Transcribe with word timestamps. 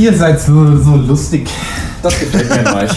Ihr 0.00 0.14
seid 0.14 0.40
so, 0.40 0.78
so 0.78 0.96
lustig. 0.96 1.46
Das 2.02 2.18
gefällt 2.18 2.48
mir 2.48 2.66
an 2.66 2.84
euch. 2.84 2.90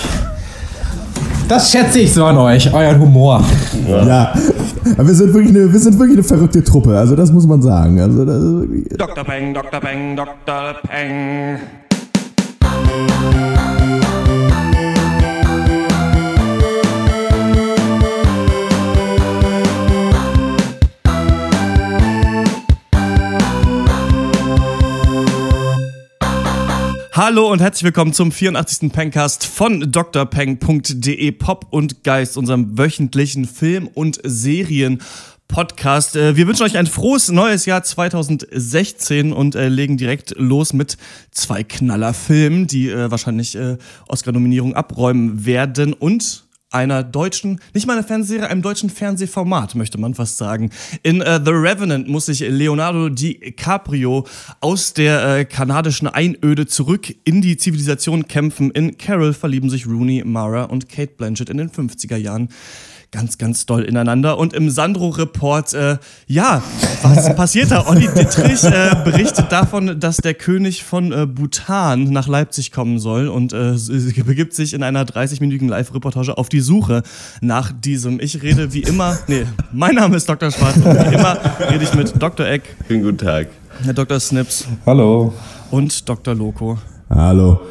Das 1.49 1.69
schätze 1.69 1.99
ich 1.99 2.13
so 2.13 2.23
an 2.23 2.37
euch, 2.37 2.73
euren 2.73 2.97
Humor. 2.97 3.43
Ja. 3.85 4.05
ja. 4.05 4.33
wir 4.97 5.13
sind, 5.13 5.33
wirklich 5.33 5.53
eine, 5.53 5.73
wir 5.73 5.79
sind 5.81 5.99
wirklich 5.99 6.17
eine 6.17 6.23
verrückte 6.23 6.63
Truppe, 6.63 6.97
also 6.97 7.17
das 7.17 7.29
muss 7.29 7.45
man 7.45 7.61
sagen. 7.61 7.99
Also 7.99 8.23
das 8.23 8.97
Dr. 8.97 9.25
Peng, 9.25 9.53
Dr. 9.53 9.81
Peng, 9.81 10.15
Dr. 10.15 10.75
Peng. 10.87 11.59
Hallo 27.15 27.51
und 27.51 27.61
herzlich 27.61 27.83
willkommen 27.83 28.11
zum 28.11 28.31
84. 28.31 28.91
Pencast 28.91 29.45
von 29.45 29.91
drpeng.de 29.91 31.31
Pop 31.33 31.67
und 31.69 32.03
Geist, 32.03 32.37
unserem 32.37 32.75
wöchentlichen 32.75 33.45
Film- 33.45 33.87
und 33.87 34.19
Serien- 34.23 34.99
Podcast. 35.47 36.15
Äh, 36.15 36.35
wir 36.35 36.47
wünschen 36.47 36.63
euch 36.63 36.75
ein 36.75 36.87
frohes 36.87 37.29
neues 37.29 37.67
Jahr 37.67 37.83
2016 37.83 39.31
und 39.31 39.53
äh, 39.53 39.67
legen 39.67 39.97
direkt 39.97 40.33
los 40.39 40.73
mit 40.73 40.97
zwei 41.29 41.63
Knallerfilmen, 41.63 42.65
die 42.65 42.89
äh, 42.89 43.11
wahrscheinlich 43.11 43.55
Oscar-Nominierung 44.07 44.73
abräumen 44.73 45.45
werden 45.45 45.93
und 45.93 46.45
einer 46.73 47.03
deutschen, 47.03 47.59
nicht 47.73 47.87
mal 47.87 47.93
eine 47.93 48.03
Fernsehserie, 48.03 48.49
einem 48.49 48.61
deutschen 48.61 48.89
Fernsehformat, 48.89 49.75
möchte 49.75 49.97
man 49.97 50.15
fast 50.15 50.37
sagen. 50.37 50.71
In 51.03 51.21
uh, 51.21 51.39
The 51.43 51.51
Revenant 51.51 52.07
muss 52.07 52.25
sich 52.25 52.39
Leonardo 52.39 53.09
DiCaprio 53.09 54.25
aus 54.59 54.93
der 54.93 55.37
äh, 55.37 55.45
kanadischen 55.45 56.07
Einöde 56.07 56.65
zurück 56.65 57.13
in 57.23 57.41
die 57.41 57.57
Zivilisation 57.57 58.27
kämpfen. 58.27 58.71
In 58.71 58.97
Carol 58.97 59.33
verlieben 59.33 59.69
sich 59.69 59.85
Rooney, 59.87 60.23
Mara 60.25 60.63
und 60.63 60.89
Kate 60.89 61.13
Blanchett 61.17 61.49
in 61.49 61.57
den 61.57 61.69
50er 61.69 62.17
Jahren 62.17 62.49
ganz, 63.13 63.37
ganz 63.37 63.65
doll 63.65 63.83
ineinander. 63.83 64.37
Und 64.37 64.53
im 64.53 64.69
Sandro-Report, 64.69 65.73
äh, 65.73 65.97
ja, 66.27 66.61
was 67.03 67.33
passiert 67.35 67.71
da? 67.71 67.87
Olli 67.87 68.09
Dittrich 68.13 68.63
äh, 68.63 68.95
berichtet 69.05 69.51
davon, 69.51 69.99
dass 69.99 70.17
der 70.17 70.33
König 70.33 70.83
von 70.83 71.11
äh, 71.13 71.25
Bhutan 71.25 72.05
nach 72.05 72.27
Leipzig 72.27 72.71
kommen 72.71 72.99
soll 72.99 73.27
und 73.29 73.53
äh, 73.53 73.75
begibt 74.25 74.53
sich 74.53 74.73
in 74.73 74.83
einer 74.83 75.05
30-minütigen 75.05 75.69
Live-Reportage 75.69 76.37
auf 76.37 76.49
die 76.49 76.59
Suche 76.59 77.03
nach 77.39 77.71
diesem. 77.71 78.19
Ich 78.19 78.41
rede 78.41 78.73
wie 78.73 78.81
immer, 78.81 79.17
nee, 79.27 79.45
mein 79.71 79.95
Name 79.95 80.17
ist 80.17 80.27
Dr. 80.27 80.51
Schwarz 80.51 80.77
und 80.77 80.85
wie 80.85 81.13
immer 81.13 81.37
rede 81.69 81.83
ich 81.83 81.93
mit 81.93 82.21
Dr. 82.21 82.47
Eck. 82.47 82.63
Schönen 82.87 83.03
guten 83.03 83.19
Tag. 83.19 83.47
Herr 83.83 83.93
Dr. 83.93 84.19
Snips. 84.19 84.67
Hallo. 84.85 85.33
Und 85.69 86.09
Dr. 86.09 86.33
Loco. 86.33 86.79
Hallo. 87.09 87.61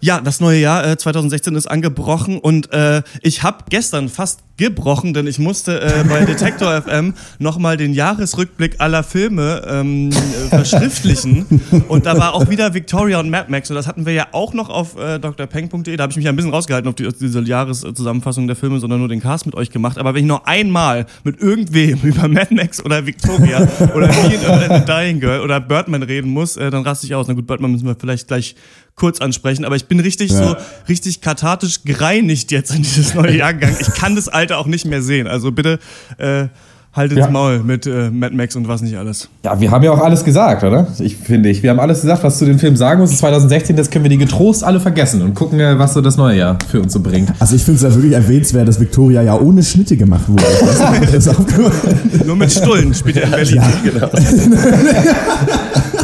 Ja, 0.00 0.20
das 0.20 0.40
neue 0.40 0.60
Jahr 0.60 0.86
äh, 0.86 0.96
2016 0.96 1.54
ist 1.54 1.66
angebrochen 1.66 2.38
und 2.38 2.72
äh, 2.72 3.02
ich 3.22 3.42
habe 3.42 3.64
gestern 3.68 4.08
fast 4.08 4.45
gebrochen, 4.56 5.14
denn 5.14 5.26
ich 5.26 5.38
musste 5.38 5.80
äh, 5.80 6.04
bei 6.08 6.24
Detektor 6.24 6.80
FM 6.82 7.14
nochmal 7.38 7.76
den 7.76 7.92
Jahresrückblick 7.92 8.76
aller 8.78 9.02
Filme 9.02 9.62
ähm, 9.68 10.10
äh, 10.10 10.48
verschriftlichen. 10.48 11.46
Und 11.88 12.06
da 12.06 12.18
war 12.18 12.34
auch 12.34 12.48
wieder 12.48 12.74
Victoria 12.74 13.20
und 13.20 13.30
Mad 13.30 13.50
Max. 13.50 13.70
Und 13.70 13.76
das 13.76 13.86
hatten 13.86 14.06
wir 14.06 14.12
ja 14.12 14.28
auch 14.32 14.54
noch 14.54 14.68
auf 14.68 14.96
äh, 14.98 15.18
drpeng.de. 15.18 15.96
Da 15.96 16.04
habe 16.04 16.10
ich 16.10 16.16
mich 16.16 16.24
ja 16.24 16.32
ein 16.32 16.36
bisschen 16.36 16.52
rausgehalten 16.52 16.88
auf, 16.88 16.94
die, 16.94 17.06
auf 17.06 17.14
diese 17.20 17.40
Jahreszusammenfassung 17.42 18.46
der 18.46 18.56
Filme, 18.56 18.80
sondern 18.80 19.00
nur 19.00 19.08
den 19.08 19.20
Cast 19.20 19.46
mit 19.46 19.54
euch 19.54 19.70
gemacht. 19.70 19.98
Aber 19.98 20.14
wenn 20.14 20.22
ich 20.22 20.28
noch 20.28 20.44
einmal 20.44 21.06
mit 21.24 21.40
irgendwem 21.40 22.00
über 22.02 22.28
Mad 22.28 22.54
Max 22.54 22.84
oder 22.84 23.06
Victoria 23.06 23.66
oder 23.94 24.08
Me 24.08 24.84
Dying 24.86 25.20
Girl 25.20 25.40
oder 25.40 25.60
Birdman 25.60 26.02
reden 26.02 26.30
muss, 26.30 26.56
äh, 26.56 26.70
dann 26.70 26.82
raste 26.82 27.06
ich 27.06 27.14
aus. 27.14 27.28
Na 27.28 27.34
gut, 27.34 27.46
Birdman 27.46 27.72
müssen 27.72 27.86
wir 27.86 27.96
vielleicht 27.98 28.28
gleich 28.28 28.56
kurz 28.96 29.20
ansprechen, 29.20 29.66
aber 29.66 29.76
ich 29.76 29.86
bin 29.86 30.00
richtig 30.00 30.30
ja. 30.30 30.48
so, 30.48 30.56
richtig 30.88 31.20
kathartisch 31.20 31.84
gereinigt 31.84 32.50
jetzt 32.50 32.74
in 32.74 32.82
dieses 32.82 33.14
neue 33.14 33.36
Jahr 33.36 33.52
gegangen. 33.52 33.76
Ich 33.78 33.92
kann 33.92 34.16
das 34.16 34.28
Alter 34.46 34.58
auch 34.58 34.66
nicht 34.66 34.86
mehr 34.86 35.02
sehen. 35.02 35.26
Also 35.26 35.50
bitte 35.50 35.78
äh, 36.18 36.46
haltet 36.92 37.18
ja. 37.18 37.28
Maul 37.28 37.62
mit 37.64 37.86
äh, 37.86 38.10
Mad 38.10 38.34
Max 38.34 38.54
und 38.56 38.68
was 38.68 38.80
nicht 38.80 38.96
alles. 38.96 39.28
Ja, 39.44 39.60
wir 39.60 39.70
haben 39.70 39.84
ja 39.84 39.90
auch 39.90 40.00
alles 40.00 40.24
gesagt, 40.24 40.62
oder? 40.64 40.86
Ich 40.98 41.16
finde 41.16 41.50
ich. 41.50 41.62
Wir 41.62 41.70
haben 41.70 41.80
alles 41.80 42.00
gesagt, 42.02 42.22
was 42.22 42.38
zu 42.38 42.44
dem 42.44 42.58
Film 42.58 42.76
sagen 42.76 43.00
muss. 43.00 43.16
2016, 43.18 43.76
das 43.76 43.90
können 43.90 44.04
wir 44.04 44.08
die 44.08 44.18
getrost 44.18 44.64
alle 44.64 44.80
vergessen 44.80 45.22
und 45.22 45.34
gucken, 45.34 45.58
äh, 45.60 45.78
was 45.78 45.94
so 45.94 46.00
das 46.00 46.16
neue 46.16 46.38
Jahr 46.38 46.58
für 46.70 46.80
uns 46.80 46.92
so 46.92 47.00
bringt. 47.00 47.32
Also 47.38 47.56
ich 47.56 47.62
finde 47.62 47.76
es 47.76 47.82
ja 47.82 47.94
wirklich 47.94 48.14
erwähnenswert, 48.14 48.68
dass 48.68 48.80
Victoria 48.80 49.22
ja 49.22 49.38
ohne 49.38 49.62
Schnitte 49.62 49.96
gemacht 49.96 50.28
wurde. 50.28 50.44
Nur 52.24 52.36
mit 52.36 52.52
Stullen 52.52 52.94
spielt 52.94 53.16
er 53.16 53.24
in 53.24 53.30
Berlin. 53.30 53.56
Ja. 53.56 53.72
Genau. 53.84 54.08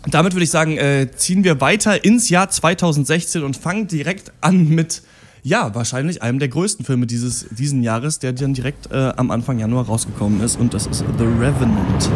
damit 0.09 0.33
würde 0.33 0.43
ich 0.43 0.51
sagen, 0.51 0.77
äh, 0.77 1.09
ziehen 1.15 1.43
wir 1.43 1.59
weiter 1.59 2.03
ins 2.03 2.29
Jahr 2.29 2.49
2016 2.49 3.43
und 3.43 3.57
fangen 3.57 3.87
direkt 3.87 4.31
an 4.41 4.69
mit 4.69 5.01
ja, 5.47 5.73
wahrscheinlich 5.73 6.21
einem 6.21 6.39
der 6.39 6.49
größten 6.49 6.83
Filme 6.83 7.07
dieses 7.07 7.47
diesen 7.49 7.81
Jahres, 7.81 8.19
der 8.19 8.33
dann 8.33 8.53
direkt 8.53 8.91
äh, 8.91 9.13
am 9.15 9.31
Anfang 9.31 9.59
Januar 9.59 9.85
rausgekommen 9.85 10.41
ist 10.41 10.59
und 10.59 10.73
das 10.73 10.87
ist 10.87 11.05
The 11.17 11.23
Revenant. 11.23 12.09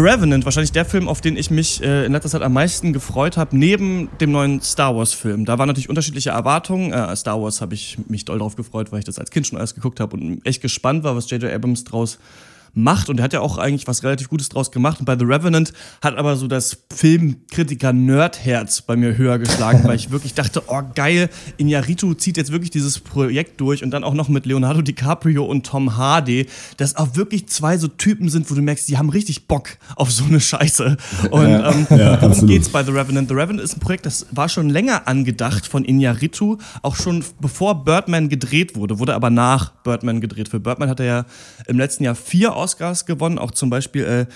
The 0.00 0.06
Revenant, 0.06 0.46
wahrscheinlich 0.46 0.72
der 0.72 0.86
Film, 0.86 1.08
auf 1.08 1.20
den 1.20 1.36
ich 1.36 1.50
mich 1.50 1.82
äh, 1.82 2.06
in 2.06 2.12
letzter 2.12 2.30
Zeit 2.30 2.40
am 2.40 2.54
meisten 2.54 2.94
gefreut 2.94 3.36
habe, 3.36 3.54
neben 3.54 4.08
dem 4.18 4.32
neuen 4.32 4.62
Star 4.62 4.96
Wars-Film. 4.96 5.44
Da 5.44 5.58
waren 5.58 5.66
natürlich 5.66 5.90
unterschiedliche 5.90 6.30
Erwartungen. 6.30 6.90
Äh, 6.90 7.14
Star 7.16 7.42
Wars 7.42 7.60
habe 7.60 7.74
ich 7.74 7.98
mich 8.08 8.24
doll 8.24 8.38
drauf 8.38 8.56
gefreut, 8.56 8.92
weil 8.92 9.00
ich 9.00 9.04
das 9.04 9.18
als 9.18 9.30
Kind 9.30 9.46
schon 9.46 9.58
alles 9.58 9.74
geguckt 9.74 10.00
habe 10.00 10.16
und 10.16 10.40
echt 10.46 10.62
gespannt 10.62 11.04
war, 11.04 11.16
was 11.16 11.28
J.J. 11.28 11.52
Abrams 11.52 11.84
draus 11.84 12.18
macht. 12.74 13.08
Und 13.08 13.18
er 13.18 13.24
hat 13.24 13.32
ja 13.32 13.40
auch 13.40 13.58
eigentlich 13.58 13.86
was 13.86 14.02
relativ 14.02 14.28
Gutes 14.28 14.48
draus 14.48 14.70
gemacht. 14.70 15.00
Und 15.00 15.06
bei 15.06 15.16
The 15.18 15.24
Revenant 15.24 15.72
hat 16.02 16.16
aber 16.16 16.36
so 16.36 16.46
das 16.46 16.84
Filmkritiker-Nerdherz 16.94 18.82
bei 18.82 18.96
mir 18.96 19.16
höher 19.16 19.38
geschlagen, 19.38 19.84
weil 19.84 19.96
ich 19.96 20.10
wirklich 20.10 20.34
dachte, 20.34 20.62
oh 20.66 20.82
geil, 20.94 21.28
Iñárritu 21.58 22.16
zieht 22.16 22.36
jetzt 22.36 22.52
wirklich 22.52 22.70
dieses 22.70 22.98
Projekt 22.98 23.60
durch 23.60 23.82
und 23.82 23.90
dann 23.90 24.04
auch 24.04 24.14
noch 24.14 24.28
mit 24.28 24.46
Leonardo 24.46 24.82
DiCaprio 24.82 25.44
und 25.44 25.66
Tom 25.66 25.96
Hardy, 25.96 26.46
dass 26.76 26.96
auch 26.96 27.16
wirklich 27.16 27.48
zwei 27.48 27.78
so 27.78 27.88
Typen 27.88 28.28
sind, 28.28 28.50
wo 28.50 28.54
du 28.54 28.62
merkst, 28.62 28.88
die 28.88 28.98
haben 28.98 29.10
richtig 29.10 29.46
Bock 29.46 29.70
auf 29.96 30.10
so 30.10 30.24
eine 30.24 30.40
Scheiße. 30.40 30.96
Und 31.30 31.48
ja, 31.48 31.70
ähm, 31.70 31.86
ja, 31.90 32.16
darum 32.16 32.46
geht's 32.46 32.68
bei 32.68 32.82
The 32.84 32.92
Revenant. 32.92 33.28
The 33.28 33.34
Revenant 33.34 33.62
ist 33.62 33.76
ein 33.76 33.80
Projekt, 33.80 34.06
das 34.06 34.26
war 34.30 34.48
schon 34.48 34.70
länger 34.70 35.06
angedacht 35.08 35.66
von 35.66 35.84
Iñárritu, 35.84 36.58
auch 36.82 36.96
schon 36.96 37.24
bevor 37.40 37.84
Birdman 37.84 38.28
gedreht 38.28 38.76
wurde, 38.76 38.98
wurde 38.98 39.14
aber 39.14 39.30
nach 39.30 39.72
Birdman 39.82 40.20
gedreht. 40.20 40.48
Für 40.48 40.60
Birdman 40.60 40.88
hat 40.88 41.00
er 41.00 41.06
ja 41.06 41.24
im 41.66 41.78
letzten 41.78 42.04
Jahr 42.04 42.14
vier 42.14 42.56
Oscars 42.60 43.06
gewonnen, 43.06 43.38
auch 43.38 43.50
zum 43.50 43.70
Beispiel 43.70 44.04
äh, 44.04 44.26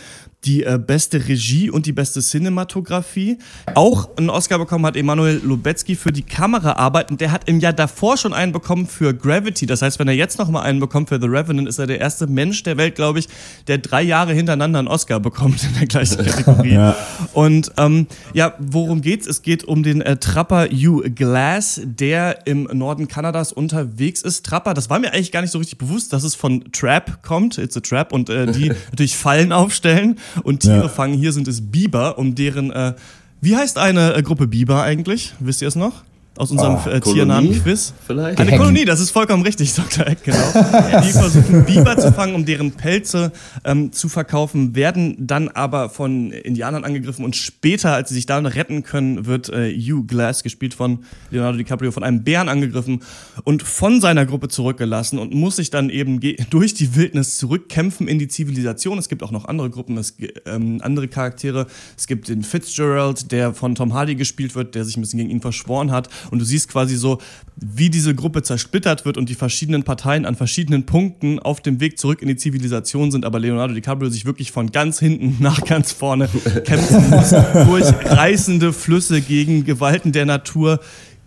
die 0.45 0.63
äh, 0.65 0.79
beste 0.79 1.29
Regie 1.29 1.71
und 1.71 1.87
die 1.87 1.93
beste 1.93 2.21
Cinematografie. 2.21 3.39
Auch 3.75 4.17
einen 4.17 4.31
Oscar 4.31 4.59
bekommen 4.59 4.85
hat 4.87 4.97
Emanuel 4.97 5.41
Lubetzky 5.43 5.97
für 5.97 6.13
die 6.13 6.23
Kameraarbeit 6.23 7.11
und 7.11 7.21
der 7.21 7.33
hat 7.33 7.49
im 7.49 7.61
Jahr 7.61 7.73
davor 7.73 8.17
schon 8.17 8.33
einen 8.33 8.53
bekommen 8.53 8.87
für 8.87 9.15
Gravity. 9.15 9.67
Das 9.67 9.83
heißt, 9.83 9.99
wenn 9.99 10.09
er 10.09 10.15
jetzt 10.15 10.39
nochmal 10.39 10.65
einen 10.65 10.81
bekommt 10.81 11.09
für 11.09 11.21
The 11.21 11.27
Revenant, 11.27 11.69
ist 11.69 11.79
er 11.79 11.87
der 11.87 12.01
erste 12.01 12.27
Mensch 12.27 12.63
der 12.63 12.77
Welt, 12.77 12.95
glaube 12.95 13.19
ich, 13.19 13.29
der 13.69 13.79
drei 13.79 14.03
Jahre 14.03 14.35
hintereinander 14.35 14.79
einen 14.79 14.89
Oscar 14.89 15.21
bekommt 15.21 15.63
in 15.65 15.75
der 15.79 15.87
gleichen 15.87 16.17
Kategorie. 16.25 16.75
ja. 16.75 16.97
Und 17.33 17.73
ähm, 17.79 18.07
ja, 18.33 18.55
worum 18.59 19.01
geht's? 19.01 19.27
Es 19.27 19.43
geht 19.43 19.65
um 19.65 19.83
den 19.83 20.03
äh, 20.03 20.17
Trapper 20.17 20.67
Hugh 20.67 21.11
Glass, 21.11 21.81
der 21.85 22.47
im 22.47 22.65
Norden 22.73 23.09
Kanadas 23.09 23.53
unterwegs 23.53 24.23
ist. 24.23 24.45
Trapper, 24.45 24.75
das 24.75 24.91
war 24.91 24.99
mir 24.99 25.13
eigentlich 25.13 25.33
gar 25.33 25.41
nicht 25.41 25.51
so 25.51 25.59
richtig 25.59 25.79
bewusst, 25.79 26.13
dass 26.13 26.25
es 26.25 26.35
von 26.35 26.65
Trap 26.73 27.23
kommt. 27.23 27.59
It's 27.59 27.77
a 27.77 27.81
Trap 27.81 28.13
und 28.13 28.29
äh, 28.29 28.51
die 28.51 28.69
natürlich 28.91 29.17
Fallen 29.17 29.53
aufstellen 29.53 30.17
und 30.43 30.61
Tiere 30.61 30.83
ja. 30.83 30.89
fangen. 30.89 31.15
Hier 31.15 31.33
sind 31.33 31.49
es 31.49 31.71
Biber, 31.71 32.19
um 32.19 32.35
deren. 32.35 32.71
Äh, 32.71 32.95
wie 33.41 33.57
heißt 33.57 33.79
eine 33.79 34.15
äh, 34.15 34.23
Gruppe 34.23 34.47
Biber 34.47 34.83
eigentlich? 34.83 35.35
Wisst 35.39 35.63
ihr 35.63 35.69
es 35.69 35.77
noch? 35.77 36.03
Aus 36.37 36.51
unserem 36.51 36.79
oh, 36.85 36.89
äh, 36.89 37.01
Tiernamen-Quiz. 37.01 37.95
Vielleicht? 38.07 38.41
Eine 38.41 38.57
Kolonie, 38.57 38.85
das 38.85 38.99
ist 38.99 39.11
vollkommen 39.11 39.45
richtig, 39.45 39.73
Dr. 39.77 40.07
Eck, 40.07 40.25
genau. 40.25 41.01
Die 41.03 41.13
versuchen 41.13 41.65
Biber 41.65 41.97
zu 41.97 42.13
fangen, 42.13 42.35
um 42.35 42.45
deren 42.45 42.73
Pelze 42.73 43.31
ähm, 43.65 43.93
zu 43.93 44.09
verkaufen, 44.09 44.75
werden 44.75 45.15
dann 45.19 45.49
aber 45.49 45.91
von 45.91 46.33
Indianern 46.33 46.85
angegriffen 46.85 47.25
und 47.25 47.37
später, 47.37 47.93
als 47.93 48.09
sie 48.09 48.17
sich 48.17 48.27
dann 48.27 48.47
retten 48.47 48.83
können, 48.83 49.27
wird 49.27 49.49
äh, 49.49 49.73
Hugh 49.73 50.07
Glass, 50.07 50.43
gespielt 50.43 50.75
von 50.75 51.05
Leonardo 51.31 51.57
DiCaprio, 51.57 51.93
von 51.93 52.03
einem 52.03 52.25
Bären 52.25 52.49
angegriffen 52.49 53.03
und 53.45 53.63
von 53.63 54.01
seiner 54.01 54.27
Gruppe 54.27 54.49
zurückgelassen 54.49 55.21
und 55.21 55.33
muss 55.35 55.57
sich 55.57 55.71
dann 55.71 55.89
eben 55.89 56.19
durch 56.51 56.75
die 56.75 56.97
Wildnis 56.97 57.39
zurückkämpfen 57.39 58.09
in 58.09 58.19
die 58.19 58.27
Zivilisation. 58.27 58.99
Es 58.99 59.09
gibt 59.09 59.23
auch 59.23 59.31
noch 59.31 59.45
andere 59.45 59.71
Gruppen, 59.71 59.97
es, 59.99 60.17
ähm, 60.47 60.81
andere 60.83 61.07
Charaktere. 61.07 61.67
Es 61.97 62.09
gibt 62.09 62.29
den 62.29 62.43
Fitzgerald, 62.43 63.31
der 63.31 63.55
von 63.55 63.77
Tom 63.77 63.95
Hardy 63.95 64.17
gespielt 64.17 64.57
wird, 64.57 64.75
der 64.75 64.85
sich 64.85 64.97
ein 64.97 65.01
bisschen 65.01 65.19
gegen 65.19 65.31
ihn 65.31 65.41
verschworen 65.41 65.93
hat 65.93 66.09
und 66.31 66.39
du 66.39 66.45
siehst 66.45 66.69
quasi 66.69 66.97
so, 66.97 67.19
wie 67.57 67.91
diese 67.91 68.15
Gruppe 68.15 68.43
zersplittert 68.43 69.05
wird 69.05 69.17
und 69.17 69.29
die 69.29 69.35
verschiedenen 69.35 69.85
Parteien 69.85 70.27
an 70.27 70.35
verschiedenen 70.35 70.87
Punkten 70.87 71.39
auf 71.39 71.61
dem 71.61 71.81
Weg 71.81 71.99
zurück 71.99 72.23
in 72.23 72.29
die 72.29 72.37
Zivilisation 72.37 73.11
sind, 73.11 73.25
aber 73.25 73.39
Leonardo 73.39 73.75
DiCaprio 73.75 74.11
sich 74.11 74.25
wirklich 74.25 74.53
von 74.53 74.73
ganz 74.73 74.99
hinten 74.99 75.37
nach 75.43 75.65
ganz 75.65 75.93
vorne 75.93 76.29
kämpfen 76.65 77.11
muss, 77.11 77.31
durch 77.67 77.87
reißende 78.05 78.73
Flüsse 78.73 79.21
gegen 79.21 79.65
Gewalten 79.65 80.13
der 80.13 80.27
Natur, 80.27 80.81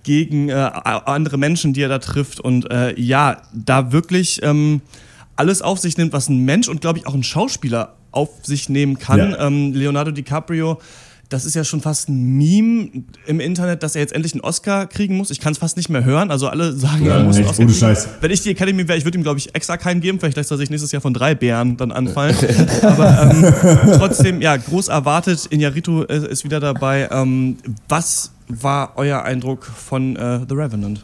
gegen 0.04 0.50
äh, 0.50 0.54
andere 0.54 1.38
Menschen, 1.38 1.74
die 1.74 1.82
er 1.82 1.90
da 1.90 2.00
trifft 2.00 2.40
und 2.40 2.72
äh, 2.72 2.98
ja, 3.00 3.42
da 3.54 3.92
wirklich 3.92 4.40
ähm, 4.42 4.82
alles 5.36 5.62
auf 5.62 5.80
sich 5.80 5.98
nimmt, 5.98 6.14
was 6.14 6.30
ein 6.30 6.46
Mensch 6.46 6.70
und 6.70 6.82
glaube 6.82 7.00
ich 7.00 7.08
auch 7.08 7.14
ein 7.14 7.24
Schauspieler 7.24 7.96
auf 8.12 8.30
sich 8.44 8.70
nehmen 8.70 8.98
kann. 9.00 9.32
Ja. 9.32 9.48
Ähm, 9.48 9.74
Leonardo 9.74 10.12
DiCaprio 10.12 10.80
das 11.30 11.46
ist 11.46 11.56
ja 11.56 11.64
schon 11.64 11.82
fast 11.82 12.08
ein 12.08 12.38
Meme 12.38 12.90
im 13.26 13.40
Internet, 13.40 13.84
dass 13.84 13.96
er 13.96 14.02
jetzt 14.02 14.14
endlich 14.14 14.34
einen 14.34 14.42
Oscar 14.42 14.88
kriegen 14.88 15.18
muss. 15.18 15.30
Ich 15.30 15.40
kann 15.40 15.52
es 15.52 15.58
fast 15.58 15.76
nicht 15.76 15.90
mehr 15.90 16.06
hören. 16.06 16.32
Also 16.32 16.48
alle 16.48 16.72
sagen, 16.74 17.06
ja, 17.06 17.18
er 17.18 17.24
muss 17.24 17.36
einen 17.36 17.48
Oscar 17.48 17.66
kriegen. 17.66 17.78
Scheiß. 17.78 18.08
Wenn 18.22 18.32
ich 18.32 18.42
die 18.42 18.52
Academy 18.52 18.88
wäre, 18.88 18.98
ich 18.98 19.04
würde 19.04 19.18
ihm, 19.18 19.24
glaube 19.24 19.40
ich, 19.40 19.54
extra 19.54 19.78
keinen 19.78 20.00
geben. 20.00 20.20
Vielleicht 20.20 20.38
lässt 20.38 20.52
er 20.52 20.58
sich 20.58 20.70
nächstes 20.70 20.92
Jahr 20.92 21.02
von 21.02 21.14
drei 21.14 21.36
Bären 21.36 21.76
dann 21.76 21.92
anfallen. 21.92 22.36
Aber 22.82 23.32
ähm, 23.32 23.54
trotzdem, 23.98 24.42
ja, 24.42 24.56
groß 24.56 24.88
erwartet. 24.88 25.48
Inyaritu 25.48 26.04
ist 26.04 26.46
wieder 26.46 26.60
dabei. 26.60 27.10
Ähm, 27.12 27.58
was 27.90 28.32
war 28.48 28.94
euer 28.96 29.24
Eindruck 29.24 29.66
von 29.66 30.16
äh, 30.16 30.40
The 30.48 30.56
Revenant? 30.56 31.04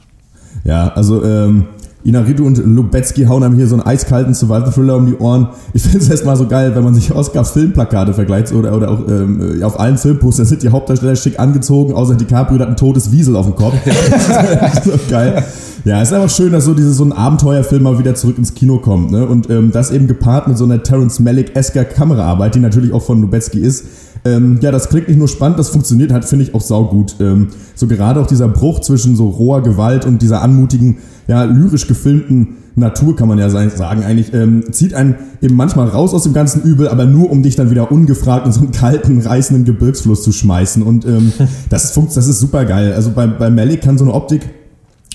Ja, 0.64 0.90
also 0.90 1.24
ähm, 1.24 1.68
Inaritu 2.03 2.45
und 2.45 2.57
Lubetzky 2.57 3.25
hauen 3.25 3.44
einem 3.44 3.55
hier 3.55 3.67
so 3.67 3.75
einen 3.75 3.83
eiskalten 3.85 4.33
Survival-Thriller 4.33 4.97
um 4.97 5.05
die 5.05 5.15
Ohren. 5.15 5.50
Ich 5.73 5.83
finde 5.83 6.00
es 6.00 6.09
erstmal 6.09 6.35
so 6.35 6.47
geil, 6.47 6.75
wenn 6.75 6.83
man 6.83 6.94
sich 6.94 7.13
Oscars 7.13 7.51
Filmplakate 7.51 8.13
vergleicht 8.13 8.51
oder, 8.51 8.75
oder 8.75 8.91
auch 8.91 9.07
ähm, 9.07 9.61
auf 9.63 9.79
allen 9.79 9.97
Filmpostern 9.97 10.45
sind 10.45 10.63
die 10.63 10.69
Hauptdarsteller 10.69 11.15
schick 11.15 11.39
angezogen, 11.39 11.94
außer 11.94 12.15
DiCaprio 12.15 12.59
hat 12.59 12.67
ein 12.67 12.77
totes 12.77 13.11
Wiesel 13.11 13.35
auf 13.35 13.45
dem 13.45 13.55
Kopf. 13.55 13.75
so 14.83 14.91
geil. 15.09 15.44
Ja, 15.85 16.01
es 16.01 16.09
ist 16.09 16.13
einfach 16.13 16.29
schön, 16.29 16.53
dass 16.53 16.63
so 16.63 16.73
diese, 16.73 16.94
so 16.94 17.03
ein 17.03 17.11
Abenteuerfilm 17.11 17.83
mal 17.83 18.00
wieder 18.00 18.15
zurück 18.15 18.38
ins 18.38 18.53
Kino 18.53 18.77
kommt. 18.77 19.11
Ne? 19.11 19.25
Und 19.27 19.50
ähm, 19.50 19.71
das 19.71 19.91
eben 19.91 20.07
gepaart 20.07 20.47
mit 20.47 20.57
so 20.57 20.63
einer 20.63 20.81
Terence 20.81 21.19
Malick-esker 21.19 21.83
Kameraarbeit, 21.83 22.55
die 22.55 22.59
natürlich 22.59 22.94
auch 22.94 23.01
von 23.01 23.19
Lubetzky 23.21 23.59
ist. 23.59 23.85
Ähm, 24.25 24.59
ja, 24.61 24.71
das 24.71 24.88
klingt 24.88 25.09
nicht 25.09 25.17
nur 25.17 25.27
spannend, 25.27 25.59
das 25.59 25.69
funktioniert 25.69 26.13
halt, 26.13 26.23
finde 26.23 26.45
ich, 26.45 26.55
auch 26.55 26.61
saugut. 26.61 27.17
Ähm, 27.19 27.50
so 27.75 27.88
gerade 27.88 28.21
auch 28.21 28.27
dieser 28.27 28.47
Bruch 28.47 28.79
zwischen 28.79 29.17
so 29.17 29.27
roher 29.27 29.61
Gewalt 29.61 30.05
und 30.05 30.21
dieser 30.21 30.41
anmutigen 30.41 31.00
ja, 31.28 31.44
lyrisch 31.44 31.88
gefilmten 31.88 32.58
Natur, 32.75 33.16
kann 33.16 33.28
man 33.28 33.38
ja 33.38 33.50
sagen, 33.50 34.04
eigentlich, 34.04 34.34
ähm, 34.34 34.64
zieht 34.72 34.96
einen 34.96 35.16
eben 35.42 35.56
manchmal 35.56 35.88
raus 35.88 36.14
aus 36.14 36.24
dem 36.24 36.34
ganzen 36.34 36.64
Übel, 36.64 36.88
aber 36.88 37.06
nur 37.06 37.30
um 37.30 37.44
dich 37.44 37.56
dann 37.56 37.70
wieder 37.70 37.92
ungefragt 37.92 38.48
in 38.48 38.52
so 38.52 38.62
einen 38.62 38.72
kalten, 38.72 39.22
reißenden 39.22 39.66
Gebirgsfluss 39.66 40.24
zu 40.24 40.31
schmeißen. 40.31 40.81
Und 40.81 41.06
ähm, 41.06 41.31
das, 41.70 41.96
ist, 41.96 42.18
das 42.18 42.28
ist 42.28 42.40
super 42.40 42.66
geil. 42.66 42.94
Also 42.94 43.12
bei, 43.12 43.28
bei 43.28 43.50
Malik 43.50 43.81
kann 43.81 43.98
so 43.98 44.06
eine 44.06 44.14
Optik 44.14 44.50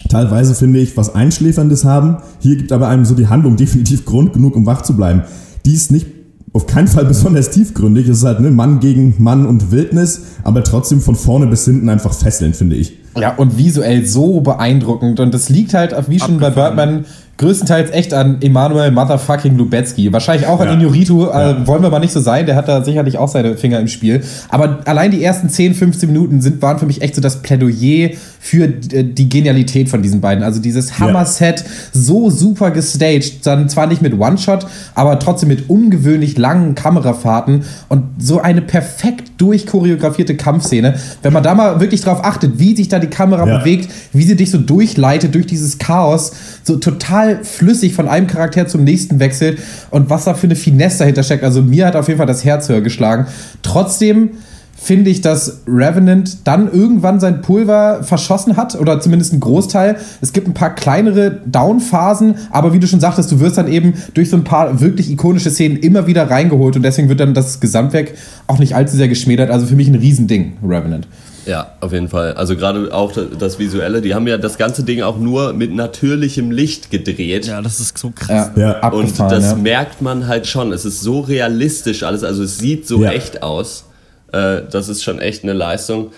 teilweise, 0.09 0.55
finde 0.55 0.79
ich, 0.79 0.97
was 0.97 1.15
Einschläferndes 1.15 1.85
haben. 1.85 2.19
Hier 2.39 2.57
gibt 2.57 2.71
aber 2.71 2.89
einem 2.89 3.05
so 3.05 3.15
die 3.15 3.27
Handlung 3.27 3.57
definitiv 3.57 4.05
Grund 4.05 4.33
genug, 4.33 4.55
um 4.55 4.67
wach 4.67 4.83
zu 4.83 4.97
bleiben. 4.97 5.23
Die 5.67 5.75
ist 5.75 5.91
nicht 5.91 6.07
auf 6.53 6.67
keinen 6.67 6.89
Fall 6.89 7.05
besonders 7.07 7.51
tiefgründig. 7.51 8.09
Es 8.09 8.19
ist 8.19 8.25
halt 8.25 8.41
ne, 8.41 8.53
Mann 8.53 8.79
gegen 8.79 9.15
Mann 9.19 9.47
und 9.47 9.73
Wildnis, 9.73 10.23
aber 10.45 10.63
trotzdem 10.63 11.01
von 11.01 11.17
vorne 11.17 11.49
bis 11.49 11.65
hinten 11.65 11.89
einfach 11.89 12.13
fesselnd, 12.13 12.55
finde 12.55 12.77
ich. 12.77 12.98
Ja, 13.17 13.35
und 13.35 13.57
visuell 13.59 14.07
so 14.07 14.41
beeindruckend. 14.41 15.21
Und 15.21 15.35
das 15.35 15.49
liegt 15.49 15.75
halt, 15.75 15.95
wie 16.09 16.19
schon 16.19 16.43
Abgefahren. 16.43 16.77
bei 16.77 16.87
Birdman, 16.87 17.05
größtenteils 17.39 17.91
echt 17.93 18.13
an 18.13 18.39
Emanuel 18.41 18.91
Motherfucking 18.91 19.57
Lubetzky. 19.57 20.13
Wahrscheinlich 20.13 20.47
auch 20.47 20.61
an 20.61 20.69
ja. 20.69 20.75
Inuritu, 20.75 21.27
äh, 21.27 21.29
ja. 21.29 21.67
wollen 21.67 21.83
wir 21.83 21.91
mal 21.91 22.01
nicht 22.01 22.13
so 22.13 22.21
sein, 22.21 22.47
der 22.47 22.57
hat 22.57 22.69
da 22.69 22.85
sicherlich 22.85 23.17
auch 23.17 23.29
seine 23.29 23.57
Finger 23.57 23.79
im 23.79 23.87
Spiel. 23.87 24.23
Aber 24.49 24.81
allein 24.85 25.13
die 25.13 25.23
ersten 25.23 25.49
10, 25.49 25.75
15 25.75 26.09
Minuten 26.09 26.41
sind, 26.41 26.61
waren 26.61 26.79
für 26.79 26.87
mich 26.87 27.01
echt 27.01 27.15
so 27.15 27.21
das 27.21 27.41
Plädoyer 27.41 28.11
für 28.41 28.65
äh, 28.65 29.05
die 29.05 29.29
Genialität 29.29 29.89
von 29.89 30.03
diesen 30.03 30.21
beiden. 30.21 30.43
Also 30.43 30.61
dieses 30.61 30.99
Hammer-Set, 30.99 31.65
so 31.93 32.29
super 32.29 32.73
gestaged, 32.73 33.47
dann 33.47 33.69
zwar 33.69 33.87
nicht 33.87 34.03
mit 34.03 34.19
One-Shot, 34.19 34.67
aber 34.97 35.19
trotzdem 35.21 35.49
mit 35.49 35.71
ungewöhnlich 35.71 36.37
langen 36.39 36.75
Kamerafahrten 36.75 37.63
und 37.89 38.03
so 38.19 38.41
eine 38.41 38.63
perfekt 38.63 39.31
durchchoreografierte 39.39 40.37
Kampfszene. 40.37 40.97
Wenn 41.23 41.33
man 41.33 41.45
da 41.45 41.55
mal 41.55 41.79
wirklich 41.79 42.01
drauf 42.01 42.25
achtet, 42.25 42.59
wie 42.59 42.75
sich 42.75 42.89
da 42.89 42.99
die 42.99 43.07
Kamera 43.07 43.45
bewegt, 43.45 43.91
wie 44.13 44.25
sie 44.25 44.35
dich 44.35 44.51
so 44.51 44.59
durchleitet 44.59 45.37
durch 45.37 45.47
dieses 45.47 45.79
Chaos, 45.79 46.33
so 46.65 46.77
total 46.77 47.28
total 47.29 47.45
flüssig 47.45 47.95
von 47.95 48.09
einem 48.09 48.27
Charakter 48.27 48.67
zum 48.67 48.85
nächsten 48.85 49.21
wechselt 49.21 49.59
und 49.91 50.11
was 50.11 50.25
da 50.25 50.35
für 50.35 50.47
eine 50.47 50.57
Finesse 50.57 51.01
dahinter 51.01 51.23
steckt. 51.23 51.45
Also 51.45 51.63
mir 51.63 51.87
hat 51.87 51.97
auf 51.97 52.09
jeden 52.09 52.19
Fall 52.19 52.27
das 52.27 52.45
Herz 52.45 52.69
höher 52.69 52.81
geschlagen. 52.81 53.27
Trotzdem 53.63 54.31
finde 54.81 55.11
ich, 55.11 55.21
dass 55.21 55.63
Revenant 55.67 56.47
dann 56.47 56.73
irgendwann 56.73 57.19
sein 57.19 57.43
Pulver 57.43 58.05
verschossen 58.05 58.57
hat 58.57 58.77
oder 58.77 59.01
zumindest 59.01 59.33
ein 59.33 59.41
Großteil. 59.41 59.97
Es 60.21 60.33
gibt 60.33 60.47
ein 60.47 60.55
paar 60.55 60.73
kleinere 60.73 61.41
Downphasen, 61.47 62.37
aber 62.53 62.73
wie 62.73 62.79
du 62.79 62.87
schon 62.87 63.01
sagtest, 63.01 63.33
du 63.33 63.41
wirst 63.41 63.59
dann 63.59 63.67
eben 63.67 63.95
durch 64.15 64.31
so 64.31 64.37
ein 64.37 64.45
paar 64.45 64.81
wirklich 64.81 65.11
ikonische 65.11 65.51
Szenen 65.51 65.79
immer 65.79 66.07
wieder 66.07 66.31
reingeholt 66.31 66.77
und 66.77 66.83
deswegen 66.83 67.09
wird 67.09 67.19
dann 67.19 67.35
das 67.35 67.59
Gesamtwerk 67.59 68.13
auch 68.47 68.61
nicht 68.61 68.77
allzu 68.77 68.97
sehr 68.97 69.09
geschmälert. 69.09 69.51
Also 69.51 69.67
für 69.67 69.75
mich 69.75 69.89
ein 69.89 69.97
Riesending, 69.97 70.53
Revenant. 70.63 71.09
Ja, 71.49 71.73
auf 71.81 71.95
jeden 71.95 72.11
Fall. 72.11 72.35
Also 72.35 72.57
gerade 72.57 72.93
auch 72.93 73.11
das 73.39 73.59
Visuelle, 73.59 74.03
die 74.03 74.15
haben 74.15 74.29
ja 74.29 74.37
das 74.37 74.59
ganze 74.59 74.83
Ding 74.83 75.01
auch 75.01 75.17
nur 75.17 75.55
mit 75.55 75.75
natürlichem 75.75 76.51
Licht 76.51 76.91
gedreht. 76.91 77.47
Ja, 77.47 77.63
das 77.63 77.81
ist 77.81 77.97
so 77.97 78.11
krass. 78.11 78.51
Ja, 78.55 78.81
ja. 78.83 78.89
Und 78.91 79.19
das 79.19 79.45
ja. 79.45 79.55
merkt 79.55 80.03
man 80.03 80.27
halt 80.27 80.47
schon. 80.47 80.73
Es 80.73 80.85
ist 80.85 81.01
so 81.01 81.21
realistisch 81.21 82.03
alles, 82.03 82.23
also 82.23 82.43
es 82.43 82.59
sieht 82.59 82.87
so 82.87 83.03
ja. 83.03 83.13
echt 83.13 83.43
aus. 83.43 83.87
Äh, 84.31 84.61
das 84.71 84.91
ist 84.91 85.03
schon 85.03 85.21
echt 85.21 85.43
eine 85.43 85.55
Leistung. 85.55 86.11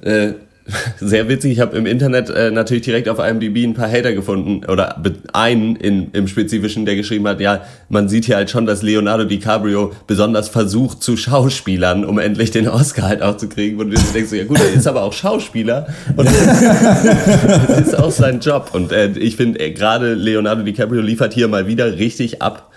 Äh, 0.00 0.34
sehr 1.00 1.28
witzig. 1.28 1.52
Ich 1.52 1.60
habe 1.60 1.76
im 1.76 1.86
Internet 1.86 2.30
äh, 2.30 2.50
natürlich 2.50 2.84
direkt 2.84 3.08
auf 3.08 3.18
IMDb 3.18 3.64
ein 3.64 3.74
paar 3.74 3.90
Hater 3.90 4.12
gefunden 4.12 4.64
oder 4.66 5.02
einen 5.32 5.76
in, 5.76 6.10
im 6.12 6.28
Spezifischen, 6.28 6.84
der 6.84 6.96
geschrieben 6.96 7.26
hat, 7.26 7.40
ja, 7.40 7.62
man 7.88 8.08
sieht 8.08 8.26
hier 8.26 8.36
halt 8.36 8.50
schon, 8.50 8.66
dass 8.66 8.82
Leonardo 8.82 9.24
DiCaprio 9.24 9.92
besonders 10.06 10.48
versucht 10.48 11.02
zu 11.02 11.16
Schauspielern, 11.16 12.04
um 12.04 12.18
endlich 12.18 12.50
den 12.50 12.68
Oscar 12.68 13.08
halt 13.08 13.22
auch 13.22 13.36
zu 13.36 13.48
kriegen. 13.48 13.78
Und 13.78 13.90
du 13.90 13.96
denkst 14.12 14.32
ja 14.32 14.44
gut, 14.44 14.60
er 14.60 14.72
ist 14.72 14.86
aber 14.86 15.02
auch 15.02 15.12
Schauspieler 15.12 15.88
und 16.16 16.26
das 17.68 17.80
ist 17.80 17.98
auch 17.98 18.10
sein 18.10 18.40
Job. 18.40 18.70
Und 18.72 18.92
äh, 18.92 19.08
ich 19.12 19.36
finde, 19.36 19.60
äh, 19.60 19.70
gerade 19.70 20.14
Leonardo 20.14 20.62
DiCaprio 20.62 21.00
liefert 21.00 21.32
hier 21.32 21.48
mal 21.48 21.66
wieder 21.66 21.98
richtig 21.98 22.42
ab. 22.42 22.70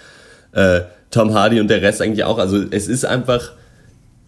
Äh, 0.53 0.81
Tom 1.11 1.33
Hardy 1.33 1.59
und 1.59 1.67
der 1.67 1.81
Rest 1.81 2.01
eigentlich 2.01 2.23
auch. 2.23 2.37
Also 2.37 2.63
es 2.71 2.87
ist 2.87 3.05
einfach 3.05 3.51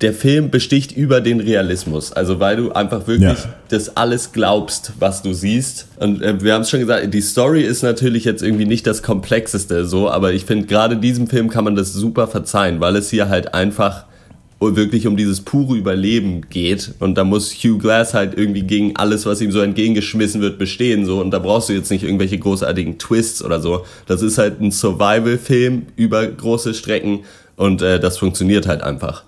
der 0.04 0.14
Film 0.14 0.52
besticht 0.52 0.92
über 0.92 1.22
den 1.22 1.40
Realismus. 1.40 2.12
Also 2.12 2.40
weil 2.40 2.58
du 2.58 2.72
einfach 2.72 3.08
wirklich 3.08 3.40
ja. 3.40 3.54
das 3.70 3.98
alles 3.98 4.32
glaubst, 4.32 4.94
was 5.00 5.22
du 5.22 5.34
siehst. 5.34 5.88
Und 5.98 6.22
äh, 6.22 6.44
wir 6.44 6.54
haben 6.54 6.62
es 6.62 6.70
schon 6.70 6.82
gesagt, 6.82 7.14
die 7.14 7.22
Story 7.22 7.64
ist 7.64 7.82
natürlich 7.82 8.26
jetzt 8.26 8.44
irgendwie 8.44 8.66
nicht 8.66 8.86
das 8.86 9.02
Komplexeste 9.02 9.86
so, 9.86 10.10
aber 10.10 10.34
ich 10.34 10.46
finde 10.46 10.68
gerade 10.68 10.98
diesem 10.98 11.28
Film 11.28 11.50
kann 11.50 11.64
man 11.64 11.76
das 11.76 11.94
super 11.94 12.28
verzeihen, 12.28 12.80
weil 12.80 12.96
es 12.96 13.10
hier 13.10 13.30
halt 13.30 13.54
einfach 13.54 14.06
wirklich 14.60 15.08
um 15.08 15.18
dieses 15.18 15.42
pure 15.42 15.76
Überleben 15.76 16.44
geht 16.50 16.94
und 17.00 17.18
da 17.18 17.26
muss 17.26 17.52
Hugh 17.54 17.80
Glass 17.80 18.14
halt 18.14 18.38
irgendwie 18.38 18.62
gegen 18.62 18.96
alles, 18.96 19.26
was 19.26 19.42
ihm 19.42 19.52
so 19.52 19.60
entgegengeschmissen 19.60 20.40
wird, 20.40 20.58
bestehen 20.58 21.06
so 21.06 21.20
und 21.20 21.32
da 21.32 21.40
brauchst 21.40 21.68
du 21.68 21.74
jetzt 21.74 21.92
nicht 21.92 22.06
irgendwelche 22.06 22.38
großartigen 22.38 22.98
Twists 22.98 23.44
oder 23.44 23.60
so. 23.60 23.86
Das 24.06 24.22
ist 24.22 24.38
halt 24.38 24.62
ein 24.62 24.72
Survival-Film 24.72 25.88
über 25.98 26.26
große 26.26 26.74
Strecken 26.74 27.26
Und 27.56 27.82
äh, 27.82 28.00
das 28.00 28.18
funktioniert 28.18 28.68
halt 28.68 28.82
einfach. 28.82 29.24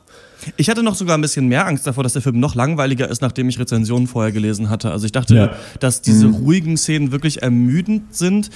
Ich 0.58 0.70
hatte 0.70 0.84
noch 0.84 0.96
sogar 0.96 1.18
ein 1.18 1.22
bisschen 1.22 1.48
mehr 1.48 1.66
Angst 1.66 1.88
davor, 1.88 2.04
dass 2.04 2.14
der 2.14 2.22
Film 2.22 2.40
noch 2.40 2.56
langweiliger 2.56 3.10
ist, 3.10 3.22
nachdem 3.22 3.50
ich 3.50 3.60
Rezensionen 3.60 4.08
vorher 4.08 4.32
gelesen 4.32 4.70
hatte. 4.70 4.92
Also 4.92 5.06
ich 5.06 5.12
dachte, 5.12 5.36
ja. 5.36 5.56
dass 5.80 6.02
diese 6.02 6.28
mhm. 6.28 6.36
ruhigen 6.36 6.78
Szenen 6.78 7.12
wirklich 7.12 7.42
ermüdend 7.42 8.16
sind. 8.16 8.50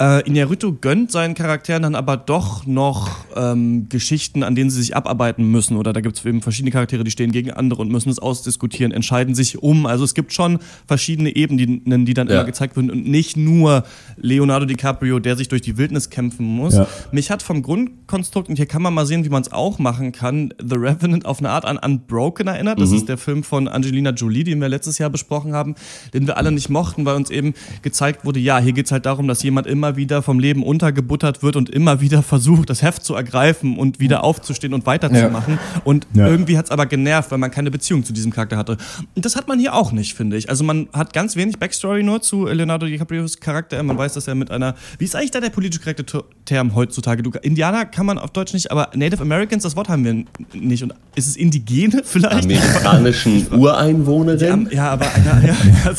Äh, 0.00 0.26
Inarito 0.26 0.72
gönnt 0.72 1.10
seinen 1.12 1.34
Charakteren 1.34 1.82
dann 1.82 1.94
aber 1.94 2.16
doch 2.16 2.64
noch 2.64 3.10
ähm, 3.36 3.90
Geschichten, 3.90 4.42
an 4.42 4.54
denen 4.54 4.70
sie 4.70 4.80
sich 4.80 4.96
abarbeiten 4.96 5.44
müssen. 5.50 5.76
Oder 5.76 5.92
da 5.92 6.00
gibt 6.00 6.16
es 6.16 6.24
eben 6.24 6.40
verschiedene 6.40 6.70
Charaktere, 6.70 7.04
die 7.04 7.10
stehen 7.10 7.32
gegen 7.32 7.50
andere 7.50 7.82
und 7.82 7.92
müssen 7.92 8.08
es 8.08 8.18
ausdiskutieren, 8.18 8.92
entscheiden 8.92 9.34
sich 9.34 9.62
um. 9.62 9.84
Also 9.84 10.04
es 10.04 10.14
gibt 10.14 10.32
schon 10.32 10.58
verschiedene 10.86 11.36
Ebenen, 11.36 12.06
die 12.06 12.14
dann 12.14 12.28
ja. 12.28 12.36
immer 12.36 12.44
gezeigt 12.44 12.76
werden 12.76 12.90
und 12.90 13.06
nicht 13.06 13.36
nur 13.36 13.84
Leonardo 14.16 14.64
DiCaprio, 14.64 15.18
der 15.18 15.36
sich 15.36 15.48
durch 15.48 15.60
die 15.60 15.76
Wildnis 15.76 16.08
kämpfen 16.08 16.46
muss. 16.46 16.76
Ja. 16.76 16.86
Mich 17.12 17.30
hat 17.30 17.42
vom 17.42 17.60
Grundkonstrukt, 17.60 18.48
und 18.48 18.56
hier 18.56 18.66
kann 18.66 18.80
man 18.80 18.94
mal 18.94 19.04
sehen, 19.04 19.26
wie 19.26 19.28
man 19.28 19.42
es 19.42 19.52
auch 19.52 19.78
machen 19.78 20.12
kann, 20.12 20.54
The 20.58 20.76
Revenant 20.76 21.26
auf 21.26 21.40
eine 21.40 21.50
Art 21.50 21.66
an 21.66 21.76
Unbroken 21.76 22.46
erinnert. 22.46 22.80
Das 22.80 22.88
mhm. 22.88 22.96
ist 22.96 23.08
der 23.10 23.18
Film 23.18 23.42
von 23.42 23.68
Angelina 23.68 24.12
Jolie, 24.12 24.44
den 24.44 24.62
wir 24.62 24.70
letztes 24.70 24.96
Jahr 24.96 25.10
besprochen 25.10 25.52
haben, 25.52 25.74
den 26.14 26.26
wir 26.26 26.38
alle 26.38 26.52
nicht 26.52 26.70
mochten, 26.70 27.04
weil 27.04 27.16
uns 27.16 27.28
eben 27.28 27.52
gezeigt 27.82 28.24
wurde, 28.24 28.40
ja, 28.40 28.58
hier 28.58 28.72
geht 28.72 28.86
es 28.86 28.92
halt 28.92 29.04
darum, 29.04 29.28
dass 29.28 29.42
jemand 29.42 29.66
immer 29.66 29.89
immer 29.90 29.96
wieder 29.96 30.22
vom 30.22 30.38
Leben 30.38 30.62
untergebuttert 30.62 31.42
wird 31.42 31.56
und 31.56 31.68
immer 31.68 32.00
wieder 32.00 32.22
versucht, 32.22 32.70
das 32.70 32.82
Heft 32.82 33.04
zu 33.04 33.14
ergreifen 33.14 33.76
und 33.76 33.98
wieder 33.98 34.22
aufzustehen 34.22 34.72
und 34.72 34.86
weiterzumachen. 34.86 35.54
Ja. 35.54 35.82
Und 35.84 36.06
ja. 36.14 36.28
irgendwie 36.28 36.56
hat 36.56 36.66
es 36.66 36.70
aber 36.70 36.86
genervt, 36.86 37.30
weil 37.30 37.38
man 37.38 37.50
keine 37.50 37.70
Beziehung 37.70 38.04
zu 38.04 38.12
diesem 38.12 38.32
Charakter 38.32 38.56
hatte. 38.56 38.76
Und 39.14 39.24
das 39.24 39.36
hat 39.36 39.48
man 39.48 39.58
hier 39.58 39.74
auch 39.74 39.92
nicht, 39.92 40.14
finde 40.14 40.36
ich. 40.36 40.48
Also 40.48 40.62
man 40.64 40.88
hat 40.92 41.12
ganz 41.12 41.34
wenig 41.36 41.58
Backstory 41.58 42.02
nur 42.02 42.22
zu 42.22 42.46
Leonardo 42.46 42.86
DiCaprios 42.86 43.40
Charakter. 43.40 43.82
Man 43.82 43.98
weiß, 43.98 44.14
dass 44.14 44.28
er 44.28 44.34
mit 44.34 44.50
einer, 44.50 44.74
wie 44.98 45.04
ist 45.04 45.16
eigentlich 45.16 45.32
da 45.32 45.40
der 45.40 45.50
politische 45.50 45.82
Charakterterm 45.82 46.74
heutzutage? 46.74 47.22
Du, 47.22 47.30
Indianer 47.42 47.84
kann 47.86 48.06
man 48.06 48.18
auf 48.18 48.30
Deutsch 48.30 48.52
nicht, 48.52 48.70
aber 48.70 48.90
Native 48.94 49.22
Americans, 49.22 49.64
das 49.64 49.76
Wort 49.76 49.88
haben 49.88 50.04
wir 50.04 50.24
nicht. 50.52 50.82
Und 50.82 50.94
ist 51.16 51.26
es 51.26 51.36
Indigene 51.36 52.02
vielleicht? 52.04 52.44
Amerikanischen 52.44 53.52
Ureinwohnerin? 53.52 54.68
Ja, 54.70 54.90
aber 54.90 55.12
einer, 55.14 55.44
ja, 55.44 55.56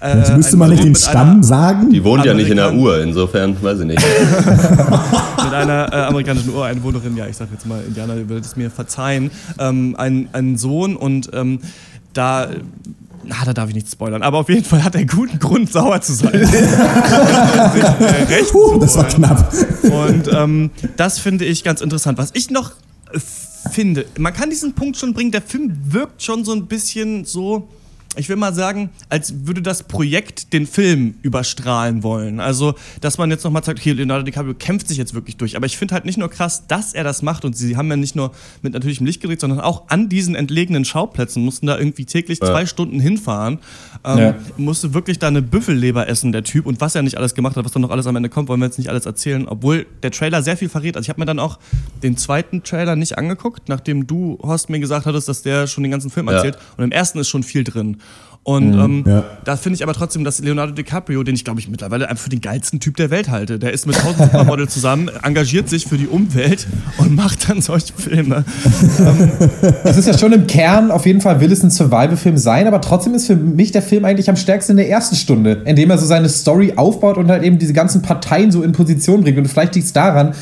äh, 0.00 0.18
Jetzt 0.18 0.36
müsste 0.36 0.56
man 0.56 0.70
nicht 0.70 0.84
den 0.84 0.94
Stamm 0.94 1.30
einer, 1.30 1.42
sagen. 1.42 1.90
Die 1.90 2.02
wohnt 2.02 2.24
ja 2.24 2.34
nicht 2.34 2.50
in 2.50 2.56
der 2.56 2.74
Uhr, 2.74 3.02
insofern 3.02 3.56
weiß 3.60 3.80
ich 3.80 3.86
nicht. 3.86 4.02
mit 5.44 5.54
einer 5.54 5.92
äh, 5.92 5.96
amerikanischen 6.06 6.50
Ureinwohnerin, 6.50 7.16
ja, 7.16 7.26
ich 7.26 7.36
sag 7.36 7.48
jetzt 7.52 7.66
mal, 7.66 7.82
Indianer 7.86 8.16
würde 8.28 8.44
es 8.44 8.56
mir 8.56 8.70
verzeihen, 8.70 9.30
ähm, 9.58 9.94
ein, 9.98 10.28
ein 10.32 10.56
Sohn 10.56 10.96
und 10.96 11.30
ähm, 11.32 11.60
da 12.12 12.48
na, 13.22 13.44
da 13.44 13.52
darf 13.52 13.68
ich 13.68 13.74
nicht 13.74 13.90
spoilern. 13.90 14.22
Aber 14.22 14.38
auf 14.38 14.48
jeden 14.48 14.64
Fall 14.64 14.82
hat 14.82 14.94
er 14.94 15.04
guten 15.04 15.38
Grund, 15.38 15.70
sauer 15.70 16.00
zu 16.00 16.14
sein. 16.14 16.32
äh, 16.34 16.46
recht 18.28 18.54
uh, 18.54 18.78
das 18.78 18.96
war 18.96 19.04
knapp. 19.04 19.52
Und 19.82 20.30
ähm, 20.32 20.70
das 20.96 21.18
finde 21.18 21.44
ich 21.44 21.62
ganz 21.62 21.82
interessant. 21.82 22.16
Was 22.16 22.30
ich 22.32 22.50
noch 22.50 22.72
finde, 23.70 24.06
man 24.18 24.32
kann 24.32 24.50
diesen 24.50 24.72
Punkt 24.74 24.96
schon 24.96 25.12
bringen, 25.12 25.30
der 25.32 25.42
Film 25.42 25.76
wirkt 25.84 26.22
schon 26.22 26.44
so 26.44 26.52
ein 26.52 26.66
bisschen 26.66 27.24
so 27.24 27.68
ich 28.16 28.28
will 28.28 28.36
mal 28.36 28.52
sagen, 28.52 28.90
als 29.08 29.46
würde 29.46 29.62
das 29.62 29.84
Projekt 29.84 30.52
den 30.52 30.66
Film 30.66 31.14
überstrahlen 31.22 32.02
wollen. 32.02 32.40
Also, 32.40 32.74
dass 33.00 33.18
man 33.18 33.30
jetzt 33.30 33.44
nochmal 33.44 33.62
sagt, 33.62 33.78
okay, 33.78 33.92
Leonardo 33.92 34.24
DiCaprio 34.24 34.54
kämpft 34.54 34.88
sich 34.88 34.98
jetzt 34.98 35.14
wirklich 35.14 35.36
durch. 35.36 35.56
Aber 35.56 35.66
ich 35.66 35.76
finde 35.76 35.94
halt 35.94 36.06
nicht 36.06 36.18
nur 36.18 36.28
krass, 36.28 36.66
dass 36.66 36.92
er 36.92 37.04
das 37.04 37.22
macht 37.22 37.44
und 37.44 37.56
sie 37.56 37.76
haben 37.76 37.88
ja 37.88 37.96
nicht 37.96 38.16
nur 38.16 38.32
mit 38.62 38.72
natürlichem 38.72 39.06
Licht 39.06 39.20
gedreht, 39.20 39.40
sondern 39.40 39.60
auch 39.60 39.88
an 39.88 40.08
diesen 40.08 40.34
entlegenen 40.34 40.84
Schauplätzen 40.84 41.44
mussten 41.44 41.68
da 41.68 41.78
irgendwie 41.78 42.04
täglich 42.04 42.40
ja. 42.42 42.48
zwei 42.48 42.66
Stunden 42.66 42.98
hinfahren. 42.98 43.60
Ähm, 44.04 44.18
ja. 44.18 44.34
Musste 44.56 44.92
wirklich 44.92 45.20
da 45.20 45.28
eine 45.28 45.42
Büffelleber 45.42 46.08
essen, 46.08 46.32
der 46.32 46.42
Typ. 46.42 46.66
Und 46.66 46.80
was 46.80 46.96
er 46.96 47.02
nicht 47.02 47.16
alles 47.16 47.36
gemacht 47.36 47.56
hat, 47.56 47.64
was 47.64 47.70
dann 47.70 47.82
noch 47.82 47.90
alles 47.90 48.08
am 48.08 48.16
Ende 48.16 48.28
kommt, 48.28 48.48
wollen 48.48 48.58
wir 48.58 48.66
jetzt 48.66 48.78
nicht 48.78 48.90
alles 48.90 49.06
erzählen. 49.06 49.46
Obwohl 49.46 49.86
der 50.02 50.10
Trailer 50.10 50.42
sehr 50.42 50.56
viel 50.56 50.68
verrät. 50.68 50.96
Also, 50.96 51.04
ich 51.04 51.10
habe 51.10 51.20
mir 51.20 51.26
dann 51.26 51.38
auch 51.38 51.60
den 52.02 52.16
zweiten 52.16 52.64
Trailer 52.64 52.96
nicht 52.96 53.18
angeguckt, 53.18 53.68
nachdem 53.68 54.08
du, 54.08 54.36
Horst, 54.42 54.68
mir 54.68 54.80
gesagt 54.80 55.06
hattest, 55.06 55.28
dass 55.28 55.42
der 55.42 55.68
schon 55.68 55.84
den 55.84 55.92
ganzen 55.92 56.10
Film 56.10 56.26
erzählt. 56.26 56.56
Ja. 56.56 56.60
Und 56.76 56.84
im 56.84 56.92
ersten 56.92 57.20
ist 57.20 57.28
schon 57.28 57.44
viel 57.44 57.62
drin. 57.62 57.99
Und 58.42 58.70
mhm, 58.70 58.80
ähm, 58.80 59.04
ja. 59.06 59.24
da 59.44 59.56
finde 59.56 59.76
ich 59.76 59.82
aber 59.82 59.92
trotzdem, 59.92 60.24
dass 60.24 60.40
Leonardo 60.40 60.72
DiCaprio, 60.72 61.22
den 61.22 61.34
ich 61.34 61.44
glaube 61.44 61.60
ich 61.60 61.68
mittlerweile 61.68 62.08
einfach 62.08 62.24
für 62.24 62.30
den 62.30 62.40
geilsten 62.40 62.80
Typ 62.80 62.96
der 62.96 63.10
Welt 63.10 63.28
halte, 63.28 63.58
der 63.58 63.72
ist 63.72 63.86
mit 63.86 63.96
tausend 63.96 64.22
Supermodels 64.22 64.72
zusammen, 64.74 65.10
engagiert 65.22 65.68
sich 65.68 65.86
für 65.86 65.98
die 65.98 66.06
Umwelt 66.06 66.66
und 66.96 67.14
macht 67.14 67.50
dann 67.50 67.60
solche 67.60 67.92
Filme. 67.92 68.44
Es 69.84 69.98
ist 69.98 70.08
ja 70.08 70.16
schon 70.16 70.32
im 70.32 70.46
Kern, 70.46 70.90
auf 70.90 71.04
jeden 71.04 71.20
Fall 71.20 71.40
will 71.40 71.52
es 71.52 71.62
ein 71.62 71.70
Survival-Film 71.70 72.38
sein, 72.38 72.66
aber 72.66 72.80
trotzdem 72.80 73.12
ist 73.12 73.26
für 73.26 73.36
mich 73.36 73.72
der 73.72 73.82
Film 73.82 74.06
eigentlich 74.06 74.30
am 74.30 74.36
stärksten 74.36 74.72
in 74.72 74.78
der 74.78 74.88
ersten 74.88 75.16
Stunde, 75.16 75.62
indem 75.66 75.90
er 75.90 75.98
so 75.98 76.06
seine 76.06 76.30
Story 76.30 76.72
aufbaut 76.76 77.18
und 77.18 77.28
halt 77.28 77.42
eben 77.42 77.58
diese 77.58 77.74
ganzen 77.74 78.00
Parteien 78.00 78.50
so 78.50 78.62
in 78.62 78.72
Position 78.72 79.22
bringt. 79.22 79.36
Und 79.36 79.48
vielleicht 79.48 79.74
liegt 79.74 79.86
es 79.86 79.92
daran, 79.92 80.32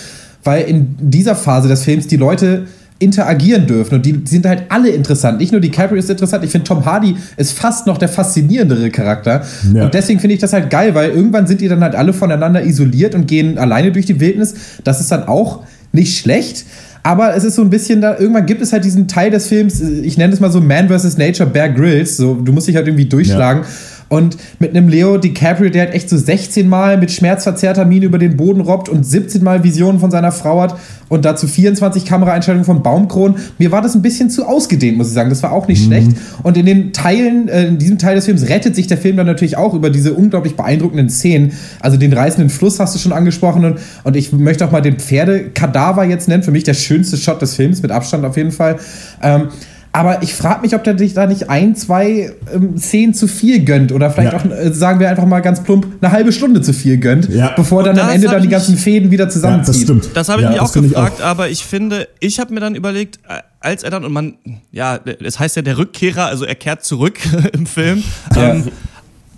weil 0.45 0.67
in 0.67 0.95
dieser 1.01 1.35
Phase 1.35 1.67
des 1.67 1.83
Films 1.83 2.07
die 2.07 2.17
Leute 2.17 2.69
interagieren 2.99 3.67
dürfen. 3.67 3.97
Und 3.97 4.07
die 4.07 4.23
sind 4.25 4.47
halt 4.47 4.65
alle 4.69 4.89
interessant. 4.91 5.39
Nicht 5.39 5.53
nur 5.53 5.61
DiCaprio 5.61 5.99
ist 5.99 6.11
interessant, 6.11 6.45
ich 6.45 6.51
finde 6.51 6.67
Tom 6.67 6.85
Hardy 6.85 7.17
ist 7.37 7.53
fast 7.53 7.87
noch 7.87 7.99
der 7.99 8.09
faszinierendere 8.09 8.91
Charakter. 8.91 9.45
Ja. 9.73 9.85
Und 9.85 9.95
deswegen 9.95 10.19
finde 10.19 10.35
ich 10.35 10.41
das 10.41 10.53
halt 10.53 10.71
geil, 10.71 10.95
weil 10.95 11.11
irgendwann 11.11 11.47
sind 11.47 11.61
die 11.61 11.69
dann 11.69 11.83
halt 11.83 11.95
alle 11.95 12.13
voneinander 12.13 12.65
isoliert 12.65 13.15
und 13.15 13.27
gehen 13.27 13.59
alleine 13.59 13.93
durch 13.93 14.07
die 14.07 14.19
Wildnis. 14.21 14.55
Das 14.85 15.01
ist 15.01 15.13
dann 15.13 15.29
auch 15.29 15.63
nicht 15.93 16.19
schlecht. 16.19 16.65
Aber 17.05 17.35
es 17.35 17.45
ist 17.45 17.55
so 17.55 17.63
ein 17.63 17.71
bisschen 17.71 18.01
da, 18.01 18.19
irgendwann 18.19 18.47
gibt 18.47 18.61
es 18.61 18.73
halt 18.73 18.85
diesen 18.85 19.07
Teil 19.07 19.31
des 19.31 19.47
Films, 19.47 19.81
ich 19.81 20.19
nenne 20.19 20.35
es 20.35 20.41
mal 20.41 20.51
so 20.51 20.61
Man 20.61 20.89
vs. 20.89 21.17
Nature, 21.17 21.49
Bear 21.49 21.69
Grylls, 21.69 22.17
so, 22.17 22.35
du 22.35 22.53
musst 22.53 22.69
dich 22.69 22.77
halt 22.77 22.87
irgendwie 22.87 23.07
durchschlagen. 23.07 23.63
Ja. 23.63 23.69
Und 24.09 24.39
mit 24.59 24.71
einem 24.71 24.89
Leo 24.89 25.19
DiCaprio, 25.19 25.71
der 25.71 25.87
halt 25.87 25.95
echt 25.95 26.09
so 26.09 26.17
16 26.17 26.69
Mal 26.69 26.97
mit 26.97 27.11
schmerzverzerrter 27.11 27.85
Miene 27.85 28.07
über 28.07 28.19
den 28.19 28.37
Boden 28.37 28.61
robbt 28.61 28.89
und 28.89 29.05
17 29.05 29.45
Mal 29.45 29.65
Visionen 29.65 30.01
von 30.01 30.11
seiner 30.11 30.33
Frau 30.33 30.63
hat 30.63 30.79
und 31.09 31.25
dazu 31.25 31.47
24 31.47 32.05
Kameraeinstellungen 32.05 32.65
von 32.65 32.83
Baumkronen. 32.83 33.37
Mir 33.59 33.71
war 33.71 33.83
das 33.83 33.95
ein 33.95 34.03
bisschen 34.03 34.31
zu 34.31 34.47
ausgedehnt, 34.47 34.97
muss 34.97 35.09
ich 35.09 35.15
sagen. 35.15 35.31
Das 35.31 35.43
war 35.43 35.53
auch 35.53 35.69
nicht 35.69 35.83
mhm. 35.83 35.87
schlecht. 35.87 36.11
Und 36.43 36.57
in 36.57 36.67
den 36.67 36.93
Teilen, 36.93 37.49
äh, 37.49 37.67
in 37.67 37.79
diesem 37.79 37.99
Teil 37.99 38.15
des 38.17 38.25
Films 38.25 38.49
rettet 38.49 38.75
sich 38.75 38.87
der 38.87 38.99
Film 38.99 39.17
dann 39.17 39.27
natürlich 39.27 39.57
auch 39.57 39.75
über 39.75 39.91
diese 39.91 40.15
unglaublich 40.15 40.57
beeindruckenden 40.57 41.11
Szenen. 41.11 41.53
Also 41.81 41.97
den 41.97 42.13
reißenden 42.13 42.51
Fluss 42.51 42.81
hast 42.81 42.95
du 42.95 42.99
schon 42.99 43.13
angesprochen 43.13 43.65
und, 43.65 43.79
und 44.05 44.17
ich 44.17 44.33
möchte 44.33 44.65
auch 44.65 44.71
mal 44.71 44.81
den 44.81 44.97
Pferdekadaver 44.97 46.05
jetzt 46.05 46.29
nennen. 46.29 46.43
Für 46.43 46.53
mich 46.53 46.65
der 46.65 46.75
schönste 46.75 47.17
Shot 47.17 47.43
des 47.43 47.55
Films, 47.55 47.83
mit 47.83 47.91
Abstand 47.91 48.25
auf 48.25 48.37
jeden 48.37 48.53
Fall. 48.53 48.77
Ähm, 49.23 49.49
aber 49.93 50.23
ich 50.23 50.35
frage 50.35 50.63
mich, 50.63 50.75
ob 50.75 50.85
der 50.85 50.95
dich 50.95 51.15
da 51.15 51.27
nicht 51.27 51.49
ein, 51.49 51.75
zwei 51.75 52.33
ähm, 52.53 52.79
Szenen 52.79 53.15
zu 53.15 53.27
viel 53.27 53.65
gönnt 53.65 53.91
oder 53.91 54.11
vielleicht 54.11 54.33
ja. 54.33 54.39
auch, 54.39 54.45
äh, 54.45 54.73
sagen 54.73 55.01
wir 55.01 55.09
einfach 55.09 55.25
mal 55.25 55.41
ganz 55.41 55.63
plump, 55.63 55.87
eine 56.01 56.13
halbe 56.13 56.33
Stunde 56.33 56.61
zu 56.61 56.73
viel 56.73 56.99
gönnt, 56.99 57.29
ja. 57.29 57.53
bevor 57.57 57.83
dann 57.83 57.99
am 57.99 58.11
Ende 58.11 58.29
dann 58.29 58.43
die 58.43 58.49
ganzen 58.49 58.77
Fäden 58.77 59.11
wieder 59.11 59.29
zusammenzieht. 59.29 59.75
Ja, 59.75 59.81
das 59.81 59.83
stimmt. 59.83 60.17
Das 60.17 60.29
habe 60.29 60.43
ich 60.43 60.49
mich 60.49 60.61
auch 60.61 60.73
gefragt, 60.73 61.15
ich 61.19 61.23
auch. 61.23 61.27
aber 61.27 61.49
ich 61.49 61.65
finde, 61.65 62.09
ich 62.21 62.39
habe 62.39 62.53
mir 62.53 62.61
dann 62.61 62.75
überlegt, 62.75 63.19
äh, 63.29 63.41
als 63.61 63.83
er 63.83 63.91
dann, 63.91 64.05
und 64.05 64.13
man, 64.13 64.35
ja, 64.71 65.01
es 65.25 65.39
heißt 65.39 65.57
ja 65.57 65.63
der 65.63 65.79
Rückkehrer, 65.79 66.27
also 66.27 66.45
er 66.45 66.55
kehrt 66.55 66.85
zurück 66.85 67.19
im 67.53 67.67
Film. 67.67 68.05
Ähm, 68.37 68.69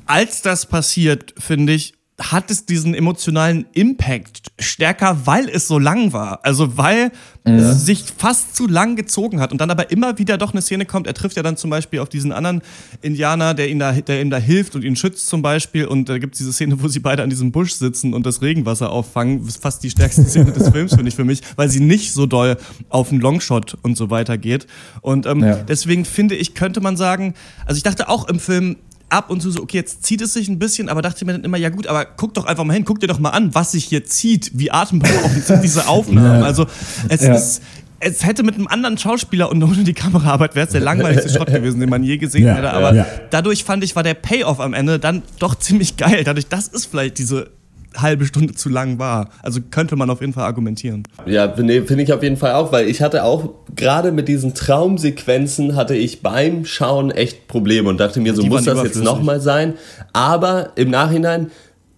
als 0.06 0.42
das 0.42 0.66
passiert, 0.66 1.34
finde 1.38 1.72
ich, 1.72 1.94
hat 2.20 2.50
es 2.50 2.66
diesen 2.66 2.94
emotionalen 2.94 3.66
Impact 3.72 4.52
stärker, 4.58 5.26
weil 5.26 5.48
es 5.48 5.66
so 5.66 5.78
lang 5.78 6.12
war. 6.12 6.40
Also 6.44 6.76
weil 6.76 7.12
ja. 7.46 7.54
es 7.54 7.86
sich 7.86 8.04
fast 8.16 8.54
zu 8.54 8.66
lang 8.66 8.94
gezogen 8.96 9.40
hat 9.40 9.52
und 9.52 9.60
dann 9.60 9.70
aber 9.70 9.90
immer 9.90 10.18
wieder 10.18 10.36
doch 10.36 10.52
eine 10.52 10.60
Szene 10.60 10.84
kommt. 10.84 11.06
Er 11.06 11.14
trifft 11.14 11.36
ja 11.36 11.42
dann 11.42 11.56
zum 11.56 11.70
Beispiel 11.70 12.00
auf 12.00 12.10
diesen 12.10 12.32
anderen 12.32 12.60
Indianer, 13.00 13.54
der, 13.54 13.70
ihn 13.70 13.78
da, 13.78 13.92
der 13.92 14.20
ihm 14.20 14.28
da 14.28 14.36
hilft 14.36 14.76
und 14.76 14.84
ihn 14.84 14.96
schützt 14.96 15.28
zum 15.28 15.40
Beispiel. 15.40 15.86
Und 15.86 16.08
da 16.08 16.18
gibt 16.18 16.34
es 16.34 16.38
diese 16.38 16.52
Szene, 16.52 16.82
wo 16.82 16.88
sie 16.88 17.00
beide 17.00 17.22
an 17.22 17.30
diesem 17.30 17.52
Busch 17.52 17.72
sitzen 17.72 18.12
und 18.12 18.26
das 18.26 18.42
Regenwasser 18.42 18.90
auffangen. 18.90 19.40
Das 19.40 19.54
ist 19.54 19.62
fast 19.62 19.82
die 19.82 19.90
stärkste 19.90 20.24
Szene 20.24 20.52
des 20.52 20.68
Films, 20.72 20.94
finde 20.94 21.08
ich 21.08 21.16
für 21.16 21.24
mich, 21.24 21.40
weil 21.56 21.70
sie 21.70 21.80
nicht 21.80 22.12
so 22.12 22.26
doll 22.26 22.58
auf 22.90 23.10
einen 23.10 23.20
Longshot 23.20 23.78
und 23.82 23.96
so 23.96 24.10
weiter 24.10 24.36
geht. 24.36 24.66
Und 25.00 25.24
ähm, 25.26 25.42
ja. 25.42 25.56
deswegen 25.56 26.04
finde 26.04 26.34
ich, 26.34 26.54
könnte 26.54 26.80
man 26.80 26.96
sagen, 26.96 27.34
also 27.64 27.78
ich 27.78 27.82
dachte 27.82 28.08
auch 28.08 28.28
im 28.28 28.38
Film, 28.38 28.76
ab 29.10 29.30
und 29.30 29.40
zu 29.40 29.50
so, 29.50 29.62
okay, 29.62 29.78
jetzt 29.78 30.04
zieht 30.04 30.20
es 30.20 30.32
sich 30.32 30.48
ein 30.48 30.58
bisschen, 30.58 30.88
aber 30.88 31.02
dachte 31.02 31.24
mir 31.24 31.32
dann 31.32 31.44
immer, 31.44 31.58
ja 31.58 31.68
gut, 31.68 31.86
aber 31.86 32.04
guck 32.04 32.34
doch 32.34 32.46
einfach 32.46 32.64
mal 32.64 32.74
hin, 32.74 32.84
guck 32.84 33.00
dir 33.00 33.06
doch 33.06 33.18
mal 33.18 33.30
an, 33.30 33.54
was 33.54 33.72
sich 33.72 33.84
hier 33.84 34.04
zieht, 34.04 34.50
wie 34.54 34.70
atemberaubend 34.70 35.44
sind 35.44 35.62
diese 35.62 35.88
Aufnahmen. 35.88 36.42
Also 36.42 36.66
es 37.08 37.22
ja. 37.22 37.34
ist, 37.34 37.62
es 38.00 38.24
hätte 38.24 38.42
mit 38.42 38.54
einem 38.54 38.66
anderen 38.66 38.96
Schauspieler 38.96 39.50
und 39.50 39.62
ohne 39.62 39.84
die 39.84 39.92
Kameraarbeit 39.92 40.54
wäre 40.54 40.66
es 40.66 40.72
der 40.72 40.80
langweiligste 40.80 41.28
Shot 41.30 41.48
gewesen, 41.48 41.80
den 41.80 41.90
man 41.90 42.02
je 42.02 42.16
gesehen 42.16 42.46
ja, 42.46 42.54
hätte. 42.54 42.72
Aber 42.72 42.94
ja. 42.94 43.06
dadurch 43.30 43.64
fand 43.64 43.84
ich, 43.84 43.94
war 43.94 44.02
der 44.02 44.14
Payoff 44.14 44.60
am 44.60 44.72
Ende 44.72 44.98
dann 44.98 45.22
doch 45.38 45.54
ziemlich 45.54 45.96
geil. 45.96 46.24
Dadurch, 46.24 46.46
das 46.48 46.68
ist 46.68 46.86
vielleicht 46.86 47.18
diese 47.18 47.50
halbe 47.96 48.24
Stunde 48.24 48.54
zu 48.54 48.68
lang 48.68 48.98
war. 48.98 49.30
Also 49.42 49.60
könnte 49.70 49.96
man 49.96 50.10
auf 50.10 50.20
jeden 50.20 50.32
Fall 50.32 50.44
argumentieren. 50.44 51.04
Ja, 51.26 51.52
nee, 51.56 51.82
finde 51.82 52.04
ich 52.04 52.12
auf 52.12 52.22
jeden 52.22 52.36
Fall 52.36 52.54
auch, 52.54 52.72
weil 52.72 52.88
ich 52.88 53.02
hatte 53.02 53.24
auch 53.24 53.50
gerade 53.76 54.12
mit 54.12 54.28
diesen 54.28 54.54
Traumsequenzen 54.54 55.76
hatte 55.76 55.94
ich 55.94 56.22
beim 56.22 56.64
Schauen 56.64 57.10
echt 57.10 57.48
Probleme 57.48 57.88
und 57.88 57.98
dachte 57.98 58.20
mir, 58.20 58.34
so 58.34 58.44
muss 58.44 58.64
das 58.64 58.82
jetzt 58.82 59.02
nochmal 59.02 59.40
sein. 59.40 59.74
Aber 60.12 60.72
im 60.76 60.90
Nachhinein 60.90 61.50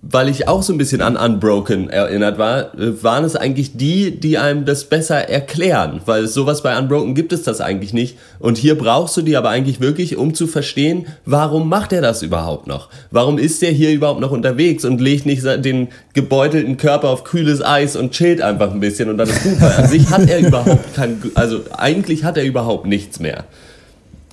weil 0.03 0.29
ich 0.29 0.49
auch 0.49 0.65
so 0.65 0.73
ein 0.73 0.79
bisschen 0.79 1.01
an 1.01 1.17
Unbroken 1.17 1.89
erinnert 1.89 2.37
war, 2.37 2.73
waren 2.75 3.25
es 3.25 3.37
eigentlich 3.37 3.77
die, 3.77 4.19
die 4.19 4.37
einem 4.37 4.65
das 4.65 4.85
besser 4.85 5.29
erklären, 5.29 6.01
weil 6.07 6.27
sowas 6.27 6.65
bei 6.65 6.77
Unbroken 6.77 7.15
gibt 7.15 7.33
es 7.33 7.45
das 7.45 7.61
eigentlich 7.61 7.93
nicht. 7.93 8.19
Und 8.41 8.59
hier 8.59 8.77
brauchst 8.77 9.17
du 9.17 9.23
die 9.23 9.37
aber 9.37 9.51
eigentlich 9.51 9.81
wirklich, 9.81 10.17
um 10.17 10.35
zu 10.35 10.49
verstehen, 10.49 11.07
warum 11.25 11.69
macht 11.69 11.93
er 11.93 12.03
das 12.03 12.23
überhaupt 12.23 12.67
noch? 12.67 12.89
Warum 13.13 13.39
ist 13.39 13.63
er 13.63 13.71
hier 13.71 13.93
überhaupt 13.93 14.21
noch 14.21 14.33
unterwegs 14.33 14.85
und 14.85 15.01
legt 15.01 15.25
nicht 15.25 15.45
den 15.65 15.89
gebeutelten 16.15 16.79
Körper 16.79 17.09
auf 17.09 17.23
kühles 17.23 17.65
Eis 17.65 17.95
und 17.95 18.11
chillt 18.11 18.43
einfach 18.43 18.73
ein 18.73 18.81
bisschen 18.81 19.09
und 19.09 19.19
dann 19.19 19.29
ist 19.29 19.45
gut, 19.45 19.61
weil 19.61 19.73
an 19.73 19.89
sich 19.89 20.11
hat 20.11 20.29
er 20.29 20.41
überhaupt 20.41 20.95
kein, 20.95 21.23
also 21.37 21.61
eigentlich 21.79 22.25
hat 22.25 22.37
er 22.37 22.45
überhaupt 22.45 22.87
nichts 22.87 23.21
mehr. 23.21 23.45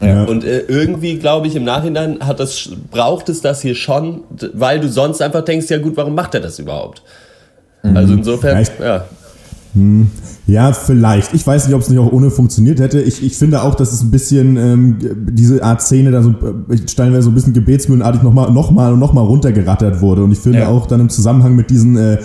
Ja. 0.01 0.24
Und 0.24 0.44
äh, 0.44 0.62
irgendwie 0.68 1.18
glaube 1.18 1.48
ich 1.48 1.56
im 1.56 1.63
Nachhinein 1.63 2.20
hat 2.22 2.39
das, 2.39 2.70
braucht 2.89 3.29
es 3.29 3.41
das 3.41 3.62
hier 3.62 3.75
schon, 3.75 4.24
weil 4.53 4.79
du 4.79 4.88
sonst 4.88 5.22
einfach 5.22 5.44
denkst, 5.44 5.70
ja 5.70 5.77
gut, 5.77 5.98
warum 5.98 6.15
macht 6.15 6.34
er 6.36 6.39
das 6.39 6.60
überhaupt? 6.60 7.01
Mhm. 7.84 7.98
Also 7.98 8.13
insofern, 8.13 8.65
ja. 8.79 8.86
Ja. 8.86 9.06
Hm. 9.75 10.10
ja, 10.48 10.74
vielleicht. 10.74 11.34
Ich 11.36 11.46
weiß 11.46 11.68
nicht, 11.68 11.75
ob 11.75 11.82
es 11.82 11.89
nicht 11.89 12.00
auch 12.00 12.12
ohne 12.12 12.32
funktioniert 12.32 12.79
hätte. 12.79 13.01
Ich, 13.01 13.24
ich 13.24 13.38
finde 13.38 13.62
auch, 13.62 13.75
dass 13.75 13.94
es 13.94 14.01
ein 14.01 14.10
bisschen 14.10 14.58
ähm, 14.58 14.98
diese 15.32 15.63
Art 15.63 15.82
Szene 15.82 16.10
da 16.10 16.24
so 16.24 16.32
äh, 16.32 16.77
stellenweise 16.88 17.24
so 17.24 17.29
ein 17.29 17.36
bisschen 17.36 17.53
gebetsmühlenartig 17.53 18.24
nochmal 18.24 18.51
noch 18.51 18.72
mal 18.72 18.94
und 18.94 19.00
nochmal 19.00 19.25
runtergerattert 19.25 20.01
wurde. 20.01 20.24
Und 20.24 20.32
ich 20.32 20.39
finde 20.39 20.60
ja. 20.60 20.70
auch 20.70 20.88
dann 20.88 21.01
im 21.01 21.10
Zusammenhang 21.10 21.56
mit 21.56 21.70
diesen 21.70 21.98
äh, 21.98 22.18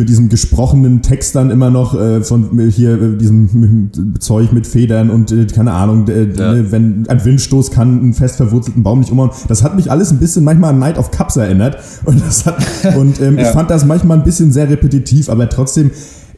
mit 0.00 0.08
diesem 0.08 0.30
gesprochenen 0.30 1.02
Text 1.02 1.36
dann 1.36 1.50
immer 1.50 1.70
noch 1.70 1.94
äh, 1.94 2.22
von 2.22 2.58
hier 2.70 3.00
äh, 3.00 3.16
diesem 3.16 3.90
Zeug 4.18 4.50
mit 4.50 4.66
Federn 4.66 5.10
und 5.10 5.30
äh, 5.30 5.46
keine 5.46 5.72
Ahnung, 5.72 6.08
äh, 6.08 6.24
ja. 6.24 6.54
Ne, 6.54 6.72
wenn 6.72 7.06
ein 7.06 7.24
Windstoß 7.24 7.70
kann 7.70 8.00
einen 8.00 8.14
fest 8.14 8.36
verwurzelten 8.36 8.82
Baum 8.82 9.00
nicht 9.00 9.12
umhauen. 9.12 9.30
Das 9.46 9.62
hat 9.62 9.76
mich 9.76 9.90
alles 9.90 10.10
ein 10.10 10.18
bisschen 10.18 10.42
manchmal 10.42 10.70
an 10.70 10.78
Night 10.78 10.98
of 10.98 11.10
Cups 11.10 11.36
erinnert 11.36 11.78
und 12.06 12.22
hat, 12.46 12.56
und 12.96 13.20
ähm, 13.20 13.36
ja. 13.36 13.42
ich 13.42 13.48
fand 13.48 13.70
das 13.70 13.84
manchmal 13.84 14.18
ein 14.18 14.24
bisschen 14.24 14.50
sehr 14.52 14.70
repetitiv, 14.70 15.28
aber 15.28 15.48
trotzdem 15.50 15.90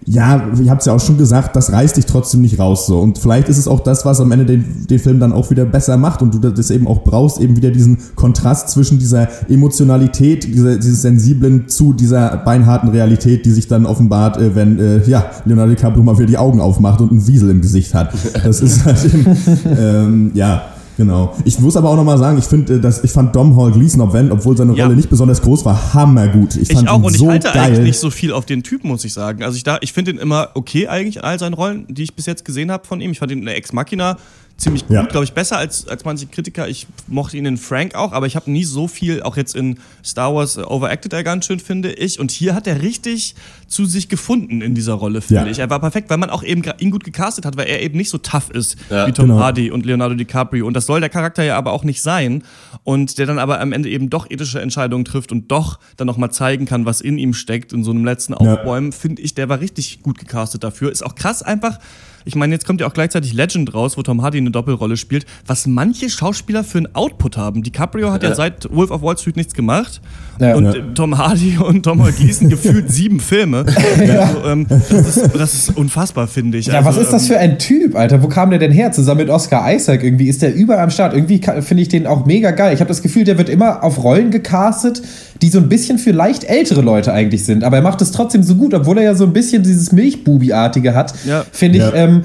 ja, 0.06 0.50
ihr 0.60 0.70
habt 0.70 0.80
es 0.80 0.86
ja 0.86 0.94
auch 0.94 1.00
schon 1.00 1.16
gesagt, 1.16 1.54
das 1.54 1.72
reißt 1.72 1.96
dich 1.96 2.06
trotzdem 2.06 2.42
nicht 2.42 2.58
raus 2.58 2.86
so. 2.86 3.00
Und 3.00 3.18
vielleicht 3.18 3.48
ist 3.48 3.58
es 3.58 3.68
auch 3.68 3.80
das, 3.80 4.04
was 4.04 4.20
am 4.20 4.32
Ende 4.32 4.46
den, 4.46 4.86
den 4.88 4.98
Film 4.98 5.20
dann 5.20 5.32
auch 5.32 5.50
wieder 5.50 5.64
besser 5.64 5.96
macht 5.96 6.22
und 6.22 6.34
du 6.34 6.38
das 6.38 6.70
eben 6.70 6.86
auch 6.86 7.04
brauchst, 7.04 7.40
eben 7.40 7.56
wieder 7.56 7.70
diesen 7.70 7.98
Kontrast 8.16 8.68
zwischen 8.70 8.98
dieser 8.98 9.28
Emotionalität, 9.48 10.44
dieser, 10.44 10.76
dieses 10.76 11.02
Sensiblen 11.02 11.68
zu 11.68 11.92
dieser 11.92 12.38
beinharten 12.38 12.88
Realität, 12.88 13.46
die 13.46 13.50
sich 13.50 13.68
dann 13.68 13.86
offenbart, 13.86 14.38
äh, 14.38 14.54
wenn 14.54 14.78
äh, 14.78 15.08
ja, 15.08 15.26
Leonardo 15.44 15.74
DiCaprio 15.74 16.02
mal 16.02 16.16
wieder 16.18 16.26
die 16.26 16.38
Augen 16.38 16.60
aufmacht 16.60 17.00
und 17.00 17.10
einen 17.10 17.26
Wiesel 17.26 17.50
im 17.50 17.60
Gesicht 17.60 17.94
hat. 17.94 18.12
Das 18.44 18.60
ist 18.60 18.84
halt 18.84 19.04
eben, 19.04 19.26
ähm, 19.78 20.30
ja, 20.34 20.62
Genau. 21.02 21.34
Ich 21.44 21.58
muss 21.58 21.76
aber 21.76 21.90
auch 21.90 21.96
nochmal 21.96 22.16
sagen, 22.16 22.38
ich 22.38 22.44
finde, 22.44 22.74
äh, 22.74 22.92
ich 23.02 23.10
fand 23.10 23.34
Dom 23.34 23.56
Hall 23.56 23.72
Gleason, 23.72 24.00
obwohl 24.00 24.56
seine 24.56 24.74
ja. 24.74 24.84
Rolle 24.84 24.96
nicht 24.96 25.10
besonders 25.10 25.42
groß 25.42 25.64
war, 25.64 25.94
hammergut. 25.94 26.54
Ich, 26.54 26.68
fand 26.68 26.82
ich 26.82 26.88
auch 26.88 27.02
und 27.02 27.16
so 27.16 27.24
ich 27.24 27.30
halte 27.30 27.48
geil. 27.48 27.58
eigentlich 27.58 27.80
nicht 27.80 27.98
so 27.98 28.10
viel 28.10 28.32
auf 28.32 28.46
den 28.46 28.62
Typen, 28.62 28.88
muss 28.88 29.04
ich 29.04 29.12
sagen. 29.12 29.42
Also 29.42 29.56
ich 29.56 29.64
da, 29.64 29.78
ich 29.80 29.92
finde 29.92 30.12
ihn 30.12 30.18
immer 30.18 30.50
okay 30.54 30.86
eigentlich 30.86 31.16
in 31.16 31.22
all 31.22 31.38
seinen 31.38 31.54
Rollen, 31.54 31.86
die 31.88 32.04
ich 32.04 32.14
bis 32.14 32.26
jetzt 32.26 32.44
gesehen 32.44 32.70
habe 32.70 32.86
von 32.86 33.00
ihm. 33.00 33.10
Ich 33.10 33.18
fand 33.18 33.32
ihn 33.32 33.40
in 33.40 33.46
der 33.46 33.56
Ex 33.56 33.72
Machina 33.72 34.16
ziemlich 34.62 34.86
gut, 34.86 34.94
ja. 34.94 35.04
glaube 35.04 35.24
ich, 35.24 35.32
besser 35.32 35.58
als, 35.58 35.88
als 35.88 36.04
manche 36.04 36.26
Kritiker. 36.26 36.68
Ich 36.68 36.86
mochte 37.08 37.36
ihn 37.36 37.44
in 37.44 37.56
Frank 37.56 37.94
auch, 37.94 38.12
aber 38.12 38.26
ich 38.26 38.36
habe 38.36 38.50
nie 38.50 38.64
so 38.64 38.88
viel, 38.88 39.22
auch 39.22 39.36
jetzt 39.36 39.56
in 39.56 39.78
Star 40.04 40.34
Wars, 40.34 40.56
äh, 40.56 40.62
overacted 40.62 41.12
er 41.12 41.24
ganz 41.24 41.46
schön, 41.46 41.58
finde 41.58 41.92
ich. 41.92 42.20
Und 42.20 42.30
hier 42.30 42.54
hat 42.54 42.66
er 42.66 42.80
richtig 42.80 43.34
zu 43.66 43.84
sich 43.86 44.08
gefunden 44.08 44.60
in 44.60 44.74
dieser 44.74 44.94
Rolle, 44.94 45.20
finde 45.20 45.44
ja. 45.44 45.50
ich. 45.50 45.58
Er 45.58 45.68
war 45.68 45.80
perfekt, 45.80 46.10
weil 46.10 46.18
man 46.18 46.30
auch 46.30 46.42
eben 46.42 46.62
ihn 46.78 46.90
gut 46.90 47.04
gecastet 47.04 47.44
hat, 47.44 47.56
weil 47.56 47.66
er 47.66 47.82
eben 47.82 47.96
nicht 47.96 48.10
so 48.10 48.18
tough 48.18 48.50
ist 48.50 48.76
ja, 48.88 49.06
wie 49.06 49.12
Tom 49.12 49.26
genau. 49.26 49.40
Hardy 49.40 49.70
und 49.70 49.84
Leonardo 49.84 50.14
DiCaprio. 50.14 50.66
Und 50.66 50.74
das 50.74 50.86
soll 50.86 51.00
der 51.00 51.08
Charakter 51.08 51.42
ja 51.42 51.56
aber 51.56 51.72
auch 51.72 51.84
nicht 51.84 52.00
sein. 52.00 52.44
Und 52.84 53.18
der 53.18 53.26
dann 53.26 53.38
aber 53.38 53.60
am 53.60 53.72
Ende 53.72 53.88
eben 53.88 54.10
doch 54.10 54.30
ethische 54.30 54.60
Entscheidungen 54.60 55.04
trifft 55.04 55.32
und 55.32 55.50
doch 55.50 55.80
dann 55.96 56.06
nochmal 56.06 56.30
zeigen 56.30 56.66
kann, 56.66 56.86
was 56.86 57.00
in 57.00 57.18
ihm 57.18 57.34
steckt, 57.34 57.72
in 57.72 57.82
so 57.82 57.90
einem 57.90 58.04
letzten 58.04 58.34
Aufbäumen, 58.34 58.92
finde 58.92 59.22
ich, 59.22 59.34
der 59.34 59.48
war 59.48 59.60
richtig 59.60 60.02
gut 60.02 60.18
gecastet 60.18 60.62
dafür. 60.62 60.92
Ist 60.92 61.04
auch 61.04 61.14
krass 61.14 61.42
einfach, 61.42 61.78
ich 62.24 62.34
meine, 62.34 62.54
jetzt 62.54 62.66
kommt 62.66 62.80
ja 62.80 62.86
auch 62.86 62.94
gleichzeitig 62.94 63.32
Legend 63.32 63.74
raus, 63.74 63.96
wo 63.96 64.02
Tom 64.02 64.22
Hardy 64.22 64.38
eine 64.38 64.50
Doppelrolle 64.50 64.96
spielt, 64.96 65.26
was 65.46 65.66
manche 65.66 66.10
Schauspieler 66.10 66.64
für 66.64 66.78
einen 66.78 66.94
Output 66.94 67.36
haben. 67.36 67.62
DiCaprio 67.62 68.10
hat 68.10 68.22
ja, 68.22 68.30
ja 68.30 68.34
seit 68.34 68.72
Wolf 68.72 68.90
of 68.90 69.02
Wall 69.02 69.18
Street 69.18 69.36
nichts 69.36 69.54
gemacht. 69.54 70.00
Ja, 70.40 70.56
und 70.56 70.64
ja. 70.64 70.74
Tom 70.94 71.18
Hardy 71.18 71.58
und 71.58 71.82
Tom 71.82 72.02
Gleason 72.16 72.48
gefühlt 72.48 72.90
sieben 72.92 73.20
Filme. 73.20 73.64
Also, 73.66 74.44
ähm, 74.46 74.66
das, 74.68 75.16
ist, 75.16 75.30
das, 75.36 75.54
ist, 75.54 75.76
unfassbar, 75.76 76.26
finde 76.26 76.58
ich. 76.58 76.66
Ja, 76.66 76.74
also, 76.74 76.88
was 76.88 76.96
ist 76.96 77.12
das 77.12 77.22
ähm, 77.22 77.28
für 77.28 77.38
ein 77.38 77.58
Typ, 77.58 77.96
Alter? 77.96 78.22
Wo 78.22 78.28
kam 78.28 78.50
der 78.50 78.58
denn 78.58 78.72
her? 78.72 78.92
Zusammen 78.92 79.20
mit 79.20 79.30
Oscar 79.30 79.72
Isaac 79.72 80.02
irgendwie 80.02 80.28
ist 80.28 80.42
der 80.42 80.54
überall 80.54 80.84
am 80.84 80.90
Start. 80.90 81.14
Irgendwie 81.14 81.40
finde 81.62 81.82
ich 81.82 81.88
den 81.88 82.06
auch 82.06 82.26
mega 82.26 82.50
geil. 82.50 82.74
Ich 82.74 82.80
habe 82.80 82.88
das 82.88 83.02
Gefühl, 83.02 83.24
der 83.24 83.38
wird 83.38 83.48
immer 83.48 83.82
auf 83.82 84.02
Rollen 84.02 84.30
gecastet, 84.30 85.02
die 85.40 85.48
so 85.48 85.58
ein 85.58 85.68
bisschen 85.68 85.98
für 85.98 86.12
leicht 86.12 86.44
ältere 86.44 86.80
Leute 86.80 87.12
eigentlich 87.12 87.44
sind. 87.44 87.64
Aber 87.64 87.76
er 87.76 87.82
macht 87.82 88.00
es 88.02 88.12
trotzdem 88.12 88.42
so 88.42 88.54
gut, 88.54 88.74
obwohl 88.74 88.98
er 88.98 89.04
ja 89.04 89.14
so 89.14 89.24
ein 89.24 89.32
bisschen 89.32 89.62
dieses 89.62 89.92
Milchbubi-artige 89.92 90.94
hat. 90.94 91.14
Ja. 91.26 91.44
Finde 91.52 91.78
ich. 91.78 91.84
Ähm, 91.94 92.22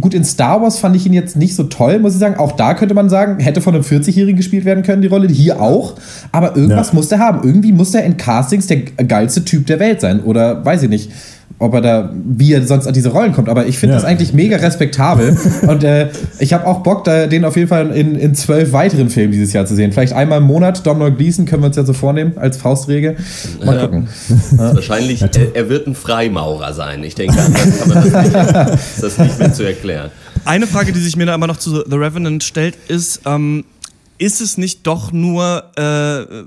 Gut, 0.00 0.12
in 0.12 0.24
Star 0.24 0.60
Wars 0.60 0.78
fand 0.78 0.96
ich 0.96 1.06
ihn 1.06 1.14
jetzt 1.14 1.34
nicht 1.34 1.56
so 1.56 1.64
toll, 1.64 1.98
muss 1.98 2.12
ich 2.12 2.18
sagen. 2.18 2.36
Auch 2.36 2.52
da 2.52 2.74
könnte 2.74 2.94
man 2.94 3.08
sagen, 3.08 3.42
hätte 3.42 3.62
von 3.62 3.74
einem 3.74 3.84
40-Jährigen 3.84 4.36
gespielt 4.36 4.66
werden 4.66 4.82
können, 4.82 5.00
die 5.00 5.08
Rolle. 5.08 5.28
Hier 5.28 5.62
auch. 5.62 5.94
Aber 6.30 6.56
irgendwas 6.56 6.88
ja. 6.88 6.94
muss 6.94 7.10
er 7.10 7.18
haben. 7.20 7.40
Irgendwie 7.42 7.72
muss 7.72 7.94
er 7.94 8.04
in 8.04 8.18
Castings 8.18 8.66
der 8.66 8.82
geilste 8.82 9.44
Typ 9.44 9.66
der 9.66 9.78
Welt 9.78 10.02
sein. 10.02 10.20
Oder 10.20 10.62
weiß 10.64 10.82
ich 10.82 10.90
nicht 10.90 11.10
ob 11.62 11.74
er 11.74 11.80
da, 11.80 12.10
wie 12.12 12.52
er 12.52 12.66
sonst 12.66 12.86
an 12.86 12.92
diese 12.92 13.10
Rollen 13.10 13.32
kommt. 13.32 13.48
Aber 13.48 13.66
ich 13.66 13.78
finde 13.78 13.94
ja. 13.94 14.00
das 14.00 14.08
eigentlich 14.08 14.32
mega 14.32 14.56
respektabel. 14.56 15.36
und 15.62 15.84
äh, 15.84 16.10
ich 16.40 16.52
habe 16.52 16.66
auch 16.66 16.82
Bock, 16.82 17.04
da, 17.04 17.28
den 17.28 17.44
auf 17.44 17.56
jeden 17.56 17.68
Fall 17.68 17.90
in, 17.92 18.16
in 18.16 18.34
zwölf 18.34 18.72
weiteren 18.72 19.08
Filmen 19.10 19.32
dieses 19.32 19.52
Jahr 19.52 19.64
zu 19.64 19.76
sehen. 19.76 19.92
Vielleicht 19.92 20.12
einmal 20.12 20.38
im 20.38 20.44
Monat. 20.44 20.84
Domhnall 20.84 21.12
Gleeson 21.12 21.46
können 21.46 21.62
wir 21.62 21.68
uns 21.68 21.76
ja 21.76 21.84
so 21.84 21.92
vornehmen 21.92 22.32
als 22.36 22.56
Faustregel. 22.56 23.16
Mal 23.64 23.78
gucken. 23.78 24.08
Ja. 24.52 24.74
Wahrscheinlich, 24.74 25.22
er, 25.22 25.30
er, 25.54 25.68
wird 25.68 25.86
ein 25.86 25.94
Freimaurer 25.94 26.72
sein. 26.74 27.04
Ich 27.04 27.14
denke, 27.14 27.40
anders 27.40 27.78
kann 27.78 27.88
man 27.88 28.12
das 28.12 28.24
nicht, 28.24 28.84
ist 28.84 29.02
das 29.02 29.18
nicht 29.18 29.38
mehr 29.38 29.52
zu 29.52 29.62
erklären. 29.62 30.10
Eine 30.44 30.66
Frage, 30.66 30.92
die 30.92 31.00
sich 31.00 31.16
mir 31.16 31.26
da 31.26 31.34
immer 31.34 31.46
noch 31.46 31.56
zu 31.56 31.84
The 31.88 31.96
Revenant 31.96 32.42
stellt, 32.44 32.76
ist, 32.88 33.20
ähm, 33.24 33.64
ist 34.18 34.40
es 34.40 34.58
nicht 34.58 34.86
doch 34.86 35.12
nur 35.12 35.64
äh, 35.76 36.42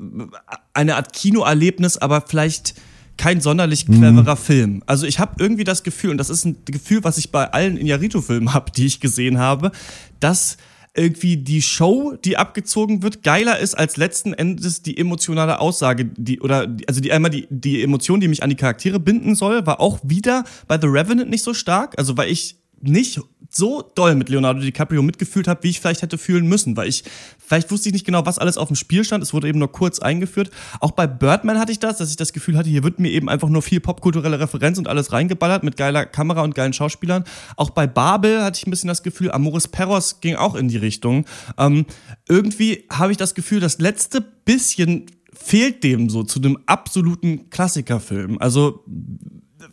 eine 0.73 0.95
Art 0.95 1.13
Kinoerlebnis, 1.13 1.97
aber 1.97 2.23
vielleicht 2.27 2.75
kein 3.17 3.41
sonderlich 3.41 3.85
cleverer 3.85 4.35
mhm. 4.35 4.39
Film. 4.39 4.83
Also 4.85 5.05
ich 5.05 5.19
habe 5.19 5.35
irgendwie 5.39 5.63
das 5.63 5.83
Gefühl, 5.83 6.11
und 6.11 6.17
das 6.17 6.29
ist 6.29 6.45
ein 6.45 6.57
Gefühl, 6.65 7.03
was 7.03 7.17
ich 7.17 7.31
bei 7.31 7.51
allen 7.51 7.77
Inarito-Filmen 7.77 8.53
habe, 8.53 8.71
die 8.71 8.85
ich 8.85 8.99
gesehen 8.99 9.37
habe, 9.37 9.71
dass 10.19 10.57
irgendwie 10.95 11.37
die 11.37 11.61
Show, 11.61 12.15
die 12.23 12.37
abgezogen 12.37 13.03
wird, 13.03 13.21
geiler 13.21 13.59
ist 13.59 13.75
als 13.75 13.97
letzten 13.97 14.33
Endes 14.33 14.81
die 14.81 14.97
emotionale 14.97 15.59
Aussage, 15.59 16.05
die 16.05 16.39
oder 16.39 16.73
also 16.87 17.01
die 17.01 17.11
einmal 17.11 17.31
die 17.31 17.47
die 17.49 17.83
Emotion, 17.83 18.21
die 18.21 18.29
mich 18.29 18.43
an 18.43 18.49
die 18.49 18.55
Charaktere 18.55 18.99
binden 18.99 19.35
soll, 19.35 19.65
war 19.65 19.81
auch 19.81 19.99
wieder 20.03 20.45
bei 20.67 20.79
The 20.79 20.87
Revenant 20.87 21.29
nicht 21.29 21.43
so 21.43 21.53
stark, 21.53 21.95
also 21.97 22.15
weil 22.15 22.31
ich 22.31 22.57
nicht 22.81 23.19
so 23.57 23.81
doll 23.95 24.15
mit 24.15 24.29
Leonardo 24.29 24.59
DiCaprio 24.59 25.01
mitgefühlt 25.01 25.47
habe, 25.47 25.63
wie 25.63 25.69
ich 25.69 25.79
vielleicht 25.79 26.01
hätte 26.01 26.17
fühlen 26.17 26.47
müssen, 26.47 26.75
weil 26.75 26.89
ich 26.89 27.03
vielleicht 27.37 27.71
wusste 27.71 27.89
ich 27.89 27.93
nicht 27.93 28.05
genau, 28.05 28.25
was 28.25 28.37
alles 28.37 28.57
auf 28.57 28.67
dem 28.67 28.75
Spiel 28.75 29.03
stand. 29.03 29.23
Es 29.23 29.33
wurde 29.33 29.47
eben 29.47 29.59
nur 29.59 29.71
kurz 29.71 29.99
eingeführt. 29.99 30.51
Auch 30.79 30.91
bei 30.91 31.07
Birdman 31.07 31.59
hatte 31.59 31.71
ich 31.71 31.79
das, 31.79 31.97
dass 31.97 32.09
ich 32.09 32.17
das 32.17 32.33
Gefühl 32.33 32.57
hatte, 32.57 32.69
hier 32.69 32.83
wird 32.83 32.99
mir 32.99 33.09
eben 33.09 33.29
einfach 33.29 33.49
nur 33.49 33.61
viel 33.61 33.79
popkulturelle 33.79 34.39
Referenz 34.39 34.77
und 34.77 34.87
alles 34.87 35.11
reingeballert 35.11 35.63
mit 35.63 35.77
geiler 35.77 36.05
Kamera 36.05 36.41
und 36.41 36.55
geilen 36.55 36.73
Schauspielern. 36.73 37.23
Auch 37.55 37.69
bei 37.69 37.87
Babel 37.87 38.43
hatte 38.43 38.59
ich 38.59 38.67
ein 38.67 38.71
bisschen 38.71 38.89
das 38.89 39.03
Gefühl, 39.03 39.31
Amoris 39.31 39.67
Perros 39.67 40.19
ging 40.21 40.35
auch 40.35 40.55
in 40.55 40.67
die 40.67 40.77
Richtung. 40.77 41.25
Ähm, 41.57 41.85
irgendwie 42.27 42.85
habe 42.91 43.11
ich 43.11 43.17
das 43.17 43.35
Gefühl, 43.35 43.59
das 43.59 43.79
letzte 43.79 44.21
bisschen 44.21 45.05
fehlt 45.33 45.83
dem 45.83 46.09
so 46.09 46.23
zu 46.23 46.39
einem 46.39 46.57
absoluten 46.65 47.49
Klassikerfilm. 47.49 48.37
Also 48.39 48.83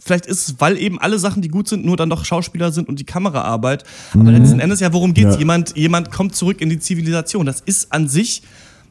vielleicht 0.04 0.26
ist 0.26 0.48
es, 0.48 0.54
weil 0.58 0.78
eben 0.78 0.98
alle 0.98 1.18
Sachen, 1.18 1.42
die 1.42 1.48
gut 1.48 1.68
sind, 1.68 1.84
nur 1.84 1.96
dann 1.96 2.10
doch 2.10 2.24
Schauspieler 2.24 2.72
sind 2.72 2.88
und 2.88 2.98
die 2.98 3.04
Kameraarbeit. 3.04 3.84
Aber 4.14 4.24
mhm. 4.24 4.36
letzten 4.36 4.60
Endes 4.60 4.80
ja, 4.80 4.92
worum 4.92 5.14
geht's? 5.14 5.34
Ja. 5.34 5.38
Jemand, 5.38 5.76
jemand 5.76 6.10
kommt 6.10 6.34
zurück 6.34 6.60
in 6.60 6.70
die 6.70 6.78
Zivilisation. 6.78 7.46
Das 7.46 7.60
ist 7.60 7.92
an 7.92 8.08
sich, 8.08 8.42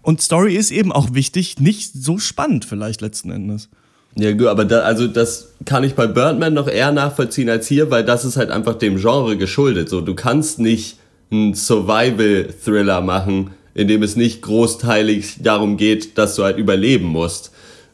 und 0.01 0.21
Story 0.21 0.55
ist 0.55 0.71
eben 0.71 0.91
auch 0.91 1.13
wichtig, 1.13 1.59
nicht 1.59 1.91
so 1.93 2.17
spannend 2.17 2.65
vielleicht 2.65 3.01
letzten 3.01 3.31
Endes. 3.31 3.69
Ja, 4.15 4.31
gut, 4.33 4.47
aber 4.47 4.65
da, 4.65 4.79
also 4.79 5.07
das 5.07 5.49
kann 5.65 5.83
ich 5.83 5.93
bei 5.93 6.07
Birdman 6.07 6.53
noch 6.53 6.67
eher 6.67 6.91
nachvollziehen 6.91 7.49
als 7.49 7.67
hier, 7.67 7.91
weil 7.91 8.03
das 8.03 8.25
ist 8.25 8.35
halt 8.35 8.51
einfach 8.51 8.75
dem 8.75 8.97
Genre 8.97 9.37
geschuldet. 9.37 9.89
So, 9.89 10.01
du 10.01 10.15
kannst 10.15 10.59
nicht 10.59 10.97
einen 11.31 11.53
Survival-Thriller 11.53 12.99
machen, 13.01 13.51
in 13.73 13.87
dem 13.87 14.03
es 14.03 14.17
nicht 14.17 14.41
großteilig 14.41 15.37
darum 15.41 15.77
geht, 15.77 16.17
dass 16.17 16.35
du 16.35 16.43
halt 16.43 16.57
überleben 16.57 17.05
musst. 17.05 17.51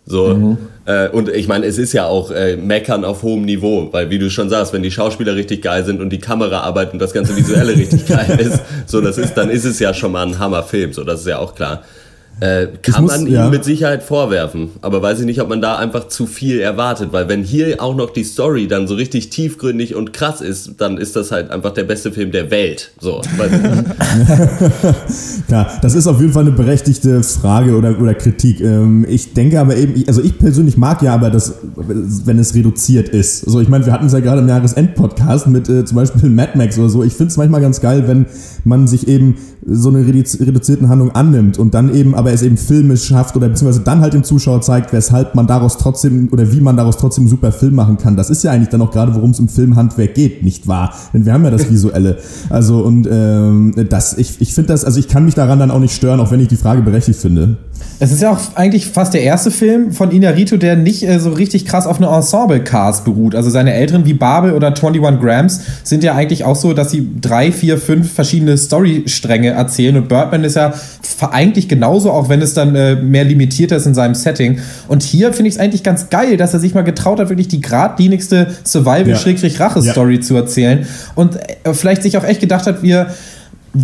So, 0.09 0.29
mhm. 0.29 0.57
äh, 0.85 1.09
und 1.09 1.27
ich 1.27 1.49
meine, 1.49 1.65
es 1.65 1.77
ist 1.77 1.91
ja 1.91 2.05
auch 2.05 2.31
äh, 2.31 2.55
Meckern 2.55 3.03
auf 3.03 3.23
hohem 3.23 3.43
Niveau, 3.43 3.89
weil 3.91 4.09
wie 4.09 4.17
du 4.19 4.29
schon 4.29 4.49
sagst, 4.49 4.71
wenn 4.71 4.81
die 4.81 4.89
Schauspieler 4.89 5.35
richtig 5.35 5.61
geil 5.61 5.83
sind 5.83 5.99
und 5.99 6.11
die 6.11 6.19
Kameraarbeit 6.19 6.93
und 6.93 6.99
das 6.99 7.11
ganze 7.11 7.35
Visuelle 7.35 7.75
richtig 7.75 8.07
geil 8.07 8.39
ist, 8.39 8.61
so 8.85 9.01
das 9.01 9.17
ist, 9.17 9.33
dann 9.33 9.49
ist 9.49 9.65
es 9.65 9.79
ja 9.79 9.93
schon 9.93 10.13
mal 10.13 10.25
ein 10.25 10.39
Hammerfilm, 10.39 10.93
so 10.93 11.03
das 11.03 11.21
ist 11.21 11.27
ja 11.27 11.39
auch 11.39 11.55
klar. 11.55 11.83
Äh, 12.39 12.67
kann 12.83 13.01
muss, 13.01 13.11
man 13.11 13.25
ihm 13.25 13.33
ja. 13.33 13.49
mit 13.49 13.63
Sicherheit 13.63 14.03
vorwerfen, 14.03 14.69
aber 14.81 15.01
weiß 15.01 15.21
ich 15.21 15.25
nicht, 15.25 15.41
ob 15.41 15.49
man 15.49 15.59
da 15.59 15.77
einfach 15.77 16.07
zu 16.07 16.27
viel 16.27 16.59
erwartet, 16.59 17.11
weil 17.11 17.27
wenn 17.29 17.43
hier 17.43 17.81
auch 17.81 17.95
noch 17.95 18.11
die 18.11 18.23
Story 18.23 18.67
dann 18.67 18.87
so 18.87 18.93
richtig 18.93 19.31
tiefgründig 19.31 19.95
und 19.95 20.13
krass 20.13 20.41
ist, 20.41 20.75
dann 20.77 20.99
ist 20.99 21.15
das 21.15 21.31
halt 21.31 21.49
einfach 21.49 21.73
der 21.73 21.85
beste 21.85 22.11
Film 22.11 22.31
der 22.31 22.51
Welt. 22.51 22.91
So, 22.99 23.23
ja, 25.49 25.67
das 25.81 25.95
ist 25.95 26.05
auf 26.05 26.21
jeden 26.21 26.31
Fall 26.31 26.43
eine 26.43 26.51
berechtigte 26.51 27.23
Frage 27.23 27.75
oder, 27.75 27.99
oder 27.99 28.13
Kritik. 28.13 28.61
Ähm, 28.61 29.03
ich 29.09 29.33
denke 29.33 29.59
aber 29.59 29.75
eben, 29.75 30.03
also 30.07 30.21
ich 30.21 30.37
persönlich 30.37 30.77
mag 30.77 31.01
ja 31.01 31.15
aber 31.15 31.31
das, 31.31 31.55
wenn 31.75 32.37
es 32.37 32.53
reduziert 32.53 33.09
ist. 33.09 33.41
So, 33.41 33.61
ich 33.61 33.67
meine, 33.67 33.87
wir 33.87 33.93
hatten 33.93 34.05
es 34.05 34.13
ja 34.13 34.19
gerade 34.19 34.41
im 34.41 34.47
Jahresend-Podcast 34.47 35.47
mit 35.47 35.67
äh, 35.69 35.85
zum 35.85 35.95
Beispiel 35.95 36.29
Mad 36.29 36.51
Max 36.55 36.77
oder 36.77 36.89
so. 36.89 37.03
Ich 37.03 37.13
finde 37.13 37.31
es 37.31 37.37
manchmal 37.37 37.61
ganz 37.61 37.81
geil, 37.81 38.07
wenn 38.07 38.27
man 38.63 38.87
sich 38.87 39.07
eben 39.07 39.37
so 39.69 39.89
eine 39.89 40.05
reduzierten 40.07 40.87
Handlung 40.87 41.11
annimmt 41.11 41.59
und 41.59 41.73
dann 41.73 41.93
eben 41.93 42.15
aber 42.15 42.31
es 42.31 42.41
eben 42.41 42.55
filmisch 42.55 43.03
schafft 43.03 43.35
oder 43.35 43.49
beziehungsweise 43.49 43.83
dann 43.83 43.99
halt 43.99 44.13
dem 44.13 44.23
Zuschauer 44.23 44.61
zeigt, 44.61 44.93
weshalb 44.93 45.35
man 45.35 45.45
daraus 45.45 45.77
trotzdem 45.77 46.29
oder 46.31 46.53
wie 46.53 46.61
man 46.61 46.77
daraus 46.77 46.95
trotzdem 46.95 47.23
einen 47.23 47.29
super 47.29 47.51
Film 47.51 47.75
machen 47.75 47.97
kann. 47.97 48.15
Das 48.15 48.29
ist 48.29 48.43
ja 48.43 48.51
eigentlich 48.51 48.69
dann 48.69 48.81
auch 48.81 48.91
gerade, 48.91 49.13
worum 49.13 49.31
es 49.31 49.39
im 49.39 49.49
Filmhandwerk 49.49 50.15
geht, 50.15 50.41
nicht 50.41 50.69
wahr? 50.69 50.93
Denn 51.13 51.25
wir 51.25 51.33
haben 51.33 51.43
ja 51.43 51.51
das 51.51 51.69
Visuelle. 51.69 52.17
Also 52.49 52.79
und 52.79 53.09
ähm, 53.11 53.73
das, 53.89 54.17
ich, 54.17 54.39
ich 54.39 54.53
finde 54.53 54.69
das, 54.69 54.85
also 54.85 54.99
ich 54.99 55.09
kann 55.09 55.25
mich 55.25 55.35
daran 55.35 55.59
dann 55.59 55.71
auch 55.71 55.79
nicht 55.79 55.93
stören, 55.93 56.21
auch 56.21 56.31
wenn 56.31 56.39
ich 56.39 56.47
die 56.47 56.55
Frage 56.55 56.81
berechtigt 56.81 57.19
finde. 57.19 57.57
Es 57.99 58.11
ist 58.11 58.21
ja 58.21 58.31
auch 58.31 58.39
eigentlich 58.53 58.85
fast 58.85 59.15
der 59.15 59.23
erste 59.23 59.49
Film 59.49 59.91
von 59.91 60.11
Inarito, 60.11 60.57
der 60.57 60.75
nicht 60.75 61.01
äh, 61.01 61.19
so 61.19 61.31
richtig 61.31 61.65
krass 61.65 61.87
auf 61.87 61.97
eine 61.97 62.07
Ensemble-Cast 62.07 63.05
beruht. 63.05 63.33
Also 63.33 63.49
seine 63.49 63.73
älteren 63.73 64.05
wie 64.05 64.13
Babel 64.13 64.53
oder 64.53 64.67
21 64.67 65.01
Grams 65.19 65.61
sind 65.83 66.03
ja 66.03 66.13
eigentlich 66.13 66.43
auch 66.43 66.55
so, 66.55 66.73
dass 66.73 66.91
sie 66.91 67.09
drei, 67.19 67.51
vier, 67.51 67.79
fünf 67.79 68.13
verschiedene 68.13 68.55
Storystränge 68.55 69.49
erzählen. 69.49 69.97
Und 69.97 70.09
Birdman 70.09 70.43
ist 70.43 70.55
ja 70.55 70.73
eigentlich 71.31 71.67
genauso, 71.67 72.11
auch 72.11 72.29
wenn 72.29 72.41
es 72.41 72.53
dann 72.53 72.75
äh, 72.75 72.95
mehr 72.95 73.23
limitiert 73.23 73.71
ist 73.71 73.87
in 73.87 73.95
seinem 73.95 74.13
Setting. 74.13 74.59
Und 74.87 75.01
hier 75.01 75.33
finde 75.33 75.49
ich 75.49 75.55
es 75.55 75.59
eigentlich 75.59 75.81
ganz 75.81 76.09
geil, 76.09 76.37
dass 76.37 76.53
er 76.53 76.59
sich 76.59 76.75
mal 76.75 76.83
getraut 76.83 77.19
hat, 77.19 77.29
wirklich 77.29 77.47
die 77.47 77.61
geradlinigste 77.61 78.47
Survival-Rache-Story 78.63 80.15
ja. 80.15 80.21
zu 80.21 80.35
erzählen. 80.35 80.85
Und 81.15 81.35
äh, 81.35 81.73
vielleicht 81.73 82.03
sich 82.03 82.15
auch 82.17 82.23
echt 82.23 82.41
gedacht 82.41 82.67
hat, 82.67 82.83
wir 82.83 83.07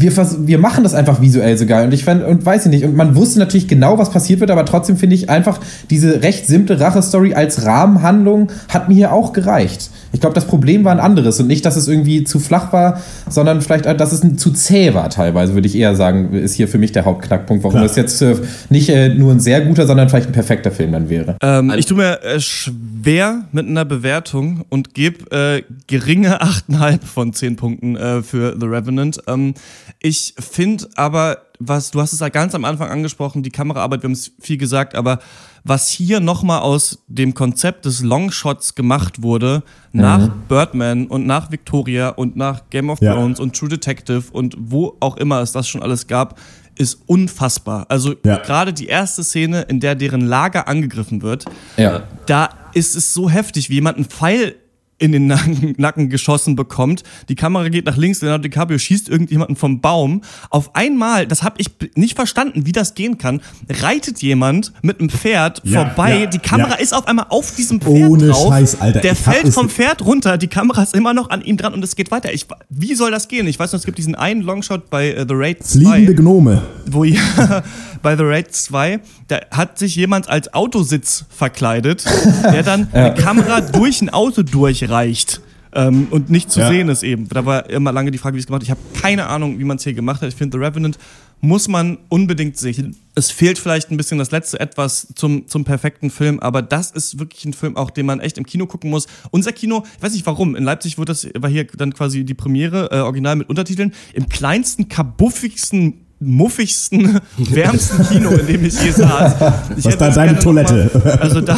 wir, 0.02 0.12
wir 0.48 0.58
machen 0.58 0.84
das 0.84 0.94
einfach 0.94 1.22
visuell 1.22 1.58
so 1.58 1.66
geil. 1.66 1.86
Und 1.86 1.94
ich 1.94 2.04
fand, 2.04 2.24
und 2.24 2.46
weiß 2.46 2.66
ich 2.66 2.72
nicht, 2.72 2.84
und 2.84 2.96
man 2.96 3.16
wusste 3.16 3.40
natürlich 3.40 3.68
genau, 3.68 3.98
was 3.98 4.10
passiert 4.10 4.40
wird, 4.40 4.50
aber 4.50 4.66
trotzdem 4.66 4.98
finde 4.98 5.16
ich 5.16 5.30
einfach 5.30 5.60
diese 5.90 6.24
recht 6.24 6.48
simple 6.48 6.80
Rache-Story 6.80 7.34
als 7.34 7.66
Rahmenhandlung 7.66 8.52
hat 8.70 8.90
mir 8.90 8.96
hier 8.96 9.12
auch 9.12 9.34
gereicht. 9.34 9.92
Ich 10.12 10.20
glaube, 10.20 10.36
das 10.36 10.46
Problem 10.46 10.84
war 10.84 10.92
ein 10.92 11.00
anderes 11.00 11.40
und 11.40 11.48
nicht, 11.48 11.66
dass 11.66 11.76
es 11.76 11.88
irgendwie 11.88 12.24
zu 12.24 12.40
flach 12.40 12.74
war, 12.74 13.02
sondern 13.30 13.62
vielleicht, 13.62 13.86
dass 13.86 14.12
es 14.12 14.22
zu 14.38 14.52
zäh 14.52 14.94
war 14.94 15.10
teilweise, 15.10 15.54
würde 15.54 15.68
ich 15.68 15.76
eher 15.76 15.96
sagen, 15.96 16.34
ist 16.34 16.54
hier 16.54 16.68
für 16.68 16.78
mich 16.78 16.92
der 16.92 17.06
Hauptknackpunkt, 17.06 17.64
warum 17.64 17.78
Klar. 17.78 17.86
es 17.86 17.96
jetzt 17.96 18.22
äh, 18.22 18.36
nicht 18.70 18.90
äh, 18.90 19.10
nur 19.10 19.32
ein 19.32 19.40
sehr 19.40 19.62
guter, 19.62 19.86
sondern 19.86 20.10
vielleicht 20.10 20.28
ein 20.28 20.34
perfekter 20.34 20.72
Film 20.72 20.92
dann 20.92 21.10
wäre. 21.10 21.36
Ähm, 21.42 21.74
ich 21.78 21.86
tue 21.86 21.98
mir 21.98 22.22
äh, 22.24 22.40
schwer 22.40 23.46
mit 23.52 23.68
einer 23.68 23.86
Bewertung 23.86 24.66
und 24.70 24.94
gebe 24.94 25.32
äh, 25.32 25.64
geringe 25.88 26.42
8,5 26.44 27.00
von 27.04 27.34
10 27.34 27.56
Punkten 27.56 27.96
äh, 27.96 28.22
für 28.22 28.56
The 28.60 28.66
Revenant. 28.66 29.20
Ähm, 29.28 29.54
ich 30.00 30.34
finde 30.38 30.90
aber, 30.96 31.44
was, 31.60 31.92
du 31.92 32.02
hast 32.02 32.14
es 32.14 32.20
ja 32.20 32.30
ganz 32.30 32.56
am 32.56 32.66
Anfang 32.66 32.90
angesprochen, 32.90 33.44
die 33.44 33.50
Kameraarbeit, 33.50 34.02
wir 34.02 34.08
haben 34.08 34.14
es 34.14 34.32
viel 34.40 34.58
gesagt, 34.58 34.96
aber 34.96 35.20
was 35.64 35.88
hier 35.88 36.20
nochmal 36.20 36.62
aus 36.62 37.04
dem 37.08 37.34
Konzept 37.34 37.86
des 37.86 38.02
Longshots 38.02 38.76
gemacht 38.76 39.22
wurde, 39.22 39.64
mhm. 39.92 40.02
nach 40.02 40.30
Birdman 40.48 41.08
und 41.08 41.26
nach 41.26 41.52
Victoria 41.52 42.10
und 42.10 42.36
nach 42.36 42.70
Game 42.70 42.90
of 42.90 43.02
ja. 43.02 43.14
Thrones 43.14 43.40
und 43.40 43.56
True 43.56 43.70
Detective 43.70 44.24
und 44.32 44.56
wo 44.60 44.98
auch 45.00 45.18
immer 45.18 45.42
es 45.42 45.52
das 45.52 45.68
schon 45.68 45.82
alles 45.82 46.08
gab, 46.08 46.38
ist 46.76 47.00
unfassbar. 47.06 47.86
Also 47.90 48.16
ja. 48.26 48.38
gerade 48.38 48.74
die 48.74 48.88
erste 48.88 49.24
Szene, 49.24 49.62
in 49.64 49.80
der 49.80 49.96
deren 49.96 50.22
Lager 50.22 50.68
angegriffen 50.68 51.22
wird, 51.22 51.46
ja. 51.78 52.04
da 52.26 52.50
ist 52.74 52.96
es 52.96 53.14
so 53.14 53.30
heftig, 53.30 53.70
wie 53.70 53.76
jemand 53.76 53.98
einen 53.98 54.06
Pfeil 54.06 54.56
in 55.04 55.12
den 55.12 55.28
Nacken, 55.28 55.76
Nacken, 55.78 56.10
geschossen 56.10 56.56
bekommt. 56.56 57.04
Die 57.28 57.36
Kamera 57.36 57.68
geht 57.68 57.86
nach 57.86 57.98
links, 57.98 58.22
Leonardo 58.22 58.44
DiCaprio 58.44 58.78
schießt 58.78 59.10
irgendjemanden 59.10 59.58
vom 59.58 59.82
Baum. 59.82 60.22
Auf 60.50 60.76
einmal, 60.76 61.28
das 61.28 61.44
habe 61.44 61.56
ich 61.58 61.68
nicht 61.96 62.16
verstanden, 62.16 62.66
wie 62.66 62.72
das 62.72 62.96
gehen 62.96 63.18
kann, 63.18 63.42
reitet 63.70 64.22
jemand 64.22 64.72
mit 64.82 65.02
einem 65.02 65.10
Pferd 65.10 65.62
ja, 65.66 65.86
vorbei. 65.86 66.22
Ja, 66.22 66.26
die 66.28 66.40
Kamera 66.40 66.70
ja. 66.70 66.76
ist 66.76 66.94
auf 66.94 67.06
einmal 67.06 67.26
auf 67.30 67.54
diesem 67.54 67.82
Pferd 67.82 68.10
Ohne 68.10 68.28
drauf. 68.28 68.48
Scheiß, 68.48 68.80
Alter. 68.80 69.02
Der 69.02 69.16
fällt 69.16 69.54
vom 69.54 69.70
Pferd 69.70 70.06
runter, 70.06 70.38
die 70.38 70.48
Kamera 70.48 70.82
ist 70.84 70.96
immer 70.96 71.14
noch 71.14 71.30
an 71.30 71.42
ihm 71.42 71.58
dran 71.58 71.74
und 71.74 71.84
es 71.84 71.98
geht 71.98 72.10
weiter. 72.10 72.34
Ich, 72.34 72.48
wie 72.70 72.96
soll 72.96 73.12
das 73.12 73.28
gehen? 73.28 73.46
Ich 73.48 73.60
weiß 73.60 73.74
noch, 73.74 73.80
es 73.80 73.86
gibt 73.86 73.98
diesen 73.98 74.16
einen 74.16 74.42
Longshot 74.42 74.90
bei 74.90 75.22
uh, 75.22 75.26
The 75.28 75.34
Raid 75.36 75.64
2. 75.66 75.80
Fliegende 75.80 76.16
Gnome. 76.16 76.62
Wo 76.86 77.04
ja, 77.04 77.20
bei 78.04 78.16
The 78.16 78.24
Raid 78.24 78.54
2, 78.54 79.00
da 79.30 79.40
hat 79.50 79.80
sich 79.80 79.96
jemand 79.96 80.30
als 80.30 80.54
Autositz 80.54 81.26
verkleidet, 81.30 82.06
der 82.44 82.62
dann 82.62 82.88
ja. 82.94 83.06
eine 83.06 83.16
Kamera 83.16 83.62
durch 83.62 84.02
ein 84.02 84.12
Auto 84.12 84.44
durchreicht. 84.44 85.42
Ähm, 85.76 86.08
und 86.12 86.30
nicht 86.30 86.52
zu 86.52 86.60
ja. 86.60 86.68
sehen 86.68 86.90
ist 86.90 87.02
eben. 87.02 87.28
Da 87.30 87.48
war 87.48 87.68
immer 87.68 87.92
lange 87.92 88.12
die 88.12 88.20
Frage, 88.20 88.36
wie 88.36 88.40
es 88.40 88.46
gemacht 88.46 88.62
wird. 88.62 88.68
Ich 88.68 88.72
habe 88.72 89.02
keine 89.02 89.26
Ahnung, 89.28 89.58
wie 89.58 89.64
man 89.64 89.78
es 89.78 89.84
hier 89.84 89.94
gemacht 89.94 90.22
hat. 90.22 90.30
Ich 90.30 90.36
finde, 90.36 90.60
The 90.60 90.64
Revenant 90.64 91.00
muss 91.44 91.68
man 91.68 91.98
unbedingt 92.08 92.58
sehen. 92.58 92.96
Es 93.16 93.30
fehlt 93.30 93.60
vielleicht 93.60 93.92
ein 93.92 93.98
bisschen 93.98 94.18
das 94.18 94.32
letzte 94.32 94.62
etwas 94.62 95.08
zum, 95.14 95.46
zum 95.46 95.66
perfekten 95.66 96.10
Film, 96.10 96.40
aber 96.40 96.62
das 96.62 96.92
ist 96.92 97.20
wirklich 97.20 97.44
ein 97.44 97.52
Film, 97.52 97.76
auch 97.76 97.90
den 97.90 98.06
man 98.06 98.22
echt 98.22 98.38
im 98.38 98.46
Kino 98.46 98.66
gucken 98.66 98.90
muss. 98.90 99.08
Unser 99.30 99.52
Kino, 99.52 99.84
ich 99.98 100.02
weiß 100.02 100.14
nicht 100.14 100.26
warum, 100.26 100.56
in 100.56 100.64
Leipzig 100.64 100.98
wurde 100.98 101.12
das, 101.12 101.28
war 101.38 101.50
hier 101.50 101.66
dann 101.66 101.94
quasi 101.94 102.24
die 102.24 102.34
Premiere, 102.34 102.92
äh, 102.92 103.00
original 103.00 103.36
mit 103.36 103.50
Untertiteln, 103.50 103.94
im 104.14 104.30
kleinsten, 104.30 104.88
kabuffigsten 104.88 106.03
muffigsten, 106.26 107.20
wärmsten 107.38 108.08
Kino, 108.08 108.30
in 108.32 108.48
dem 108.48 108.66
ich 108.66 108.82
je 108.82 108.92
saß. 108.92 109.34
Ich 109.78 109.86
Was 109.86 109.98
da 109.98 110.10
deine 110.10 110.40
Toilette? 110.40 110.92
Mal, 110.94 111.12
also 111.14 111.42
da, 111.42 111.58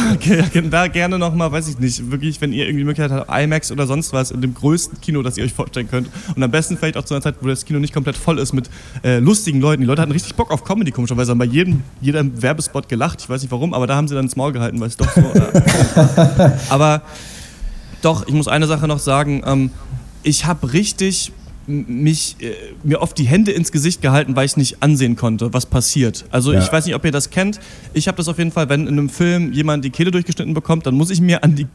da 0.70 0.88
gerne 0.88 1.18
nochmal, 1.18 1.52
weiß 1.52 1.68
ich 1.68 1.78
nicht, 1.78 2.10
wirklich, 2.10 2.40
wenn 2.40 2.52
ihr 2.52 2.64
irgendwie 2.64 2.80
die 2.80 2.84
Möglichkeit 2.84 3.10
habt, 3.10 3.30
IMAX 3.30 3.70
oder 3.70 3.86
sonst 3.86 4.12
was, 4.12 4.30
in 4.30 4.40
dem 4.40 4.54
größten 4.54 5.00
Kino, 5.00 5.22
das 5.22 5.36
ihr 5.36 5.44
euch 5.44 5.52
vorstellen 5.52 5.88
könnt. 5.88 6.08
Und 6.34 6.42
am 6.42 6.50
besten 6.50 6.76
vielleicht 6.76 6.96
auch 6.96 7.04
zu 7.04 7.14
einer 7.14 7.22
Zeit, 7.22 7.36
wo 7.40 7.48
das 7.48 7.64
Kino 7.64 7.78
nicht 7.78 7.92
komplett 7.92 8.16
voll 8.16 8.38
ist 8.38 8.52
mit 8.52 8.70
äh, 9.02 9.18
lustigen 9.18 9.60
Leuten. 9.60 9.82
Die 9.82 9.86
Leute 9.86 10.02
hatten 10.02 10.12
richtig 10.12 10.34
Bock 10.34 10.50
auf 10.50 10.64
Comedy, 10.64 10.90
komischerweise 10.90 11.30
haben 11.30 11.38
bei 11.38 11.44
jedem, 11.44 11.82
jedem 12.00 12.40
Werbespot 12.40 12.88
gelacht. 12.88 13.20
Ich 13.20 13.28
weiß 13.28 13.42
nicht 13.42 13.50
warum, 13.50 13.74
aber 13.74 13.86
da 13.86 13.96
haben 13.96 14.08
sie 14.08 14.14
dann 14.14 14.24
ins 14.24 14.36
Maul 14.36 14.52
gehalten, 14.52 14.80
weil 14.80 14.88
es 14.88 14.96
doch 14.96 15.12
so. 15.12 15.20
Äh, 15.20 16.50
aber 16.68 17.02
doch, 18.02 18.26
ich 18.26 18.34
muss 18.34 18.48
eine 18.48 18.66
Sache 18.66 18.86
noch 18.86 18.98
sagen. 18.98 19.42
Ähm, 19.44 19.70
ich 20.22 20.44
habe 20.44 20.72
richtig 20.72 21.32
mich 21.66 22.36
äh, 22.40 22.52
mir 22.82 23.02
oft 23.02 23.18
die 23.18 23.24
Hände 23.24 23.50
ins 23.52 23.72
Gesicht 23.72 24.00
gehalten, 24.02 24.36
weil 24.36 24.46
ich 24.46 24.56
nicht 24.56 24.82
ansehen 24.82 25.16
konnte, 25.16 25.52
was 25.52 25.66
passiert. 25.66 26.24
Also 26.30 26.52
ja. 26.52 26.60
ich 26.60 26.70
weiß 26.70 26.86
nicht, 26.86 26.94
ob 26.94 27.04
ihr 27.04 27.12
das 27.12 27.30
kennt. 27.30 27.58
Ich 27.92 28.08
habe 28.08 28.16
das 28.16 28.28
auf 28.28 28.38
jeden 28.38 28.52
Fall, 28.52 28.68
wenn 28.68 28.82
in 28.82 28.94
einem 28.94 29.08
Film 29.08 29.52
jemand 29.52 29.84
die 29.84 29.90
Kehle 29.90 30.10
durchgeschnitten 30.10 30.54
bekommt, 30.54 30.86
dann 30.86 30.94
muss 30.94 31.10
ich 31.10 31.20
mir 31.20 31.42
an 31.42 31.56
die 31.56 31.66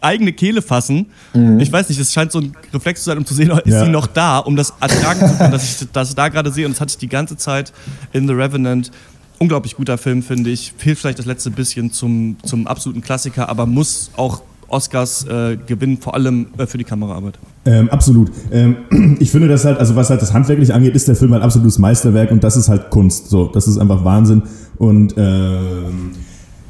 eigene 0.00 0.32
Kehle 0.32 0.62
fassen. 0.62 1.06
Mhm. 1.32 1.60
Ich 1.60 1.70
weiß 1.70 1.88
nicht, 1.88 1.98
es 1.98 2.12
scheint 2.12 2.32
so 2.32 2.40
ein 2.40 2.54
Reflex 2.72 3.00
zu 3.00 3.06
sein, 3.06 3.18
um 3.18 3.26
zu 3.26 3.34
sehen, 3.34 3.50
ist 3.50 3.72
ja. 3.72 3.84
sie 3.84 3.90
noch 3.90 4.06
da, 4.06 4.38
um 4.38 4.56
das 4.56 4.72
ertragen 4.80 5.28
zu 5.28 5.36
können, 5.36 5.52
dass 5.52 5.82
ich 5.82 5.88
das 5.92 6.14
da 6.14 6.28
gerade 6.28 6.50
sehe. 6.52 6.66
Und 6.66 6.72
das 6.72 6.80
hatte 6.80 6.92
ich 6.92 6.98
die 6.98 7.08
ganze 7.08 7.36
Zeit 7.36 7.72
in 8.12 8.26
The 8.26 8.34
Revenant. 8.34 8.90
Unglaublich 9.38 9.74
guter 9.74 9.98
Film, 9.98 10.22
finde 10.22 10.50
ich. 10.50 10.72
Fehlt 10.78 10.98
vielleicht 10.98 11.18
das 11.18 11.26
letzte 11.26 11.50
bisschen 11.50 11.92
zum, 11.92 12.36
zum 12.44 12.66
absoluten 12.66 13.02
Klassiker, 13.02 13.48
aber 13.48 13.66
muss 13.66 14.10
auch 14.16 14.42
Oscars 14.74 15.26
äh, 15.26 15.56
gewinnen, 15.56 15.98
vor 15.98 16.14
allem 16.14 16.46
äh, 16.58 16.66
für 16.66 16.78
die 16.78 16.84
Kameraarbeit. 16.84 17.38
Ähm, 17.64 17.88
absolut. 17.90 18.30
Ähm, 18.50 18.76
ich 19.20 19.30
finde 19.30 19.48
das 19.48 19.64
halt, 19.64 19.78
also 19.78 19.96
was 19.96 20.10
halt 20.10 20.20
das 20.20 20.34
handwerklich 20.34 20.74
angeht, 20.74 20.94
ist 20.94 21.08
der 21.08 21.16
Film 21.16 21.32
halt 21.32 21.42
absolutes 21.42 21.78
Meisterwerk 21.78 22.30
und 22.30 22.44
das 22.44 22.56
ist 22.56 22.68
halt 22.68 22.90
Kunst. 22.90 23.30
So, 23.30 23.46
das 23.46 23.68
ist 23.68 23.78
einfach 23.78 24.04
Wahnsinn. 24.04 24.42
Und 24.76 25.14
ähm, 25.16 26.10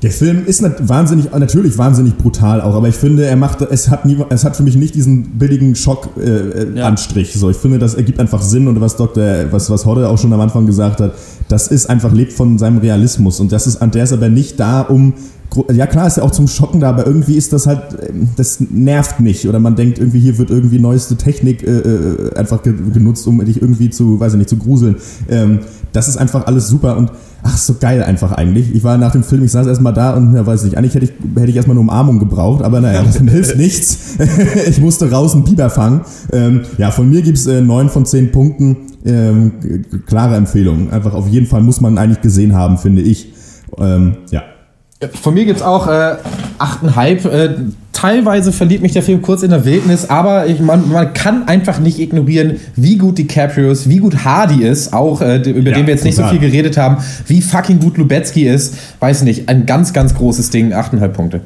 der 0.04 0.10
Film 0.10 0.44
ist 0.44 0.62
wahnsinnig, 0.86 1.32
natürlich 1.32 1.78
wahnsinnig 1.78 2.18
brutal 2.18 2.60
auch, 2.60 2.74
aber 2.74 2.88
ich 2.88 2.94
finde, 2.94 3.24
er 3.24 3.36
macht, 3.36 3.62
es 3.62 3.88
hat 3.88 4.04
nie, 4.04 4.18
es 4.28 4.44
hat 4.44 4.54
für 4.54 4.62
mich 4.62 4.76
nicht 4.76 4.94
diesen 4.94 5.38
billigen 5.38 5.74
Schock-Anstrich. 5.74 7.30
Äh, 7.30 7.32
ja. 7.32 7.38
So, 7.38 7.48
ich 7.48 7.56
finde, 7.56 7.78
das 7.78 7.94
ergibt 7.94 8.20
einfach 8.20 8.42
Sinn 8.42 8.68
und 8.68 8.82
was 8.82 8.96
Dr., 8.96 9.50
was, 9.50 9.70
was 9.70 9.86
Hodde 9.86 10.10
auch 10.10 10.18
schon 10.18 10.30
am 10.34 10.40
Anfang 10.40 10.66
gesagt 10.66 11.00
hat, 11.00 11.14
das 11.48 11.68
ist 11.68 11.88
einfach, 11.88 12.12
lebt 12.12 12.34
von 12.34 12.58
seinem 12.58 12.78
Realismus 12.78 13.40
und 13.40 13.50
das 13.50 13.66
ist, 13.66 13.80
der 13.80 14.04
ist 14.04 14.12
aber 14.12 14.28
nicht 14.28 14.60
da, 14.60 14.82
um 14.82 15.14
ja 15.72 15.86
klar 15.86 16.06
ist 16.06 16.16
ja 16.16 16.22
auch 16.22 16.30
zum 16.30 16.48
Schocken 16.48 16.80
da, 16.80 16.88
aber 16.88 17.06
irgendwie 17.06 17.36
ist 17.36 17.52
das 17.52 17.66
halt, 17.66 17.82
ähm, 18.08 18.28
das 18.36 18.60
nervt 18.60 19.20
nicht. 19.20 19.46
Oder 19.48 19.60
man 19.60 19.76
denkt 19.76 19.98
irgendwie, 19.98 20.20
hier 20.20 20.38
wird 20.38 20.50
irgendwie 20.50 20.78
neueste 20.78 21.16
Technik 21.16 21.62
äh, 21.62 21.78
äh, 21.78 22.34
einfach 22.34 22.62
genutzt, 22.62 23.26
um 23.26 23.44
dich 23.44 23.60
irgendwie 23.60 23.90
zu, 23.90 24.18
weiß 24.18 24.32
ich 24.32 24.38
nicht, 24.38 24.50
zu 24.50 24.56
gruseln. 24.56 24.96
Ähm, 25.28 25.60
das 25.92 26.08
ist 26.08 26.16
einfach 26.16 26.46
alles 26.46 26.68
super 26.68 26.96
und 26.96 27.12
ach, 27.44 27.56
so 27.56 27.76
geil 27.78 28.02
einfach 28.02 28.32
eigentlich. 28.32 28.74
Ich 28.74 28.82
war 28.82 28.98
nach 28.98 29.12
dem 29.12 29.22
Film, 29.22 29.44
ich 29.44 29.52
saß 29.52 29.66
erstmal 29.66 29.92
da 29.92 30.14
und, 30.14 30.34
ja, 30.34 30.44
weiß 30.44 30.64
nicht, 30.64 30.76
eigentlich 30.76 30.94
hätte 30.94 31.04
ich, 31.04 31.12
hätte 31.36 31.50
ich 31.50 31.56
erstmal 31.56 31.74
eine 31.74 31.82
Umarmung 31.82 32.18
gebraucht, 32.18 32.64
aber 32.64 32.80
naja, 32.80 33.02
das 33.06 33.18
hilft 33.18 33.56
nichts. 33.56 34.16
ich 34.68 34.80
musste 34.80 35.10
raus 35.10 35.34
einen 35.34 35.44
Biber 35.44 35.70
fangen. 35.70 36.00
Ähm, 36.32 36.62
ja, 36.78 36.90
von 36.90 37.08
mir 37.08 37.22
gibt's 37.22 37.46
äh, 37.46 37.60
neun 37.60 37.90
von 37.90 38.06
zehn 38.06 38.32
Punkten. 38.32 38.76
Ähm, 39.04 39.52
klare 40.06 40.36
Empfehlung. 40.36 40.90
Einfach 40.90 41.12
auf 41.12 41.28
jeden 41.28 41.46
Fall 41.46 41.62
muss 41.62 41.80
man 41.80 41.98
eigentlich 41.98 42.22
gesehen 42.22 42.54
haben, 42.54 42.78
finde 42.78 43.02
ich. 43.02 43.32
Ähm, 43.78 44.16
ja. 44.30 44.42
Von 45.20 45.34
mir 45.34 45.44
gibt 45.44 45.58
es 45.58 45.62
auch 45.62 45.86
äh, 45.86 46.16
8,5. 46.58 47.28
Äh, 47.28 47.54
teilweise 47.92 48.52
verliert 48.52 48.82
mich 48.82 48.92
der 48.92 49.02
Film 49.02 49.22
kurz 49.22 49.42
in 49.42 49.50
der 49.50 49.64
Wildnis, 49.64 50.08
aber 50.08 50.46
ich, 50.46 50.60
man, 50.60 50.90
man 50.90 51.12
kann 51.14 51.48
einfach 51.48 51.78
nicht 51.78 51.98
ignorieren, 51.98 52.60
wie 52.76 52.96
gut 52.96 53.18
DiCaprio 53.18 53.70
ist, 53.70 53.88
wie 53.88 53.98
gut 53.98 54.24
Hardy 54.24 54.64
ist, 54.64 54.92
auch 54.92 55.20
äh, 55.20 55.36
über 55.36 55.70
ja, 55.70 55.76
den 55.76 55.86
wir 55.86 55.94
jetzt 55.94 56.04
nicht 56.04 56.16
total. 56.16 56.32
so 56.32 56.38
viel 56.38 56.50
geredet 56.50 56.76
haben, 56.76 56.98
wie 57.26 57.42
fucking 57.42 57.80
gut 57.80 57.98
Lubetzky 57.98 58.46
ist. 58.46 58.76
Weiß 59.00 59.22
nicht, 59.22 59.48
ein 59.48 59.66
ganz, 59.66 59.92
ganz 59.92 60.14
großes 60.14 60.50
Ding, 60.50 60.72
8,5 60.72 61.08
Punkte. 61.08 61.40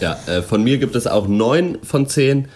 Ja, 0.00 0.16
äh, 0.26 0.42
von 0.42 0.62
mir 0.62 0.78
gibt 0.78 0.96
es 0.96 1.06
auch 1.06 1.28
9 1.28 1.78
von 1.82 2.06
10. 2.06 2.46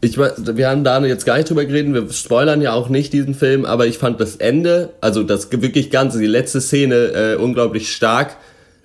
Ich, 0.00 0.18
wir 0.18 0.68
haben 0.68 0.84
da 0.84 1.04
jetzt 1.04 1.24
gar 1.26 1.36
nicht 1.36 1.48
drüber 1.48 1.64
geredet, 1.64 1.94
wir 1.94 2.12
spoilern 2.12 2.60
ja 2.60 2.72
auch 2.72 2.88
nicht 2.88 3.12
diesen 3.12 3.34
Film, 3.34 3.64
aber 3.64 3.86
ich 3.86 3.98
fand 3.98 4.20
das 4.20 4.36
Ende, 4.36 4.90
also 5.00 5.22
das 5.22 5.48
wirklich 5.52 5.90
Ganze, 5.90 6.18
die 6.18 6.26
letzte 6.26 6.60
Szene 6.60 6.94
äh, 6.94 7.36
unglaublich 7.36 7.92
stark. 7.92 8.36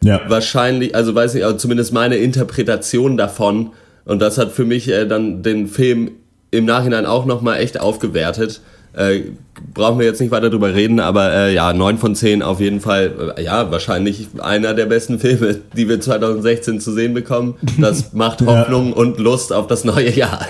Ja. 0.03 0.21
Wahrscheinlich, 0.27 0.95
also 0.95 1.15
weiß 1.15 1.35
ich, 1.35 1.57
zumindest 1.57 1.93
meine 1.93 2.17
Interpretation 2.17 3.17
davon. 3.17 3.71
Und 4.05 4.21
das 4.21 4.37
hat 4.37 4.51
für 4.51 4.65
mich 4.65 4.89
äh, 4.89 5.05
dann 5.05 5.43
den 5.43 5.67
Film 5.67 6.11
im 6.51 6.65
Nachhinein 6.65 7.05
auch 7.05 7.25
nochmal 7.25 7.59
echt 7.59 7.79
aufgewertet. 7.79 8.61
Äh, 8.97 9.21
brauchen 9.73 9.99
wir 9.99 10.05
jetzt 10.05 10.21
nicht 10.21 10.31
weiter 10.31 10.49
drüber 10.49 10.73
reden, 10.73 10.99
aber 10.99 11.33
äh, 11.33 11.53
ja, 11.53 11.73
9 11.73 11.97
von 11.97 12.15
10 12.15 12.41
auf 12.41 12.59
jeden 12.59 12.79
Fall, 12.79 13.33
äh, 13.37 13.43
ja, 13.43 13.71
wahrscheinlich 13.71 14.27
einer 14.39 14.73
der 14.73 14.85
besten 14.85 15.19
Filme, 15.27 15.59
die 15.75 15.87
wir 15.89 15.99
2016 15.99 16.79
zu 16.79 16.91
sehen 16.91 17.13
bekommen. 17.13 17.55
Das 17.79 18.13
macht 18.17 18.41
Hoffnung 18.41 18.89
ja. 18.89 18.95
und 18.95 19.19
Lust 19.19 19.53
auf 19.53 19.67
das 19.67 19.83
neue 19.83 20.11
Jahr. 20.11 20.45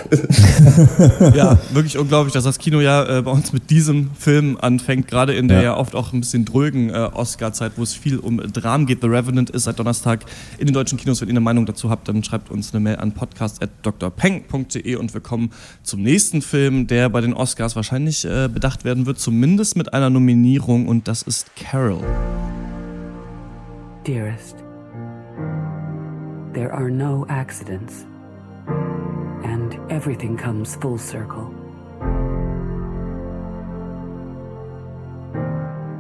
ja, 1.35 1.57
wirklich 1.73 1.97
unglaublich, 1.97 2.33
dass 2.33 2.43
das 2.43 2.57
Kinojahr 2.59 3.17
äh, 3.17 3.21
bei 3.21 3.31
uns 3.31 3.53
mit 3.53 3.69
diesem 3.69 4.11
Film 4.17 4.57
anfängt, 4.59 5.07
gerade 5.07 5.33
in 5.33 5.47
der 5.47 5.57
ja. 5.57 5.63
ja 5.63 5.77
oft 5.77 5.95
auch 5.95 6.13
ein 6.13 6.21
bisschen 6.21 6.45
drögen 6.45 6.89
äh, 6.89 7.09
Oscar-Zeit, 7.13 7.73
wo 7.75 7.83
es 7.83 7.93
viel 7.93 8.17
um 8.17 8.37
Dramen 8.53 8.85
geht. 8.85 9.01
The 9.01 9.07
Revenant 9.07 9.49
ist 9.49 9.63
seit 9.63 9.79
Donnerstag 9.79 10.25
in 10.57 10.67
den 10.67 10.73
deutschen 10.73 10.97
Kinos. 10.97 11.21
Wenn 11.21 11.29
ihr 11.29 11.33
eine 11.33 11.41
Meinung 11.41 11.65
dazu 11.65 11.89
habt, 11.89 12.07
dann 12.07 12.23
schreibt 12.23 12.51
uns 12.51 12.73
eine 12.73 12.81
Mail 12.81 12.97
an 12.97 13.11
podcast.drpeng.de 13.11 14.95
und 14.95 15.13
wir 15.13 15.21
kommen 15.21 15.51
zum 15.83 16.01
nächsten 16.01 16.41
Film, 16.41 16.87
der 16.87 17.09
bei 17.09 17.21
den 17.21 17.33
Oscars 17.33 17.75
wahrscheinlich 17.75 18.25
äh, 18.37 18.47
bedacht 18.47 18.85
werden 18.85 19.05
wird, 19.05 19.19
zumindest 19.19 19.75
mit 19.77 19.93
einer 19.93 20.09
Nominierung 20.09 20.87
und 20.87 21.07
das 21.07 21.23
ist 21.23 21.55
Carol. 21.55 22.03
Dearest, 24.05 24.57
there 26.53 26.71
are 26.71 26.89
no 26.89 27.25
accidents 27.29 28.05
and 29.43 29.77
everything 29.89 30.37
comes 30.37 30.75
full 30.75 30.97
circle. 30.97 31.49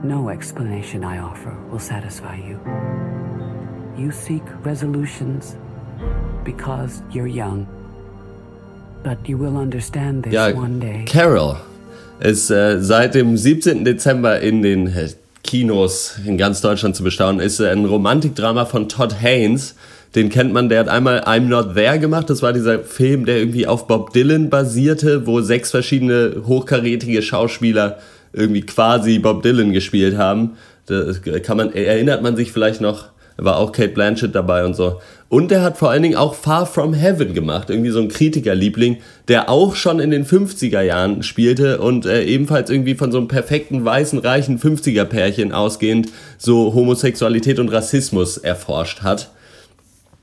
No 0.03 0.29
explanation 0.29 1.03
I 1.03 1.19
offer 1.19 1.57
will 1.71 1.79
satisfy 1.79 2.35
you. 2.35 2.59
You 3.97 4.11
seek 4.11 4.43
resolutions 4.63 5.57
because 6.45 7.01
you're 7.11 7.27
young. 7.27 7.67
But 9.03 9.27
you 9.27 9.37
will 9.37 9.57
understand 9.57 10.23
this 10.23 10.33
ja, 10.33 10.51
one 10.51 10.79
day. 10.79 11.03
Carol 11.05 11.57
ist 12.19 12.49
äh, 12.49 12.81
seit 12.81 13.15
dem 13.15 13.37
17. 13.37 13.85
Dezember 13.85 14.39
in 14.39 14.61
den 14.61 14.87
äh, 14.87 15.09
Kinos 15.43 16.15
in 16.25 16.37
ganz 16.37 16.61
Deutschland 16.61 16.95
zu 16.95 17.03
bestaunen, 17.03 17.39
ist 17.39 17.59
äh, 17.59 17.69
ein 17.69 17.85
Romantikdrama 17.85 18.65
von 18.65 18.89
Todd 18.89 19.21
Haynes. 19.21 19.75
Den 20.15 20.29
kennt 20.29 20.53
man, 20.53 20.69
der 20.69 20.79
hat 20.79 20.89
einmal 20.89 21.21
I'm 21.21 21.41
Not 21.41 21.75
There 21.75 21.99
gemacht. 21.99 22.29
Das 22.29 22.41
war 22.41 22.53
dieser 22.53 22.79
Film, 22.79 23.25
der 23.25 23.37
irgendwie 23.37 23.67
auf 23.67 23.87
Bob 23.87 24.13
Dylan 24.13 24.49
basierte, 24.49 25.27
wo 25.27 25.41
sechs 25.41 25.71
verschiedene 25.71 26.43
hochkarätige 26.45 27.21
Schauspieler 27.21 27.97
irgendwie 28.33 28.61
quasi 28.61 29.19
Bob 29.19 29.43
Dylan 29.43 29.73
gespielt 29.73 30.17
haben. 30.17 30.57
Da 30.87 31.11
kann 31.43 31.57
man, 31.57 31.73
erinnert 31.73 32.23
man 32.23 32.35
sich 32.35 32.51
vielleicht 32.51 32.81
noch, 32.81 33.09
war 33.35 33.57
auch 33.57 33.71
Kate 33.71 33.89
Blanchett 33.89 34.33
dabei 34.33 34.65
und 34.65 34.75
so. 34.75 35.01
Und 35.29 35.51
er 35.51 35.61
hat 35.61 35.77
vor 35.77 35.89
allen 35.89 36.03
Dingen 36.03 36.15
auch 36.15 36.35
Far 36.35 36.65
From 36.65 36.93
Heaven 36.93 37.33
gemacht, 37.33 37.69
irgendwie 37.69 37.89
so 37.89 37.99
ein 37.99 38.07
Kritikerliebling, 38.07 38.97
der 39.27 39.49
auch 39.49 39.75
schon 39.75 39.99
in 39.99 40.09
den 40.09 40.25
50er 40.25 40.81
Jahren 40.81 41.21
spielte 41.21 41.79
und 41.79 42.05
äh, 42.05 42.23
ebenfalls 42.23 42.69
irgendwie 42.69 42.95
von 42.95 43.11
so 43.11 43.17
einem 43.17 43.27
perfekten, 43.27 43.83
weißen, 43.83 44.19
reichen 44.19 44.57
50er-Pärchen 44.57 45.51
ausgehend 45.51 46.09
so 46.37 46.73
Homosexualität 46.73 47.59
und 47.59 47.69
Rassismus 47.69 48.37
erforscht 48.37 49.01
hat. 49.01 49.31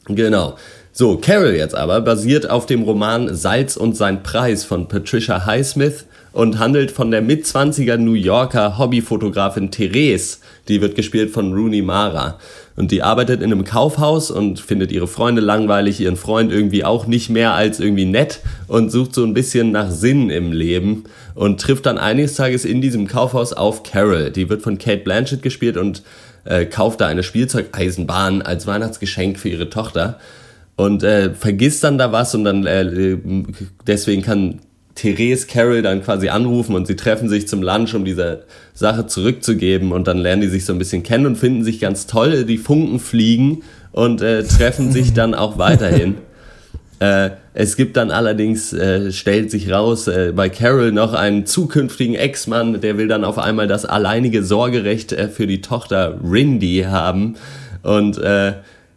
Genau. 0.06 0.56
So, 0.92 1.18
Carol 1.18 1.54
jetzt 1.54 1.74
aber 1.74 2.00
basiert 2.00 2.48
auf 2.48 2.64
dem 2.64 2.82
Roman 2.82 3.34
Salz 3.34 3.76
und 3.76 3.96
sein 3.96 4.22
Preis 4.22 4.64
von 4.64 4.88
Patricia 4.88 5.44
Highsmith 5.44 6.06
und 6.34 6.58
handelt 6.58 6.90
von 6.90 7.12
der 7.12 7.22
Mitzwanziger 7.22 7.96
New 7.96 8.14
Yorker 8.14 8.76
Hobbyfotografin 8.76 9.70
Therese, 9.70 10.38
die 10.66 10.80
wird 10.80 10.96
gespielt 10.96 11.30
von 11.30 11.54
Rooney 11.54 11.80
Mara. 11.80 12.40
Und 12.74 12.90
die 12.90 13.04
arbeitet 13.04 13.40
in 13.40 13.52
einem 13.52 13.62
Kaufhaus 13.62 14.32
und 14.32 14.58
findet 14.58 14.90
ihre 14.90 15.06
Freunde 15.06 15.40
langweilig, 15.40 16.00
ihren 16.00 16.16
Freund 16.16 16.50
irgendwie 16.50 16.84
auch 16.84 17.06
nicht 17.06 17.30
mehr 17.30 17.54
als 17.54 17.78
irgendwie 17.78 18.04
nett 18.04 18.40
und 18.66 18.90
sucht 18.90 19.14
so 19.14 19.22
ein 19.22 19.32
bisschen 19.32 19.70
nach 19.70 19.92
Sinn 19.92 20.28
im 20.28 20.50
Leben 20.50 21.04
und 21.36 21.60
trifft 21.60 21.86
dann 21.86 21.98
eines 21.98 22.34
Tages 22.34 22.64
in 22.64 22.80
diesem 22.80 23.06
Kaufhaus 23.06 23.52
auf 23.52 23.84
Carol. 23.84 24.32
Die 24.32 24.50
wird 24.50 24.60
von 24.60 24.76
Kate 24.76 25.04
Blanchett 25.04 25.40
gespielt 25.40 25.76
und 25.76 26.02
äh, 26.46 26.66
kauft 26.66 27.00
da 27.00 27.06
eine 27.06 27.22
Spielzeugeisenbahn 27.22 28.42
als 28.42 28.66
Weihnachtsgeschenk 28.66 29.38
für 29.38 29.50
ihre 29.50 29.70
Tochter 29.70 30.18
und 30.74 31.04
äh, 31.04 31.32
vergisst 31.32 31.84
dann 31.84 31.96
da 31.96 32.10
was 32.10 32.34
und 32.34 32.42
dann 32.42 32.66
äh, 32.66 33.16
deswegen 33.86 34.22
kann 34.22 34.58
Therese 34.94 35.46
Carol 35.46 35.82
dann 35.82 36.02
quasi 36.02 36.28
anrufen 36.28 36.74
und 36.74 36.86
sie 36.86 36.96
treffen 36.96 37.28
sich 37.28 37.48
zum 37.48 37.62
Lunch, 37.62 37.94
um 37.94 38.04
diese 38.04 38.44
Sache 38.74 39.06
zurückzugeben 39.06 39.92
und 39.92 40.06
dann 40.06 40.18
lernen 40.18 40.42
die 40.42 40.48
sich 40.48 40.64
so 40.64 40.72
ein 40.72 40.78
bisschen 40.78 41.02
kennen 41.02 41.26
und 41.26 41.36
finden 41.36 41.64
sich 41.64 41.80
ganz 41.80 42.06
toll. 42.06 42.44
Die 42.44 42.58
Funken 42.58 43.00
fliegen 43.00 43.62
und 43.92 44.22
äh, 44.22 44.44
treffen 44.44 44.92
sich 44.92 45.12
dann 45.12 45.34
auch 45.34 45.58
weiterhin. 45.58 46.16
Äh, 47.00 47.30
es 47.54 47.76
gibt 47.76 47.96
dann 47.96 48.10
allerdings, 48.10 48.72
äh, 48.72 49.12
stellt 49.12 49.50
sich 49.50 49.70
raus, 49.70 50.08
äh, 50.08 50.32
bei 50.34 50.48
Carol 50.48 50.92
noch 50.92 51.12
einen 51.12 51.44
zukünftigen 51.44 52.14
Ex-Mann, 52.14 52.80
der 52.80 52.96
will 52.96 53.08
dann 53.08 53.24
auf 53.24 53.38
einmal 53.38 53.66
das 53.66 53.84
alleinige 53.84 54.42
Sorgerecht 54.44 55.12
äh, 55.12 55.28
für 55.28 55.46
die 55.46 55.60
Tochter 55.60 56.18
Rindy 56.22 56.86
haben. 56.88 57.36
Und 57.82 58.18
äh, 58.18 58.54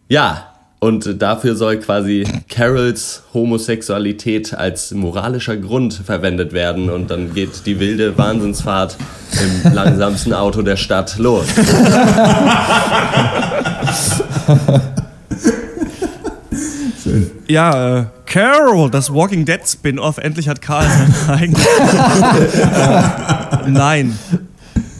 ja, 0.09 0.56
und 0.79 1.21
dafür 1.21 1.55
soll 1.55 1.77
quasi 1.77 2.25
Carols 2.49 3.23
Homosexualität 3.33 4.53
als 4.53 4.91
moralischer 4.91 5.57
Grund 5.57 5.93
verwendet 5.93 6.53
werden. 6.53 6.91
Und 6.91 7.09
dann 7.09 7.33
geht 7.33 7.65
die 7.65 7.79
wilde 7.79 8.15
Wahnsinnsfahrt 8.17 8.95
im 9.65 9.73
langsamsten 9.73 10.33
Auto 10.33 10.61
der 10.61 10.77
Stadt 10.77 11.17
los. 11.17 11.47
Schön. 17.03 17.31
Ja, 17.47 17.99
äh, 17.99 18.05
Carol, 18.27 18.91
das 18.91 19.11
Walking 19.11 19.45
Dead 19.45 19.61
Spin-off. 19.65 20.19
Endlich 20.19 20.47
hat 20.47 20.61
Karl 20.61 20.85
sein 20.85 21.13
eigenes. 21.27 21.65
äh, 21.65 23.69
nein, 23.69 24.17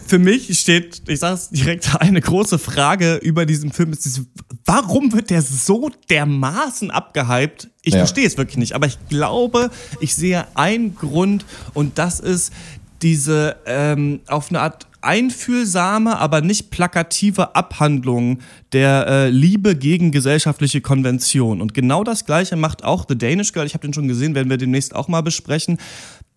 für 0.07 0.19
mich 0.19 0.57
steht, 0.57 1.01
ich 1.07 1.19
sage 1.19 1.35
es 1.35 1.49
direkt, 1.49 1.95
eine 1.99 2.21
große 2.21 2.57
Frage 2.57 3.15
über 3.15 3.45
diesen 3.45 3.71
Film. 3.71 3.91
Ist, 3.91 4.21
warum 4.67 5.13
wird 5.13 5.31
der 5.31 5.41
so 5.41 5.89
dermaßen 6.09 6.91
abgehypt? 6.91 7.69
Ich 7.81 7.93
ja. 7.93 7.99
verstehe 7.99 8.27
es 8.27 8.37
wirklich 8.37 8.57
nicht, 8.57 8.73
aber 8.73 8.85
ich 8.85 8.99
glaube, 9.09 9.71
ich 9.99 10.13
sehe 10.13 10.45
einen 10.55 10.95
Grund 10.95 11.45
und 11.73 11.97
das 11.97 12.19
ist 12.19 12.53
diese 13.01 13.55
ähm, 13.65 14.19
auf 14.27 14.49
eine 14.49 14.61
Art 14.61 14.87
einfühlsame, 15.01 16.17
aber 16.17 16.41
nicht 16.41 16.69
plakative 16.71 17.55
Abhandlung 17.55 18.39
der 18.73 19.07
äh, 19.07 19.29
Liebe 19.29 19.75
gegen 19.75 20.11
gesellschaftliche 20.11 20.81
Konvention. 20.81 21.61
Und 21.61 21.73
genau 21.73 22.03
das 22.03 22.25
Gleiche 22.25 22.55
macht 22.55 22.83
auch 22.83 23.05
The 23.07 23.17
Danish 23.17 23.53
Girl. 23.53 23.65
Ich 23.65 23.73
habe 23.73 23.87
den 23.87 23.93
schon 23.93 24.07
gesehen, 24.07 24.35
werden 24.35 24.49
wir 24.49 24.57
demnächst 24.57 24.95
auch 24.95 25.07
mal 25.07 25.21
besprechen. 25.21 25.77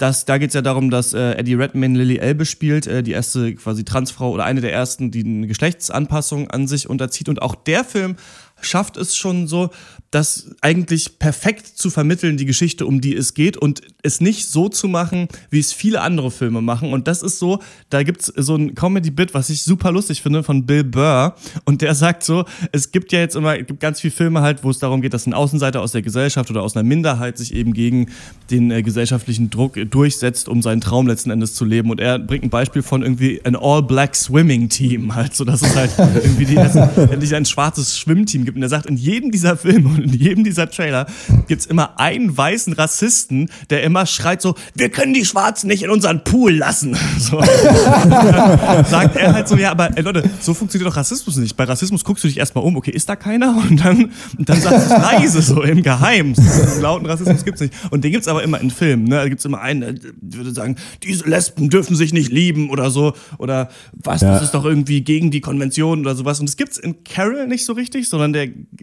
Das, 0.00 0.24
da 0.24 0.38
geht 0.38 0.48
es 0.48 0.54
ja 0.54 0.62
darum, 0.62 0.90
dass 0.90 1.12
äh, 1.12 1.32
Eddie 1.32 1.56
Redmayne 1.56 1.98
Lily 1.98 2.16
Elbe 2.16 2.46
spielt, 2.46 2.86
äh, 2.86 3.02
die 3.02 3.10
erste 3.12 3.54
quasi 3.54 3.84
Transfrau 3.84 4.30
oder 4.30 4.44
eine 4.44 4.62
der 4.62 4.72
ersten, 4.72 5.10
die 5.10 5.22
eine 5.22 5.46
Geschlechtsanpassung 5.46 6.50
an 6.50 6.66
sich 6.66 6.88
unterzieht. 6.88 7.28
Und 7.28 7.42
auch 7.42 7.54
der 7.54 7.84
Film 7.84 8.16
schafft 8.62 8.96
es 8.96 9.16
schon 9.16 9.46
so, 9.46 9.70
das 10.10 10.50
eigentlich 10.60 11.20
perfekt 11.20 11.66
zu 11.66 11.88
vermitteln, 11.88 12.36
die 12.36 12.44
Geschichte, 12.44 12.84
um 12.84 13.00
die 13.00 13.14
es 13.14 13.34
geht 13.34 13.56
und 13.56 13.82
es 14.02 14.20
nicht 14.20 14.48
so 14.48 14.68
zu 14.68 14.88
machen, 14.88 15.28
wie 15.50 15.60
es 15.60 15.72
viele 15.72 16.00
andere 16.00 16.32
Filme 16.32 16.62
machen. 16.62 16.92
Und 16.92 17.06
das 17.06 17.22
ist 17.22 17.38
so, 17.38 17.60
da 17.90 18.02
gibt 18.02 18.22
es 18.22 18.32
so 18.36 18.56
ein 18.56 18.74
Comedy-Bit, 18.74 19.34
was 19.34 19.50
ich 19.50 19.62
super 19.62 19.92
lustig 19.92 20.20
finde, 20.20 20.42
von 20.42 20.66
Bill 20.66 20.82
Burr. 20.82 21.36
Und 21.64 21.80
der 21.80 21.94
sagt 21.94 22.24
so, 22.24 22.44
es 22.72 22.90
gibt 22.90 23.12
ja 23.12 23.20
jetzt 23.20 23.36
immer, 23.36 23.56
es 23.56 23.66
gibt 23.66 23.78
ganz 23.78 24.00
viele 24.00 24.10
Filme 24.10 24.40
halt, 24.40 24.64
wo 24.64 24.70
es 24.70 24.80
darum 24.80 25.00
geht, 25.00 25.14
dass 25.14 25.26
ein 25.26 25.34
Außenseiter 25.34 25.80
aus 25.80 25.92
der 25.92 26.02
Gesellschaft 26.02 26.50
oder 26.50 26.62
aus 26.62 26.76
einer 26.76 26.82
Minderheit 26.82 27.38
sich 27.38 27.54
eben 27.54 27.72
gegen 27.72 28.10
den 28.50 28.72
äh, 28.72 28.82
gesellschaftlichen 28.82 29.48
Druck 29.48 29.78
durchsetzt, 29.90 30.48
um 30.48 30.60
seinen 30.60 30.80
Traum 30.80 31.06
letzten 31.06 31.30
Endes 31.30 31.54
zu 31.54 31.64
leben. 31.64 31.88
Und 31.88 32.00
er 32.00 32.18
bringt 32.18 32.42
ein 32.42 32.50
Beispiel 32.50 32.82
von 32.82 33.02
irgendwie 33.02 33.40
ein 33.44 33.54
All-Black 33.54 34.16
Swimming 34.16 34.68
Team 34.68 35.14
halt, 35.14 35.36
so 35.36 35.44
dass 35.44 35.62
es 35.62 35.76
halt 35.76 35.92
irgendwie 35.98 36.46
die, 36.46 36.56
endlich 36.56 37.32
ein 37.36 37.44
schwarzes 37.44 37.96
Schwimmteam 37.96 38.44
gibt 38.44 38.49
gibt. 38.50 38.56
Und 38.56 38.62
er 38.62 38.68
sagt, 38.68 38.86
in 38.86 38.96
jedem 38.96 39.30
dieser 39.30 39.56
Filme 39.56 39.88
und 39.88 39.98
in 39.98 40.12
jedem 40.12 40.44
dieser 40.44 40.70
Trailer 40.70 41.06
gibt's 41.48 41.66
immer 41.66 41.98
einen 41.98 42.36
weißen 42.36 42.72
Rassisten, 42.72 43.50
der 43.70 43.82
immer 43.82 44.06
schreit 44.06 44.42
so, 44.42 44.54
wir 44.74 44.88
können 44.90 45.14
die 45.14 45.24
Schwarzen 45.24 45.68
nicht 45.68 45.82
in 45.82 45.90
unseren 45.90 46.24
Pool 46.24 46.54
lassen. 46.54 46.96
So. 47.20 47.40
sagt 47.42 49.16
er 49.16 49.34
halt 49.34 49.46
so, 49.46 49.56
ja, 49.56 49.70
aber 49.70 49.96
ey, 49.96 50.02
Leute, 50.02 50.28
so 50.40 50.54
funktioniert 50.54 50.90
doch 50.90 50.96
Rassismus 50.96 51.36
nicht. 51.36 51.56
Bei 51.56 51.64
Rassismus 51.64 52.02
guckst 52.02 52.24
du 52.24 52.28
dich 52.28 52.38
erstmal 52.38 52.64
um, 52.64 52.76
okay, 52.76 52.90
ist 52.90 53.08
da 53.08 53.16
keiner? 53.16 53.56
Und 53.70 53.84
dann, 53.84 54.10
und 54.38 54.48
dann 54.48 54.60
sagst 54.60 54.90
du 54.90 54.94
es 54.94 55.02
leise, 55.02 55.42
so 55.42 55.62
im 55.62 55.82
Geheim. 55.82 56.34
So, 56.34 56.80
lauten 56.80 57.06
Rassismus 57.06 57.44
gibt's 57.44 57.60
nicht. 57.60 57.74
Und 57.90 58.04
den 58.04 58.12
gibt's 58.12 58.26
aber 58.26 58.42
immer 58.42 58.60
in 58.60 58.70
Filmen. 58.70 59.04
Ne? 59.04 59.16
Da 59.16 59.28
gibt's 59.28 59.44
immer 59.44 59.60
einen, 59.60 59.80
der 59.80 60.38
würde 60.38 60.52
sagen, 60.52 60.76
diese 61.02 61.28
Lesben 61.28 61.68
dürfen 61.68 61.94
sich 61.94 62.12
nicht 62.12 62.32
lieben 62.32 62.70
oder 62.70 62.90
so. 62.90 63.12
Oder 63.38 63.68
was, 63.92 64.22
ja. 64.22 64.32
das 64.32 64.44
ist 64.44 64.54
doch 64.54 64.64
irgendwie 64.64 65.02
gegen 65.02 65.30
die 65.30 65.40
Konvention 65.40 66.00
oder 66.00 66.14
sowas. 66.14 66.40
Und 66.40 66.48
das 66.48 66.56
gibt's 66.56 66.78
in 66.78 67.04
Carol 67.04 67.46
nicht 67.46 67.64
so 67.64 67.72
richtig, 67.74 68.08
sondern 68.08 68.32
der 68.32 68.39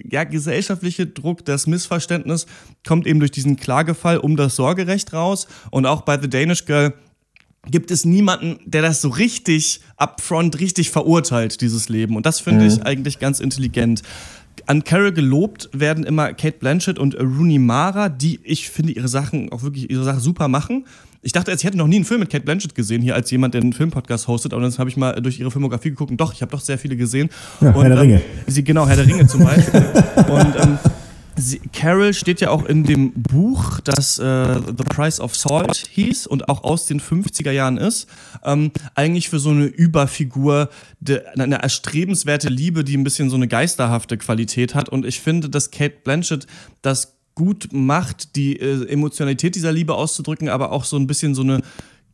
ja, 0.09 0.23
gesellschaftliche 0.23 1.07
Druck, 1.07 1.45
das 1.45 1.67
Missverständnis 1.67 2.45
kommt 2.85 3.07
eben 3.07 3.19
durch 3.19 3.31
diesen 3.31 3.55
Klagefall 3.55 4.17
um 4.17 4.35
das 4.35 4.55
Sorgerecht 4.55 5.13
raus. 5.13 5.47
Und 5.71 5.85
auch 5.85 6.01
bei 6.01 6.19
The 6.19 6.29
Danish 6.29 6.65
Girl 6.65 6.93
gibt 7.69 7.91
es 7.91 8.05
niemanden, 8.05 8.59
der 8.65 8.81
das 8.81 9.01
so 9.01 9.09
richtig 9.09 9.81
upfront, 9.97 10.59
richtig 10.59 10.89
verurteilt, 10.89 11.61
dieses 11.61 11.89
Leben. 11.89 12.15
Und 12.15 12.25
das 12.25 12.39
finde 12.39 12.65
mhm. 12.65 12.71
ich 12.71 12.85
eigentlich 12.85 13.19
ganz 13.19 13.39
intelligent. 13.39 14.03
An 14.67 14.83
Carol 14.83 15.13
gelobt 15.13 15.69
werden 15.71 16.03
immer 16.03 16.33
Kate 16.33 16.57
Blanchett 16.59 16.99
und 16.99 17.17
Rooney 17.17 17.57
Mara, 17.57 18.09
die 18.09 18.41
ich 18.43 18.69
finde 18.69 18.91
ihre 18.91 19.07
Sachen 19.07 19.49
auch 19.51 19.63
wirklich 19.63 19.89
ihre 19.89 20.03
Sache 20.03 20.19
super 20.19 20.49
machen. 20.49 20.85
Ich 21.21 21.31
dachte, 21.31 21.51
ich 21.51 21.63
hätte 21.63 21.77
noch 21.77 21.87
nie 21.87 21.95
einen 21.95 22.05
Film 22.05 22.19
mit 22.19 22.29
Kate 22.29 22.43
Blanchett 22.43 22.75
gesehen, 22.75 23.01
hier 23.01 23.15
als 23.15 23.31
jemand, 23.31 23.53
der 23.53 23.61
einen 23.61 23.71
Filmpodcast 23.71 24.27
hostet. 24.27 24.53
Aber 24.53 24.61
dann 24.61 24.77
habe 24.77 24.89
ich 24.89 24.97
mal 24.97 25.13
durch 25.21 25.39
ihre 25.39 25.51
Filmografie 25.51 25.89
geguckt 25.89 26.11
und 26.11 26.19
doch, 26.19 26.33
ich 26.33 26.41
habe 26.41 26.51
doch 26.51 26.59
sehr 26.59 26.77
viele 26.77 26.97
gesehen. 26.97 27.29
Ja, 27.61 27.71
und, 27.71 27.81
Herr 27.81 27.89
der 27.89 28.01
Ringe. 28.01 28.15
Ähm, 28.15 28.21
sie, 28.47 28.63
genau, 28.63 28.87
Herr 28.87 28.97
der 28.97 29.07
Ringe 29.07 29.25
zum 29.25 29.43
Beispiel. 29.43 29.79
und 30.29 30.55
ähm, 30.61 30.77
Sie, 31.39 31.59
Carol 31.71 32.15
steht 32.15 32.41
ja 32.41 32.49
auch 32.49 32.65
in 32.65 32.83
dem 32.83 33.13
Buch, 33.13 33.79
das 33.81 34.17
äh, 34.17 34.55
The 34.55 34.83
Price 34.83 35.19
of 35.19 35.35
Salt 35.35 35.75
hieß 35.75 36.25
und 36.25 36.49
auch 36.49 36.63
aus 36.63 36.87
den 36.87 36.99
50er 36.99 37.51
Jahren 37.51 37.77
ist, 37.77 38.07
ähm, 38.43 38.71
eigentlich 38.95 39.29
für 39.29 39.37
so 39.37 39.51
eine 39.51 39.65
Überfigur, 39.65 40.69
de, 40.99 41.21
eine 41.37 41.61
erstrebenswerte 41.61 42.49
Liebe, 42.49 42.83
die 42.83 42.97
ein 42.97 43.03
bisschen 43.03 43.29
so 43.29 43.35
eine 43.35 43.47
geisterhafte 43.47 44.17
Qualität 44.17 44.73
hat. 44.73 44.89
Und 44.89 45.05
ich 45.05 45.19
finde, 45.19 45.49
dass 45.49 45.69
Kate 45.69 45.97
Blanchett 46.03 46.47
das 46.81 47.17
gut 47.35 47.69
macht, 47.71 48.35
die 48.35 48.59
äh, 48.59 48.87
Emotionalität 48.87 49.53
dieser 49.53 49.71
Liebe 49.71 49.93
auszudrücken, 49.93 50.49
aber 50.49 50.71
auch 50.71 50.85
so 50.85 50.97
ein 50.97 51.05
bisschen 51.05 51.35
so 51.35 51.43
eine 51.43 51.61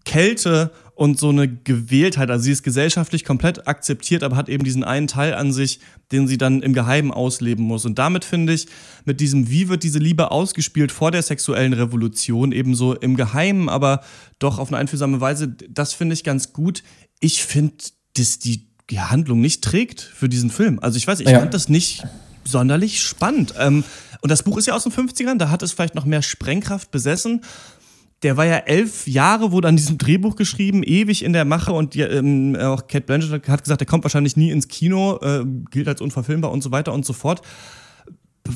Kälte 0.05 0.71
und 0.95 1.19
so 1.19 1.29
eine 1.29 1.47
Gewähltheit. 1.47 2.29
Also 2.29 2.43
sie 2.43 2.51
ist 2.51 2.63
gesellschaftlich 2.63 3.25
komplett 3.25 3.67
akzeptiert, 3.67 4.23
aber 4.23 4.35
hat 4.35 4.47
eben 4.47 4.63
diesen 4.63 4.83
einen 4.83 5.07
Teil 5.07 5.33
an 5.33 5.51
sich, 5.51 5.79
den 6.11 6.27
sie 6.27 6.37
dann 6.37 6.61
im 6.61 6.73
Geheimen 6.73 7.11
ausleben 7.11 7.65
muss. 7.65 7.85
Und 7.85 7.97
damit 7.97 8.25
finde 8.25 8.53
ich, 8.53 8.67
mit 9.05 9.19
diesem, 9.19 9.49
wie 9.49 9.69
wird 9.69 9.83
diese 9.83 9.99
Liebe 9.99 10.29
ausgespielt 10.29 10.91
vor 10.91 11.11
der 11.11 11.23
sexuellen 11.23 11.73
Revolution, 11.73 12.51
eben 12.51 12.75
so 12.75 12.93
im 12.93 13.15
Geheimen, 13.15 13.69
aber 13.69 14.01
doch 14.37 14.59
auf 14.59 14.69
eine 14.69 14.77
einfühlsame 14.77 15.19
Weise, 15.19 15.47
das 15.47 15.93
finde 15.93 16.13
ich 16.13 16.23
ganz 16.23 16.53
gut. 16.53 16.83
Ich 17.19 17.43
finde, 17.43 17.75
dass 18.15 18.37
die, 18.37 18.67
die 18.89 18.99
Handlung 18.99 19.41
nicht 19.41 19.63
trägt 19.63 20.01
für 20.01 20.29
diesen 20.29 20.51
Film. 20.51 20.77
Also 20.79 20.97
ich 20.97 21.07
weiß, 21.07 21.21
ich 21.21 21.29
ja. 21.29 21.39
fand 21.39 21.53
das 21.55 21.69
nicht 21.69 22.03
sonderlich 22.43 23.01
spannend. 23.01 23.55
Ähm, 23.57 23.83
und 24.21 24.29
das 24.29 24.43
Buch 24.43 24.57
ist 24.57 24.67
ja 24.67 24.75
aus 24.75 24.83
den 24.83 24.91
50ern, 24.91 25.37
da 25.37 25.49
hat 25.49 25.63
es 25.63 25.73
vielleicht 25.73 25.95
noch 25.95 26.05
mehr 26.05 26.21
Sprengkraft 26.21 26.91
besessen 26.91 27.41
der 28.23 28.37
war 28.37 28.45
ja 28.45 28.57
elf 28.57 29.07
Jahre, 29.07 29.51
wurde 29.51 29.67
an 29.67 29.75
diesem 29.75 29.97
Drehbuch 29.97 30.35
geschrieben, 30.35 30.83
ewig 30.83 31.23
in 31.23 31.33
der 31.33 31.45
Mache 31.45 31.73
und 31.73 31.93
die, 31.93 32.01
ähm, 32.01 32.55
auch 32.55 32.87
Kate 32.87 33.05
Blanchett 33.05 33.47
hat 33.47 33.63
gesagt, 33.63 33.81
der 33.81 33.87
kommt 33.87 34.03
wahrscheinlich 34.03 34.37
nie 34.37 34.51
ins 34.51 34.67
Kino, 34.67 35.19
äh, 35.21 35.45
gilt 35.71 35.87
als 35.87 36.01
unverfilmbar 36.01 36.51
und 36.51 36.61
so 36.61 36.71
weiter 36.71 36.93
und 36.93 37.05
so 37.05 37.13
fort. 37.13 37.41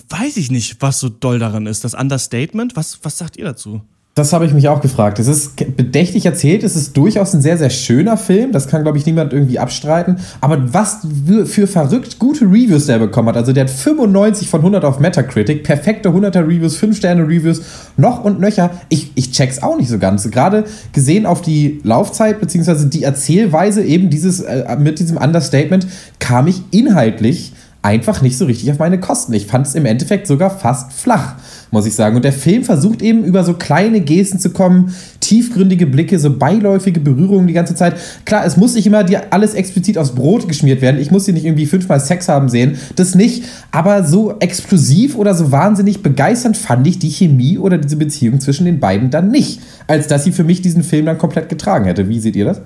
Weiß 0.10 0.38
ich 0.38 0.52
nicht, 0.52 0.82
was 0.82 1.00
so 1.00 1.10
doll 1.10 1.40
daran 1.40 1.66
ist. 1.66 1.84
Das 1.84 1.94
Understatement, 1.94 2.76
was, 2.76 3.00
was 3.04 3.18
sagt 3.18 3.38
ihr 3.38 3.46
dazu? 3.46 3.82
Das 4.18 4.34
habe 4.34 4.46
ich 4.46 4.54
mich 4.54 4.68
auch 4.68 4.82
gefragt. 4.82 5.20
Es 5.20 5.28
ist 5.28 5.56
bedächtig 5.78 6.26
erzählt, 6.26 6.64
es 6.64 6.76
ist 6.76 6.98
durchaus 6.98 7.36
ein 7.36 7.42
sehr, 7.42 7.58
sehr 7.58 7.70
schöner 7.70 8.18
Film. 8.18 8.52
Das 8.52 8.68
kann, 8.68 8.82
glaube 8.82 8.98
ich, 8.98 9.06
niemand 9.06 9.32
irgendwie 9.32 9.60
abstreiten. 9.60 10.18
Aber 10.42 10.74
was 10.74 11.06
für 11.46 11.68
verrückt 11.68 12.18
gute 12.18 12.46
Reviews 12.46 12.88
der 12.88 12.98
bekommen 12.98 13.30
hat. 13.30 13.38
Also 13.38 13.54
der 13.54 13.66
hat 13.66 13.70
95 13.70 14.50
von 14.50 14.62
100 14.62 14.86
auf 14.86 15.00
Metacritic, 15.00 15.64
perfekte 15.64 16.10
100er 16.10 16.48
Reviews, 16.48 16.78
5-Sterne-Reviews, 16.78 17.62
noch 17.96 18.24
und 18.24 18.40
nöcher. 18.40 18.72
Ich, 18.90 19.12
ich 19.14 19.32
check's 19.32 19.62
auch 19.62 19.78
nicht 19.78 19.90
so 19.90 20.00
ganz. 20.00 20.30
Gerade 20.32 20.64
gesehen 20.94 21.28
auf 21.28 21.44
die 21.44 21.80
Laufzeit, 21.84 22.40
beziehungsweise 22.40 22.88
die 22.88 23.04
Erzählweise 23.04 23.84
eben 23.84 24.10
dieses, 24.10 24.40
äh, 24.40 24.78
mit 24.80 24.98
diesem 24.98 25.18
Understatement, 25.18 25.86
kam 26.18 26.48
ich 26.48 26.64
inhaltlich 26.72 27.54
einfach 27.84 28.22
nicht 28.22 28.38
so 28.38 28.46
richtig 28.46 28.72
auf 28.72 28.80
meine 28.80 29.00
Kosten. 29.00 29.34
Ich 29.34 29.46
fand 29.46 29.68
es 29.68 29.76
im 29.76 29.86
Endeffekt 29.86 30.28
sogar 30.28 30.50
fast 30.50 30.92
flach 30.92 31.36
muss 31.72 31.86
ich 31.86 31.96
sagen. 31.96 32.16
Und 32.16 32.26
der 32.26 32.34
Film 32.34 32.64
versucht 32.64 33.02
eben 33.02 33.24
über 33.24 33.44
so 33.44 33.54
kleine 33.54 34.02
Gesten 34.02 34.40
zu 34.40 34.52
kommen, 34.52 34.94
tiefgründige 35.20 35.88
Blicke, 35.88 36.20
so 36.20 36.36
beiläufige 36.36 37.00
Berührungen 37.00 37.48
die 37.48 37.54
ganze 37.54 37.76
Zeit. 37.76 37.96
Klar, 38.26 38.46
es 38.46 38.58
muss 38.58 38.76
nicht 38.76 38.88
immer 38.88 39.04
dir 39.04 39.34
alles 39.34 39.54
explizit 39.54 39.98
aufs 39.98 40.16
Brot 40.16 40.48
geschmiert 40.48 40.82
werden. 40.82 41.00
Ich 41.00 41.12
muss 41.12 41.26
hier 41.26 41.34
nicht 41.34 41.46
irgendwie 41.46 41.66
fünfmal 41.66 42.00
Sex 42.00 42.30
haben 42.30 42.50
sehen. 42.50 42.78
Das 42.96 43.16
nicht. 43.16 43.44
Aber 43.72 44.04
so 44.04 44.40
explosiv 44.40 45.16
oder 45.16 45.34
so 45.34 45.52
wahnsinnig 45.52 46.04
begeisternd 46.04 46.58
fand 46.58 46.88
ich 46.88 47.00
die 47.00 47.10
Chemie 47.10 47.58
oder 47.58 47.78
diese 47.78 47.98
Beziehung 47.98 48.40
zwischen 48.40 48.66
den 48.66 48.80
beiden 48.80 49.10
dann 49.10 49.32
nicht. 49.32 49.60
Als 49.88 50.08
dass 50.08 50.24
sie 50.24 50.32
für 50.32 50.44
mich 50.44 50.62
diesen 50.62 50.84
Film 50.84 51.06
dann 51.06 51.18
komplett 51.18 51.50
getragen 51.50 51.86
hätte. 51.86 52.10
Wie 52.10 52.20
seht 52.20 52.36
ihr 52.36 52.46
das? 52.46 52.62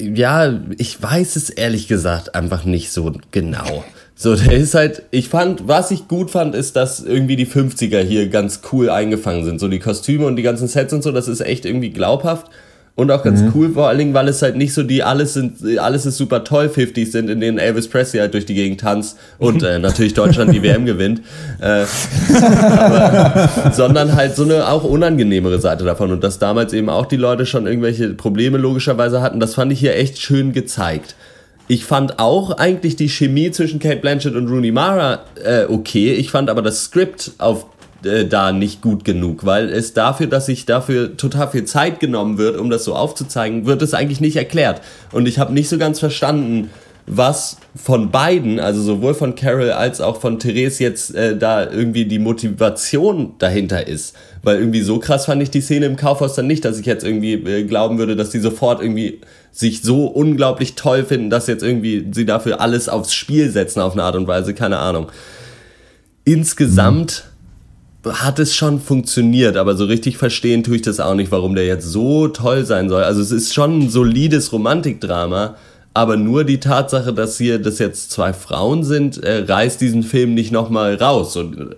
Ja, 0.00 0.58
ich 0.78 1.02
weiß 1.02 1.36
es 1.36 1.50
ehrlich 1.50 1.88
gesagt 1.88 2.34
einfach 2.34 2.64
nicht 2.64 2.92
so 2.92 3.12
genau. 3.30 3.84
So, 4.18 4.34
der 4.34 4.52
ist 4.52 4.74
halt, 4.74 5.02
ich 5.10 5.28
fand, 5.28 5.68
was 5.68 5.90
ich 5.90 6.08
gut 6.08 6.30
fand, 6.30 6.54
ist, 6.54 6.74
dass 6.74 7.00
irgendwie 7.04 7.36
die 7.36 7.46
50er 7.46 8.00
hier 8.00 8.28
ganz 8.28 8.62
cool 8.72 8.88
eingefangen 8.88 9.44
sind. 9.44 9.60
So 9.60 9.68
die 9.68 9.78
Kostüme 9.78 10.24
und 10.24 10.36
die 10.36 10.42
ganzen 10.42 10.68
Sets 10.68 10.94
und 10.94 11.02
so, 11.02 11.12
das 11.12 11.28
ist 11.28 11.40
echt 11.40 11.66
irgendwie 11.66 11.90
glaubhaft. 11.90 12.46
Und 12.94 13.10
auch 13.10 13.22
ganz 13.22 13.42
mhm. 13.42 13.52
cool, 13.54 13.72
vor 13.74 13.88
allen 13.88 13.98
Dingen, 13.98 14.14
weil 14.14 14.26
es 14.26 14.40
halt 14.40 14.56
nicht 14.56 14.72
so 14.72 14.82
die 14.82 15.02
alles 15.02 15.34
sind, 15.34 15.58
alles 15.78 16.06
ist 16.06 16.16
super 16.16 16.44
toll 16.44 16.70
50s 16.74 17.12
sind, 17.12 17.28
in 17.28 17.40
denen 17.40 17.58
Elvis 17.58 17.88
Presley 17.88 18.20
halt 18.20 18.32
durch 18.32 18.46
die 18.46 18.54
Gegend 18.54 18.80
tanzt 18.80 19.18
und 19.38 19.62
äh, 19.62 19.78
natürlich 19.78 20.14
Deutschland 20.14 20.54
die 20.54 20.62
WM 20.62 20.86
gewinnt. 20.86 21.20
Äh, 21.60 21.84
aber, 22.40 23.70
sondern 23.74 24.16
halt 24.16 24.34
so 24.34 24.44
eine 24.44 24.66
auch 24.66 24.84
unangenehmere 24.84 25.60
Seite 25.60 25.84
davon. 25.84 26.10
Und 26.10 26.24
dass 26.24 26.38
damals 26.38 26.72
eben 26.72 26.88
auch 26.88 27.04
die 27.04 27.18
Leute 27.18 27.44
schon 27.44 27.66
irgendwelche 27.66 28.14
Probleme 28.14 28.56
logischerweise 28.56 29.20
hatten, 29.20 29.40
das 29.40 29.56
fand 29.56 29.72
ich 29.72 29.80
hier 29.80 29.94
echt 29.94 30.18
schön 30.18 30.54
gezeigt. 30.54 31.16
Ich 31.68 31.84
fand 31.84 32.18
auch 32.18 32.52
eigentlich 32.52 32.96
die 32.96 33.08
Chemie 33.08 33.50
zwischen 33.50 33.80
Kate 33.80 33.96
Blanchett 33.96 34.34
und 34.34 34.48
Rooney 34.48 34.70
Mara 34.70 35.20
äh, 35.42 35.64
okay. 35.64 36.12
Ich 36.12 36.30
fand 36.30 36.48
aber 36.48 36.62
das 36.62 36.84
Skript 36.84 37.32
auf 37.38 37.66
äh, 38.04 38.24
da 38.24 38.52
nicht 38.52 38.82
gut 38.82 39.04
genug, 39.04 39.44
weil 39.44 39.70
es 39.70 39.92
dafür, 39.92 40.26
dass 40.26 40.46
sich 40.46 40.66
dafür 40.66 41.16
total 41.16 41.50
viel 41.50 41.64
Zeit 41.64 41.98
genommen 41.98 42.38
wird, 42.38 42.58
um 42.58 42.70
das 42.70 42.84
so 42.84 42.94
aufzuzeigen, 42.94 43.66
wird 43.66 43.82
es 43.82 43.94
eigentlich 43.94 44.20
nicht 44.20 44.36
erklärt. 44.36 44.80
Und 45.12 45.26
ich 45.26 45.38
habe 45.38 45.52
nicht 45.52 45.68
so 45.68 45.78
ganz 45.78 45.98
verstanden, 45.98 46.70
was 47.06 47.58
von 47.76 48.10
beiden, 48.10 48.58
also 48.58 48.82
sowohl 48.82 49.14
von 49.14 49.36
Carol 49.36 49.70
als 49.70 50.00
auch 50.00 50.20
von 50.20 50.38
Therese 50.38 50.82
jetzt 50.82 51.14
äh, 51.14 51.36
da 51.36 51.70
irgendwie 51.70 52.04
die 52.04 52.18
Motivation 52.18 53.34
dahinter 53.38 53.86
ist. 53.86 54.16
Weil 54.42 54.58
irgendwie 54.58 54.80
so 54.80 54.98
krass 54.98 55.26
fand 55.26 55.42
ich 55.42 55.50
die 55.50 55.60
Szene 55.60 55.86
im 55.86 55.96
Kaufhaus 55.96 56.34
dann 56.34 56.48
nicht, 56.48 56.64
dass 56.64 56.78
ich 56.78 56.86
jetzt 56.86 57.04
irgendwie 57.04 57.34
äh, 57.34 57.64
glauben 57.64 57.98
würde, 57.98 58.16
dass 58.16 58.30
die 58.30 58.40
sofort 58.40 58.82
irgendwie 58.82 59.20
sich 59.56 59.80
so 59.80 60.04
unglaublich 60.04 60.74
toll 60.74 61.02
finden, 61.04 61.30
dass 61.30 61.46
jetzt 61.46 61.62
irgendwie 61.62 62.06
sie 62.12 62.26
dafür 62.26 62.60
alles 62.60 62.90
aufs 62.90 63.14
Spiel 63.14 63.50
setzen 63.50 63.80
auf 63.80 63.94
eine 63.94 64.02
Art 64.02 64.14
und 64.14 64.28
Weise, 64.28 64.52
keine 64.52 64.76
Ahnung. 64.78 65.10
Insgesamt 66.24 67.24
hat 68.04 68.38
es 68.38 68.54
schon 68.54 68.80
funktioniert, 68.80 69.56
aber 69.56 69.74
so 69.74 69.86
richtig 69.86 70.18
verstehen 70.18 70.62
tue 70.62 70.76
ich 70.76 70.82
das 70.82 71.00
auch 71.00 71.14
nicht, 71.14 71.32
warum 71.32 71.54
der 71.54 71.64
jetzt 71.64 71.86
so 71.86 72.28
toll 72.28 72.66
sein 72.66 72.90
soll. 72.90 73.02
Also 73.02 73.22
es 73.22 73.30
ist 73.30 73.54
schon 73.54 73.78
ein 73.78 73.90
solides 73.90 74.52
Romantikdrama, 74.52 75.56
aber 75.94 76.18
nur 76.18 76.44
die 76.44 76.60
Tatsache, 76.60 77.14
dass 77.14 77.38
hier 77.38 77.58
das 77.58 77.78
jetzt 77.78 78.10
zwei 78.10 78.34
Frauen 78.34 78.84
sind, 78.84 79.24
äh, 79.24 79.44
reißt 79.48 79.80
diesen 79.80 80.02
Film 80.02 80.34
nicht 80.34 80.52
nochmal 80.52 80.96
raus. 80.96 81.34
Und, 81.36 81.58
äh, 81.58 81.74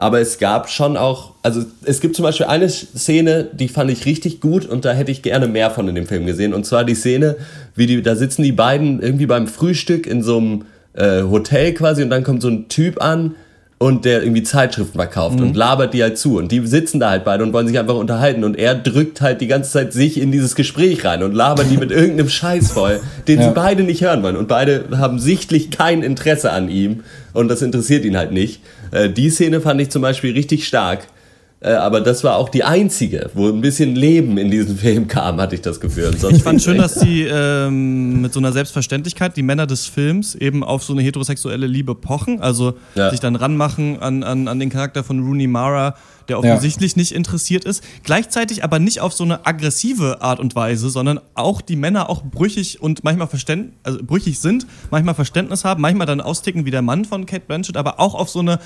aber 0.00 0.20
es 0.20 0.38
gab 0.38 0.70
schon 0.70 0.96
auch, 0.96 1.32
also 1.42 1.62
es 1.84 2.00
gibt 2.00 2.16
zum 2.16 2.22
Beispiel 2.22 2.46
eine 2.46 2.70
Szene, 2.70 3.48
die 3.52 3.68
fand 3.68 3.90
ich 3.90 4.06
richtig 4.06 4.40
gut 4.40 4.64
und 4.64 4.86
da 4.86 4.92
hätte 4.92 5.10
ich 5.10 5.20
gerne 5.20 5.46
mehr 5.46 5.70
von 5.70 5.86
in 5.88 5.94
dem 5.94 6.06
Film 6.06 6.24
gesehen. 6.24 6.54
Und 6.54 6.64
zwar 6.64 6.84
die 6.84 6.94
Szene, 6.94 7.36
wie 7.74 7.86
die, 7.86 8.00
da 8.00 8.16
sitzen 8.16 8.42
die 8.42 8.52
beiden 8.52 9.02
irgendwie 9.02 9.26
beim 9.26 9.46
Frühstück 9.46 10.06
in 10.06 10.22
so 10.22 10.38
einem 10.38 10.64
äh, 10.94 11.22
Hotel 11.22 11.74
quasi 11.74 12.02
und 12.02 12.08
dann 12.08 12.24
kommt 12.24 12.40
so 12.40 12.48
ein 12.48 12.68
Typ 12.68 13.02
an, 13.02 13.34
und 13.82 14.04
der 14.04 14.22
irgendwie 14.22 14.42
Zeitschriften 14.42 14.98
verkauft 14.98 15.38
mhm. 15.38 15.46
und 15.46 15.56
labert 15.56 15.94
die 15.94 16.02
halt 16.02 16.18
zu 16.18 16.36
und 16.36 16.52
die 16.52 16.66
sitzen 16.66 17.00
da 17.00 17.08
halt 17.08 17.24
beide 17.24 17.42
und 17.42 17.54
wollen 17.54 17.66
sich 17.66 17.78
einfach 17.78 17.94
unterhalten 17.94 18.44
und 18.44 18.58
er 18.58 18.74
drückt 18.74 19.22
halt 19.22 19.40
die 19.40 19.46
ganze 19.46 19.70
Zeit 19.70 19.94
sich 19.94 20.20
in 20.20 20.30
dieses 20.30 20.54
Gespräch 20.54 21.02
rein 21.06 21.22
und 21.22 21.34
labert 21.34 21.70
die 21.70 21.78
mit 21.78 21.90
irgendeinem 21.90 22.28
Scheiß 22.28 22.72
voll, 22.72 23.00
den 23.26 23.40
ja. 23.40 23.48
sie 23.48 23.54
beide 23.54 23.82
nicht 23.82 24.02
hören 24.02 24.22
wollen 24.22 24.36
und 24.36 24.48
beide 24.48 24.84
haben 24.98 25.18
sichtlich 25.18 25.70
kein 25.70 26.02
Interesse 26.02 26.52
an 26.52 26.68
ihm 26.68 27.04
und 27.32 27.48
das 27.48 27.62
interessiert 27.62 28.04
ihn 28.04 28.16
halt 28.16 28.32
nicht. 28.32 28.60
Äh, 28.90 29.10
die 29.10 29.30
Szene 29.30 29.60
fand 29.60 29.80
ich 29.80 29.90
zum 29.90 30.02
Beispiel 30.02 30.32
richtig 30.32 30.66
stark. 30.66 31.06
Äh, 31.62 31.72
aber 31.72 32.00
das 32.00 32.24
war 32.24 32.36
auch 32.36 32.48
die 32.48 32.64
einzige, 32.64 33.30
wo 33.34 33.48
ein 33.48 33.60
bisschen 33.60 33.94
Leben 33.94 34.38
in 34.38 34.50
diesen 34.50 34.76
Film 34.78 35.08
kam, 35.08 35.38
hatte 35.40 35.54
ich 35.54 35.60
das 35.60 35.78
Gefühl. 35.78 36.10
ich 36.14 36.42
fand 36.42 36.62
schön, 36.62 36.78
dass 36.78 36.94
sie 36.94 37.24
ähm, 37.30 38.22
mit 38.22 38.32
so 38.32 38.40
einer 38.40 38.52
Selbstverständlichkeit 38.52 39.36
die 39.36 39.42
Männer 39.42 39.66
des 39.66 39.86
Films 39.86 40.34
eben 40.34 40.64
auf 40.64 40.82
so 40.82 40.94
eine 40.94 41.02
heterosexuelle 41.02 41.66
Liebe 41.66 41.94
pochen, 41.94 42.40
also 42.40 42.74
ja. 42.94 43.10
sich 43.10 43.20
dann 43.20 43.36
ranmachen 43.36 44.00
an, 44.00 44.22
an, 44.22 44.48
an 44.48 44.58
den 44.58 44.70
Charakter 44.70 45.04
von 45.04 45.22
Rooney 45.22 45.48
Mara, 45.48 45.96
der 46.28 46.38
offensichtlich 46.38 46.92
ja. 46.92 46.98
nicht 46.98 47.12
interessiert 47.12 47.64
ist. 47.64 47.82
Gleichzeitig 48.02 48.64
aber 48.64 48.78
nicht 48.78 49.00
auf 49.00 49.12
so 49.12 49.24
eine 49.24 49.46
aggressive 49.46 50.22
Art 50.22 50.40
und 50.40 50.54
Weise, 50.54 50.90
sondern 50.90 51.20
auch 51.34 51.60
die 51.60 51.76
Männer 51.76 52.08
auch 52.10 52.22
brüchig 52.22 52.80
und 52.80 53.04
manchmal 53.04 53.28
verständ, 53.28 53.72
also 53.82 54.00
brüchig 54.02 54.38
sind, 54.38 54.66
manchmal 54.90 55.14
Verständnis 55.14 55.64
haben, 55.64 55.80
manchmal 55.80 56.06
dann 56.06 56.20
austicken 56.20 56.64
wie 56.64 56.70
der 56.70 56.82
Mann 56.82 57.04
von 57.04 57.26
Kate 57.26 57.44
Blanchett, 57.46 57.76
aber 57.76 58.00
auch 58.00 58.14
auf 58.14 58.30
so 58.30 58.40
eine 58.40 58.58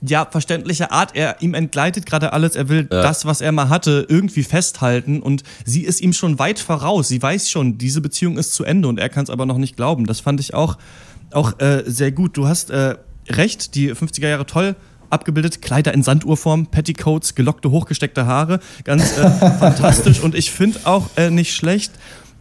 ja, 0.00 0.26
verständliche 0.30 0.90
Art. 0.92 1.14
Er 1.14 1.42
ihm 1.42 1.54
entgleitet 1.54 2.06
gerade 2.06 2.32
alles. 2.32 2.54
Er 2.54 2.68
will 2.68 2.88
ja. 2.90 3.02
das, 3.02 3.24
was 3.26 3.40
er 3.40 3.52
mal 3.52 3.68
hatte, 3.68 4.06
irgendwie 4.08 4.44
festhalten. 4.44 5.20
Und 5.20 5.42
sie 5.64 5.82
ist 5.82 6.00
ihm 6.00 6.12
schon 6.12 6.38
weit 6.38 6.60
voraus. 6.60 7.08
Sie 7.08 7.20
weiß 7.20 7.50
schon, 7.50 7.78
diese 7.78 8.00
Beziehung 8.00 8.38
ist 8.38 8.54
zu 8.54 8.64
Ende 8.64 8.88
und 8.88 8.98
er 8.98 9.08
kann 9.08 9.24
es 9.24 9.30
aber 9.30 9.46
noch 9.46 9.58
nicht 9.58 9.76
glauben. 9.76 10.06
Das 10.06 10.20
fand 10.20 10.40
ich 10.40 10.54
auch, 10.54 10.78
auch 11.32 11.58
äh, 11.58 11.82
sehr 11.86 12.12
gut. 12.12 12.36
Du 12.36 12.46
hast 12.46 12.70
äh, 12.70 12.96
recht, 13.28 13.74
die 13.74 13.92
50er 13.92 14.28
Jahre 14.28 14.46
toll 14.46 14.76
abgebildet. 15.10 15.62
Kleider 15.62 15.94
in 15.94 16.02
Sanduhrform, 16.02 16.66
Petticoats, 16.66 17.34
gelockte, 17.34 17.70
hochgesteckte 17.70 18.26
Haare. 18.26 18.60
Ganz 18.84 19.16
äh, 19.16 19.30
fantastisch. 19.58 20.20
Und 20.20 20.34
ich 20.34 20.50
finde 20.50 20.80
auch 20.84 21.08
äh, 21.16 21.30
nicht 21.30 21.54
schlecht, 21.54 21.92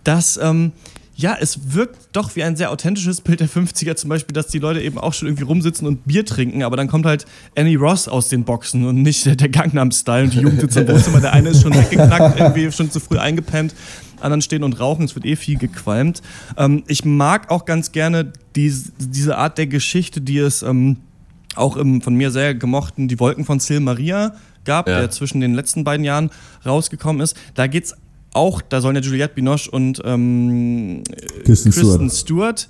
dass 0.04 0.38
ähm, 0.38 0.72
ja, 1.18 1.36
es 1.40 1.74
wirkt 1.74 2.10
doch 2.14 2.36
wie 2.36 2.44
ein 2.44 2.56
sehr 2.56 2.72
authentisches 2.72 3.22
Bild 3.22 3.40
der 3.40 3.50
50er, 3.50 3.96
zum 3.96 4.10
Beispiel, 4.10 4.34
dass 4.34 4.48
die 4.48 4.60
Leute 4.60 4.82
eben 4.82 5.00
auch 5.00 5.14
schon 5.14 5.28
irgendwie 5.28 5.46
rumsitzen 5.46 5.88
und 5.88 6.06
Bier 6.06 6.24
trinken, 6.24 6.62
aber 6.62 6.78
dann 6.78 6.88
kommt 6.88 7.08
halt 7.08 7.26
Annie 7.56 7.78
Ross 7.78 8.08
aus 8.08 8.30
den 8.30 8.44
Boxen 8.44 8.86
und 8.86 9.02
nicht 9.02 9.26
der, 9.26 9.36
der 9.36 9.50
Gangnam-Style 9.50 10.26
und 10.26 10.34
die 10.36 10.42
Jugend 10.42 10.62
sitzt 10.62 10.78
im 10.78 10.88
Wohnzimmer. 10.94 11.20
Der 11.20 11.34
eine 11.34 11.50
ist 11.50 11.64
schon 11.64 11.74
weggeknackt, 11.74 12.40
irgendwie 12.40 12.72
schon 12.72 12.92
zu 12.92 13.00
früh 13.00 13.18
eingepennt, 13.18 13.74
anderen 14.22 14.44
stehen 14.44 14.64
und 14.64 14.80
rauchen, 14.80 15.06
es 15.06 15.16
wird 15.16 15.26
eh 15.26 15.36
viel 15.36 15.58
gequalmt. 15.58 16.22
Ähm, 16.56 16.84
ich 16.86 17.04
mag 17.04 17.50
auch 17.50 17.66
ganz 17.66 17.92
gerne 17.92 18.32
die, 18.56 18.72
diese 19.00 19.38
Art 19.38 19.58
der 19.58 19.66
Geschichte, 19.66 20.22
die 20.22 20.38
es 20.38 20.62
ähm, 20.62 20.98
auch 21.58 21.78
im 21.78 22.02
von 22.02 22.16
mir 22.16 22.32
sehr 22.32 22.56
gemochten 22.56 23.08
Die 23.08 23.20
Wolken 23.20 23.46
von 23.46 23.60
Sil 23.60 23.80
Maria 23.80 24.36
gab, 24.66 24.88
ja. 24.88 25.00
der 25.00 25.12
zwischen 25.12 25.42
den 25.42 25.54
letzten 25.54 25.84
beiden 25.84 26.04
Jahren 26.04 26.30
rausgekommen 26.66 27.22
ist. 27.22 27.36
Da 27.56 27.68
geht 27.68 27.86
es 27.86 27.96
auch, 28.34 28.62
da 28.62 28.82
sollen 28.82 28.96
ja 28.96 29.02
Juliette 29.02 29.36
Binoche 29.36 29.72
und 29.72 30.02
ähm, 30.06 31.04
Kristen, 31.44 31.72
Kristen 31.72 32.10
Stewart, 32.10 32.12
Stewart 32.12 32.70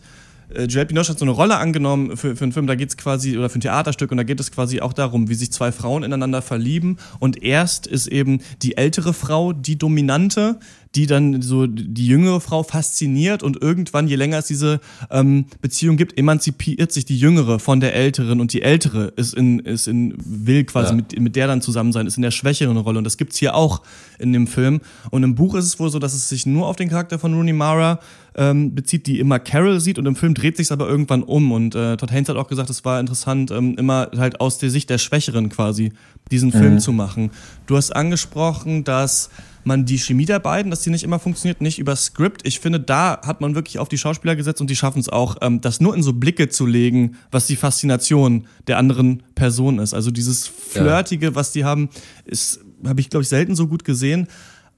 äh, 0.53 0.63
Juliette 0.63 0.87
Binoche 0.87 1.09
hat 1.09 1.19
so 1.19 1.25
eine 1.25 1.31
Rolle 1.31 1.57
angenommen 1.57 2.15
für, 2.15 2.35
für 2.35 2.45
einen 2.45 2.53
Film, 2.53 2.67
da 2.67 2.75
geht 2.75 2.89
es 2.89 2.97
quasi, 2.97 3.37
oder 3.37 3.49
für 3.49 3.59
ein 3.59 3.61
Theaterstück, 3.61 4.11
und 4.11 4.17
da 4.17 4.23
geht 4.23 4.39
es 4.39 4.51
quasi 4.51 4.81
auch 4.81 4.93
darum, 4.93 5.29
wie 5.29 5.35
sich 5.35 5.51
zwei 5.51 5.71
Frauen 5.71 6.03
ineinander 6.03 6.41
verlieben. 6.41 6.97
Und 7.19 7.43
erst 7.43 7.87
ist 7.87 8.07
eben 8.07 8.39
die 8.61 8.77
ältere 8.77 9.13
Frau 9.13 9.53
die 9.53 9.77
Dominante, 9.77 10.59
die 10.97 11.05
dann 11.05 11.43
so 11.43 11.67
die 11.67 12.07
jüngere 12.07 12.41
Frau 12.41 12.63
fasziniert 12.63 13.43
und 13.43 13.61
irgendwann, 13.61 14.07
je 14.07 14.15
länger 14.15 14.39
es 14.39 14.47
diese 14.47 14.79
ähm, 15.11 15.45
Beziehung 15.61 15.95
gibt, 15.95 16.17
emanzipiert 16.17 16.91
sich 16.91 17.05
die 17.05 17.19
jüngere 17.19 17.59
von 17.59 17.79
der 17.79 17.93
älteren 17.93 18.41
und 18.41 18.51
die 18.51 18.63
ältere 18.63 19.13
ist 19.15 19.35
in, 19.35 19.59
ist 19.59 19.87
in 19.87 20.15
will 20.17 20.63
quasi 20.63 20.89
ja. 20.89 20.95
mit, 20.95 21.19
mit 21.19 21.35
der 21.35 21.45
dann 21.45 21.61
zusammen 21.61 21.91
sein, 21.91 22.07
ist 22.07 22.17
in 22.17 22.23
der 22.23 22.31
schwächeren 22.31 22.77
Rolle 22.77 22.97
und 22.97 23.03
das 23.03 23.17
gibt's 23.17 23.37
hier 23.37 23.53
auch 23.53 23.83
in 24.17 24.33
dem 24.33 24.47
Film. 24.47 24.81
Und 25.11 25.21
im 25.21 25.35
Buch 25.35 25.53
ist 25.53 25.65
es 25.65 25.79
wohl 25.79 25.91
so, 25.91 25.99
dass 25.99 26.15
es 26.15 26.29
sich 26.29 26.47
nur 26.47 26.65
auf 26.65 26.75
den 26.75 26.89
Charakter 26.89 27.19
von 27.19 27.31
Rooney 27.35 27.53
Mara 27.53 27.99
ähm, 28.33 28.73
bezieht, 28.73 29.05
die 29.05 29.19
immer 29.19 29.37
Carol 29.37 29.79
sieht 29.79 29.99
und 29.99 30.07
im 30.07 30.15
Film 30.15 30.33
dreht 30.33 30.57
sich 30.57 30.71
aber 30.71 30.87
irgendwann 30.87 31.21
um 31.21 31.51
und 31.51 31.75
äh, 31.75 31.95
Todd 31.97 32.11
Haynes 32.11 32.29
hat 32.29 32.37
auch 32.37 32.47
gesagt, 32.47 32.71
es 32.71 32.83
war 32.85 32.99
interessant, 32.99 33.51
ähm, 33.51 33.75
immer 33.77 34.09
halt 34.17 34.41
aus 34.41 34.57
der 34.57 34.71
Sicht 34.71 34.89
der 34.89 34.97
Schwächeren 34.97 35.49
quasi 35.49 35.91
diesen 36.31 36.51
Film 36.51 36.75
mhm. 36.75 36.79
zu 36.79 36.91
machen. 36.91 37.31
Du 37.65 37.77
hast 37.77 37.95
angesprochen, 37.95 38.83
dass 38.83 39.29
man 39.67 39.85
die 39.85 39.99
Chemie 39.99 40.25
der 40.25 40.39
beiden, 40.39 40.71
dass 40.71 40.81
die 40.81 40.89
nicht 40.89 41.03
immer 41.03 41.19
funktioniert, 41.19 41.61
nicht 41.61 41.77
über 41.77 41.95
Skript. 41.95 42.47
Ich 42.47 42.59
finde, 42.59 42.79
da 42.79 43.19
hat 43.23 43.41
man 43.41 43.53
wirklich 43.53 43.77
auf 43.79 43.89
die 43.89 43.97
Schauspieler 43.97 44.35
gesetzt 44.35 44.61
und 44.61 44.69
die 44.69 44.75
schaffen 44.75 44.99
es 44.99 45.09
auch, 45.09 45.35
ähm, 45.41 45.61
das 45.61 45.81
nur 45.81 45.93
in 45.93 46.01
so 46.01 46.13
Blicke 46.13 46.49
zu 46.49 46.65
legen, 46.65 47.17
was 47.31 47.45
die 47.45 47.57
Faszination 47.57 48.47
der 48.67 48.77
anderen 48.77 49.23
Person 49.35 49.79
ist. 49.79 49.93
Also 49.93 50.09
dieses 50.09 50.47
Flirtige, 50.47 51.27
ja. 51.27 51.35
was 51.35 51.51
die 51.51 51.65
haben, 51.65 51.89
ist, 52.25 52.61
habe 52.85 53.01
ich, 53.01 53.09
glaube 53.09 53.23
ich, 53.23 53.29
selten 53.29 53.55
so 53.55 53.67
gut 53.67 53.83
gesehen. 53.83 54.27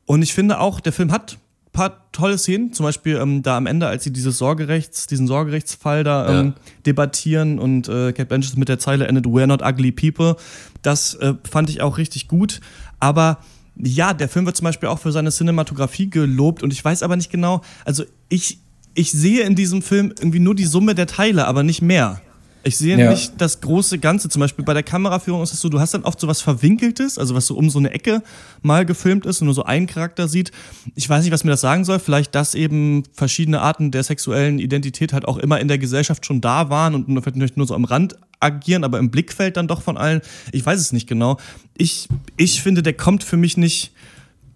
Und 0.05 0.23
ich 0.23 0.33
finde 0.33 0.59
auch, 0.59 0.79
der 0.79 0.91
Film 0.91 1.11
hat 1.11 1.33
ein 1.33 1.71
paar 1.71 2.11
tolle 2.11 2.39
Szenen, 2.39 2.73
zum 2.73 2.85
Beispiel 2.85 3.17
ähm, 3.17 3.43
da 3.43 3.57
am 3.57 3.67
Ende, 3.67 3.85
als 3.85 4.03
sie 4.03 4.11
dieses 4.11 4.39
Sorgerechts, 4.39 5.05
diesen 5.05 5.27
Sorgerechtsfall 5.27 6.03
da 6.03 6.39
ähm, 6.39 6.47
ja. 6.47 6.53
debattieren 6.87 7.59
und 7.59 7.87
äh, 7.87 8.11
Kate 8.11 8.25
Blanchett 8.25 8.57
mit 8.57 8.69
der 8.69 8.79
Zeile 8.79 9.05
endet, 9.05 9.27
We're 9.27 9.45
not 9.45 9.61
ugly 9.61 9.91
people. 9.91 10.35
Das 10.82 11.15
äh, 11.15 11.34
fand 11.49 11.69
ich 11.69 11.82
auch 11.82 11.97
richtig 11.97 12.27
gut. 12.27 12.61
Aber 12.99 13.39
ja, 13.75 14.13
der 14.13 14.30
Film 14.30 14.45
wird 14.45 14.57
zum 14.57 14.65
Beispiel 14.65 14.89
auch 14.89 14.99
für 14.99 15.11
seine 15.11 15.32
Cinematografie 15.32 16.09
gelobt 16.09 16.63
und 16.63 16.73
ich 16.73 16.84
weiß 16.84 17.03
aber 17.03 17.15
nicht 17.15 17.32
genau, 17.32 17.61
also 17.86 18.03
ich, 18.27 18.59
ich 18.93 19.11
sehe 19.11 19.43
in 19.43 19.55
diesem 19.55 19.82
Film 19.82 20.13
irgendwie 20.19 20.39
nur 20.39 20.55
die 20.55 20.65
Summe 20.65 20.95
der 20.95 21.07
Teile, 21.07 21.47
aber 21.47 21.63
nicht 21.63 21.82
mehr. 21.82 22.21
Ich 22.64 22.78
sehe 22.78 22.97
ja. 22.97 23.10
nicht 23.10 23.34
das 23.38 23.62
große 23.62 23.99
Ganze. 23.99 24.28
Zum 24.28 24.41
Beispiel 24.41 24.66
bei 24.66 24.74
der 24.74 24.84
Kameraführung 24.84 25.41
ist 25.41 25.53
es 25.53 25.62
so, 25.62 25.70
du 25.70 25.80
hast 25.80 25.93
dann 25.93 26.03
oft 26.03 26.20
so 26.20 26.28
was 26.28 26.41
Verwinkeltes, 26.41 27.18
also 27.18 27.34
was 27.34 27.47
so 27.47 27.55
um 27.55 27.70
so 27.70 27.80
eine 27.80 27.91
Ecke 27.91 28.22
mal 28.62 28.86
gefilmt 28.86 29.26
ist 29.26 29.41
und 29.41 29.45
nur 29.45 29.55
so 29.55 29.64
einen 29.64 29.88
Charakter 29.88 30.28
sieht. 30.28 30.51
Ich 30.95 31.07
weiß 31.07 31.24
nicht, 31.24 31.32
was 31.32 31.45
mir 31.45 31.51
das 31.51 31.62
sagen 31.62 31.86
soll. 31.86 31.99
Vielleicht, 31.99 32.36
dass 32.36 32.55
eben 32.55 33.03
verschiedene 33.14 33.62
Arten 33.62 33.91
der 33.91 34.03
sexuellen 34.03 34.60
Identität 34.60 35.14
halt 35.14 35.26
auch 35.26 35.38
immer 35.38 35.60
in 35.60 35.70
der 35.70 35.78
Gesellschaft 35.78 36.26
schon 36.26 36.41
da 36.41 36.70
waren 36.70 36.95
und 36.95 37.07
nur, 37.07 37.24
vielleicht 37.24 37.55
nur 37.55 37.66
so 37.66 37.76
am 37.76 37.86
Rand 37.86 38.16
agieren, 38.41 38.84
aber 38.84 38.99
im 38.99 39.10
Blickfeld 39.10 39.55
dann 39.57 39.68
doch 39.68 39.82
von 39.82 39.97
allen. 39.97 40.22
Ich 40.51 40.66
weiß 40.66 40.80
es 40.80 40.91
nicht 40.91 41.07
genau. 41.07 41.38
Ich, 41.78 42.10
ich 42.36 42.62
finde, 42.62 42.84
der 42.84 42.93
kommt 42.93 43.24
für 43.24 43.38
mich 43.38 43.55
nicht 43.55 43.93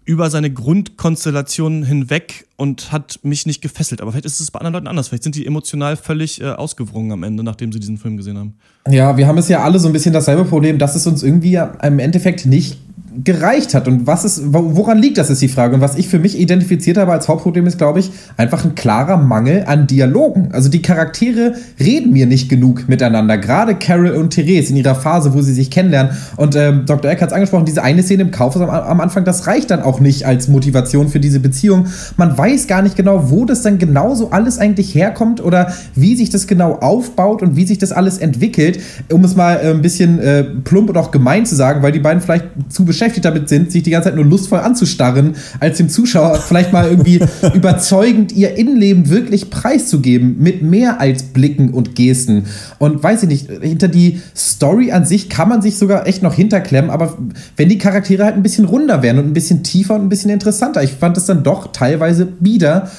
über 0.04 0.30
seine 0.30 0.52
Grundkonstellation 0.52 1.82
hinweg 1.84 2.46
und 2.56 2.92
hat 2.92 3.20
mich 3.22 3.46
nicht 3.46 3.62
gefesselt. 3.62 4.00
Aber 4.00 4.12
vielleicht 4.12 4.26
ist 4.26 4.40
es 4.40 4.50
bei 4.50 4.58
anderen 4.58 4.74
Leuten 4.74 4.86
anders. 4.86 5.08
Vielleicht 5.08 5.22
sind 5.22 5.34
die 5.34 5.46
emotional 5.46 5.96
völlig 5.96 6.40
äh, 6.40 6.50
ausgewrungen 6.50 7.12
am 7.12 7.22
Ende, 7.22 7.42
nachdem 7.42 7.72
sie 7.72 7.80
diesen 7.80 7.96
Film 7.96 8.16
gesehen 8.16 8.38
haben. 8.38 8.54
Ja, 8.88 9.16
wir 9.16 9.26
haben 9.26 9.38
es 9.38 9.48
ja 9.48 9.62
alle 9.62 9.78
so 9.78 9.88
ein 9.88 9.92
bisschen 9.92 10.12
dasselbe 10.12 10.44
Problem, 10.44 10.78
dass 10.78 10.94
es 10.94 11.06
uns 11.06 11.22
irgendwie 11.22 11.54
im 11.54 11.98
Endeffekt 11.98 12.44
nicht 12.44 12.78
gereicht 13.22 13.74
hat. 13.74 13.86
Und 13.86 14.06
was 14.06 14.24
ist, 14.24 14.42
woran 14.46 14.98
liegt 14.98 15.18
das, 15.18 15.30
ist 15.30 15.40
die 15.40 15.48
Frage. 15.48 15.76
Und 15.76 15.80
was 15.80 15.96
ich 15.96 16.08
für 16.08 16.18
mich 16.18 16.38
identifiziert 16.38 16.96
habe 16.96 17.12
als 17.12 17.28
Hauptproblem 17.28 17.66
ist, 17.66 17.78
glaube 17.78 18.00
ich, 18.00 18.10
einfach 18.36 18.64
ein 18.64 18.74
klarer 18.74 19.16
Mangel 19.16 19.64
an 19.66 19.86
Dialogen. 19.86 20.48
Also 20.52 20.68
die 20.68 20.82
Charaktere 20.82 21.54
reden 21.78 22.12
mir 22.12 22.26
nicht 22.26 22.48
genug 22.48 22.88
miteinander. 22.88 23.38
Gerade 23.38 23.76
Carol 23.76 24.10
und 24.10 24.30
Therese 24.30 24.70
in 24.70 24.76
ihrer 24.76 24.94
Phase, 24.96 25.32
wo 25.34 25.42
sie 25.42 25.52
sich 25.52 25.70
kennenlernen. 25.70 26.12
Und 26.36 26.56
ähm, 26.56 26.86
Dr. 26.86 27.10
Eck 27.10 27.22
hat 27.22 27.28
es 27.28 27.34
angesprochen, 27.34 27.66
diese 27.66 27.82
eine 27.82 28.02
Szene 28.02 28.22
im 28.22 28.30
Kaufhaus 28.30 28.62
am, 28.62 28.70
am, 28.70 29.00
Anfang, 29.00 29.24
das 29.24 29.46
reicht 29.46 29.70
dann 29.70 29.82
auch 29.82 30.00
nicht 30.00 30.26
als 30.26 30.48
Motivation 30.48 31.08
für 31.08 31.20
diese 31.20 31.38
Beziehung. 31.38 31.86
Man 32.16 32.36
weiß 32.36 32.66
gar 32.66 32.82
nicht 32.82 32.96
genau, 32.96 33.30
wo 33.30 33.44
das 33.44 33.62
dann 33.62 33.78
genauso 33.78 34.30
alles 34.30 34.58
eigentlich 34.58 34.94
herkommt 34.94 35.42
oder 35.42 35.72
wie 35.94 36.16
sich 36.16 36.30
das 36.30 36.46
genau 36.46 36.78
aufbaut 36.80 37.42
und 37.42 37.54
wie 37.56 37.66
sich 37.66 37.78
das 37.78 37.92
alles 37.92 38.18
entwickelt. 38.18 38.80
Um 39.12 39.22
es 39.24 39.36
mal 39.36 39.56
äh, 39.56 39.70
ein 39.70 39.82
bisschen 39.82 40.18
äh, 40.18 40.42
plump 40.42 40.90
und 40.90 40.96
auch 40.96 41.12
gemein 41.12 41.46
zu 41.46 41.54
sagen, 41.54 41.82
weil 41.82 41.92
die 41.92 42.00
beiden 42.00 42.20
vielleicht 42.20 42.46
zu 42.68 42.84
beschäftigt 42.84 43.03
beschäftigt 43.04 43.24
damit 43.24 43.48
sind, 43.48 43.70
sich 43.70 43.82
die 43.82 43.90
ganze 43.90 44.08
Zeit 44.08 44.16
nur 44.16 44.24
lustvoll 44.24 44.60
anzustarren, 44.60 45.34
als 45.60 45.76
dem 45.76 45.88
Zuschauer 45.88 46.36
vielleicht 46.36 46.72
mal 46.72 46.88
irgendwie 46.88 47.20
überzeugend 47.54 48.32
ihr 48.32 48.56
Innenleben 48.56 49.10
wirklich 49.10 49.50
preiszugeben, 49.50 50.36
mit 50.38 50.62
mehr 50.62 51.00
als 51.00 51.22
Blicken 51.22 51.70
und 51.70 51.94
Gesten. 51.94 52.44
Und 52.78 53.02
weiß 53.02 53.24
ich 53.24 53.28
nicht, 53.28 53.50
hinter 53.62 53.88
die 53.88 54.20
Story 54.34 54.92
an 54.92 55.04
sich 55.04 55.28
kann 55.28 55.48
man 55.48 55.60
sich 55.60 55.76
sogar 55.76 56.06
echt 56.06 56.22
noch 56.22 56.34
hinterklemmen, 56.34 56.90
aber 56.90 57.18
wenn 57.56 57.68
die 57.68 57.78
Charaktere 57.78 58.24
halt 58.24 58.36
ein 58.36 58.42
bisschen 58.42 58.64
runder 58.64 59.02
wären 59.02 59.18
und 59.18 59.26
ein 59.26 59.34
bisschen 59.34 59.62
tiefer 59.62 59.94
und 59.94 60.02
ein 60.02 60.08
bisschen 60.08 60.30
interessanter, 60.30 60.82
ich 60.82 60.92
fand 60.92 61.16
es 61.16 61.26
dann 61.26 61.42
doch 61.42 61.72
teilweise 61.72 62.24
bieder 62.26 62.90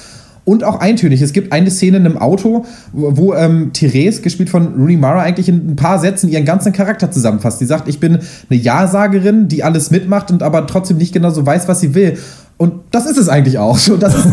und 0.46 0.62
auch 0.62 0.78
eintönig. 0.80 1.20
Es 1.20 1.32
gibt 1.32 1.52
eine 1.52 1.70
Szene 1.70 1.98
in 1.98 2.06
einem 2.06 2.18
Auto, 2.18 2.64
wo, 2.92 3.34
ähm, 3.34 3.72
Therese, 3.72 4.22
gespielt 4.22 4.48
von 4.48 4.74
Rooney 4.74 4.96
Mara, 4.96 5.20
eigentlich 5.20 5.48
in 5.48 5.72
ein 5.72 5.76
paar 5.76 5.98
Sätzen 5.98 6.30
ihren 6.30 6.44
ganzen 6.44 6.72
Charakter 6.72 7.10
zusammenfasst. 7.10 7.58
Sie 7.58 7.66
sagt, 7.66 7.88
ich 7.88 7.98
bin 7.98 8.20
eine 8.48 8.60
Ja-Sagerin, 8.60 9.48
die 9.48 9.64
alles 9.64 9.90
mitmacht 9.90 10.30
und 10.30 10.44
aber 10.44 10.66
trotzdem 10.68 10.98
nicht 10.98 11.12
genau 11.12 11.30
so 11.30 11.44
weiß, 11.44 11.66
was 11.66 11.80
sie 11.80 11.94
will. 11.94 12.16
Und 12.58 12.72
das 12.90 13.04
ist 13.04 13.18
es 13.18 13.28
eigentlich 13.28 13.58
auch. 13.58 13.76
So, 13.76 13.98
das, 13.98 14.14
ist, 14.14 14.26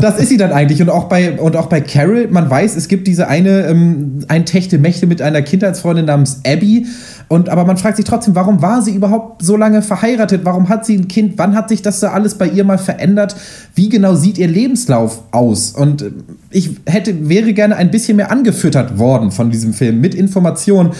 das, 0.00 0.18
ist 0.18 0.28
sie 0.28 0.36
dann 0.36 0.50
eigentlich. 0.50 0.82
Und 0.82 0.90
auch 0.90 1.04
bei, 1.04 1.38
und 1.38 1.56
auch 1.56 1.66
bei 1.66 1.80
Carol, 1.80 2.26
man 2.28 2.50
weiß, 2.50 2.74
es 2.74 2.88
gibt 2.88 3.06
diese 3.06 3.28
eine 3.28 3.66
ähm, 3.68 4.24
eintechte 4.26 4.76
Mächte 4.78 5.06
mit 5.06 5.22
einer 5.22 5.40
Kindheitsfreundin 5.40 6.06
namens 6.06 6.40
Abby. 6.44 6.86
Und, 7.28 7.48
aber 7.48 7.64
man 7.64 7.76
fragt 7.76 7.96
sich 7.96 8.04
trotzdem, 8.04 8.34
warum 8.34 8.60
war 8.60 8.82
sie 8.82 8.92
überhaupt 8.92 9.42
so 9.42 9.56
lange 9.56 9.82
verheiratet? 9.82 10.40
Warum 10.44 10.68
hat 10.68 10.84
sie 10.84 10.96
ein 10.96 11.06
Kind? 11.06 11.34
Wann 11.38 11.54
hat 11.54 11.68
sich 11.68 11.80
das 11.80 12.00
da 12.00 12.10
alles 12.10 12.34
bei 12.34 12.48
ihr 12.48 12.64
mal 12.64 12.76
verändert? 12.76 13.36
Wie 13.74 13.88
genau 13.88 14.16
sieht 14.16 14.36
ihr 14.36 14.48
Lebenslauf 14.48 15.22
aus? 15.30 15.72
Und 15.72 16.04
ich 16.50 16.76
hätte, 16.86 17.28
wäre 17.28 17.52
gerne 17.52 17.76
ein 17.76 17.92
bisschen 17.92 18.16
mehr 18.16 18.32
angefüttert 18.32 18.98
worden 18.98 19.30
von 19.30 19.50
diesem 19.50 19.72
Film 19.72 20.00
mit 20.00 20.14
Informationen. 20.14 20.90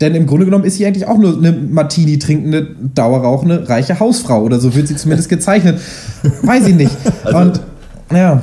Denn 0.00 0.14
im 0.14 0.26
Grunde 0.26 0.44
genommen 0.44 0.64
ist 0.64 0.76
sie 0.76 0.86
eigentlich 0.86 1.06
auch 1.06 1.18
nur 1.18 1.36
eine 1.36 1.52
Martini 1.52 2.18
trinkende, 2.18 2.74
dauerrauchende, 2.94 3.68
reiche 3.68 4.00
Hausfrau. 4.00 4.42
Oder 4.42 4.58
so 4.58 4.74
wird 4.74 4.88
sie 4.88 4.96
zumindest 4.96 5.28
gezeichnet. 5.28 5.80
Weiß 6.42 6.66
ich 6.66 6.74
nicht. 6.74 6.96
Also, 7.24 7.38
Und 7.38 7.60
ja. 8.12 8.42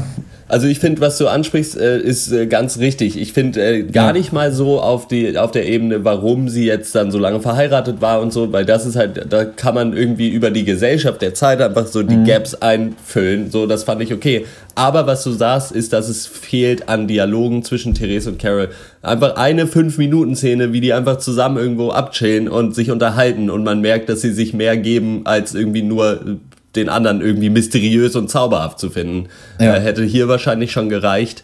Also 0.50 0.66
ich 0.66 0.80
finde, 0.80 1.00
was 1.00 1.20
du 1.20 1.28
ansprichst, 1.28 1.78
äh, 1.78 2.00
ist 2.00 2.32
äh, 2.32 2.48
ganz 2.48 2.80
richtig. 2.80 3.22
Ich 3.22 3.34
finde 3.34 3.62
äh, 3.62 3.84
gar 3.84 4.08
ja. 4.08 4.14
nicht 4.14 4.34
mal 4.34 4.52
so 4.52 4.82
auf 4.82 5.08
die 5.08 5.38
auf 5.38 5.52
der 5.52 5.68
Ebene, 5.68 6.04
warum 6.04 6.50
sie 6.50 6.66
jetzt 6.66 6.96
dann 6.96 7.12
so 7.12 7.20
lange 7.20 7.40
verheiratet 7.40 8.02
war 8.02 8.20
und 8.20 8.34
so, 8.34 8.52
weil 8.52 8.66
das 8.66 8.88
ist 8.88 8.96
halt, 8.96 9.32
da 9.32 9.46
kann 9.46 9.76
man 9.76 9.96
irgendwie 9.96 10.28
über 10.28 10.50
die 10.50 10.66
Gesellschaft 10.66 11.22
der 11.22 11.36
Zeit 11.36 11.62
einfach 11.62 11.86
so 11.86 12.02
die 12.02 12.18
mhm. 12.18 12.26
Gaps 12.26 12.56
einfüllen. 12.56 13.52
So, 13.52 13.68
das 13.68 13.84
fand 13.84 14.02
ich 14.02 14.12
okay. 14.12 14.48
Aber 14.74 15.06
was 15.06 15.24
du 15.24 15.32
sagst, 15.32 15.72
ist, 15.72 15.94
dass 15.94 16.10
es 16.10 16.26
fehlt 16.26 16.90
an 16.90 17.08
Dialogen 17.08 17.64
zwischen 17.64 17.94
Therese 17.94 18.32
und 18.32 18.40
Carol. 18.40 18.70
Einfach 19.04 19.36
eine 19.36 19.68
fünf 19.68 20.00
Minuten 20.00 20.36
Szene, 20.36 20.74
wie 20.74 20.82
die 20.82 20.94
einfach 20.94 21.20
zusammen 21.20 21.58
irgendwo 21.58 21.92
abchillen 21.92 22.48
und 22.48 22.74
sich 22.74 22.90
unterhalten 22.90 23.52
und 23.52 23.64
man 23.64 23.82
merkt, 23.82 24.10
dass 24.10 24.22
sie 24.22 24.32
sich 24.32 24.56
mehr 24.56 24.78
geben 24.78 25.22
als 25.26 25.54
irgendwie 25.54 25.84
nur 25.84 26.40
den 26.80 26.90
anderen 26.90 27.22
irgendwie 27.22 27.50
mysteriös 27.50 28.16
und 28.16 28.30
zauberhaft 28.30 28.80
zu 28.80 28.90
finden. 28.90 29.30
Ja. 29.60 29.76
Äh, 29.76 29.82
hätte 29.82 30.04
hier 30.04 30.28
wahrscheinlich 30.28 30.72
schon 30.72 30.90
gereicht. 30.90 31.44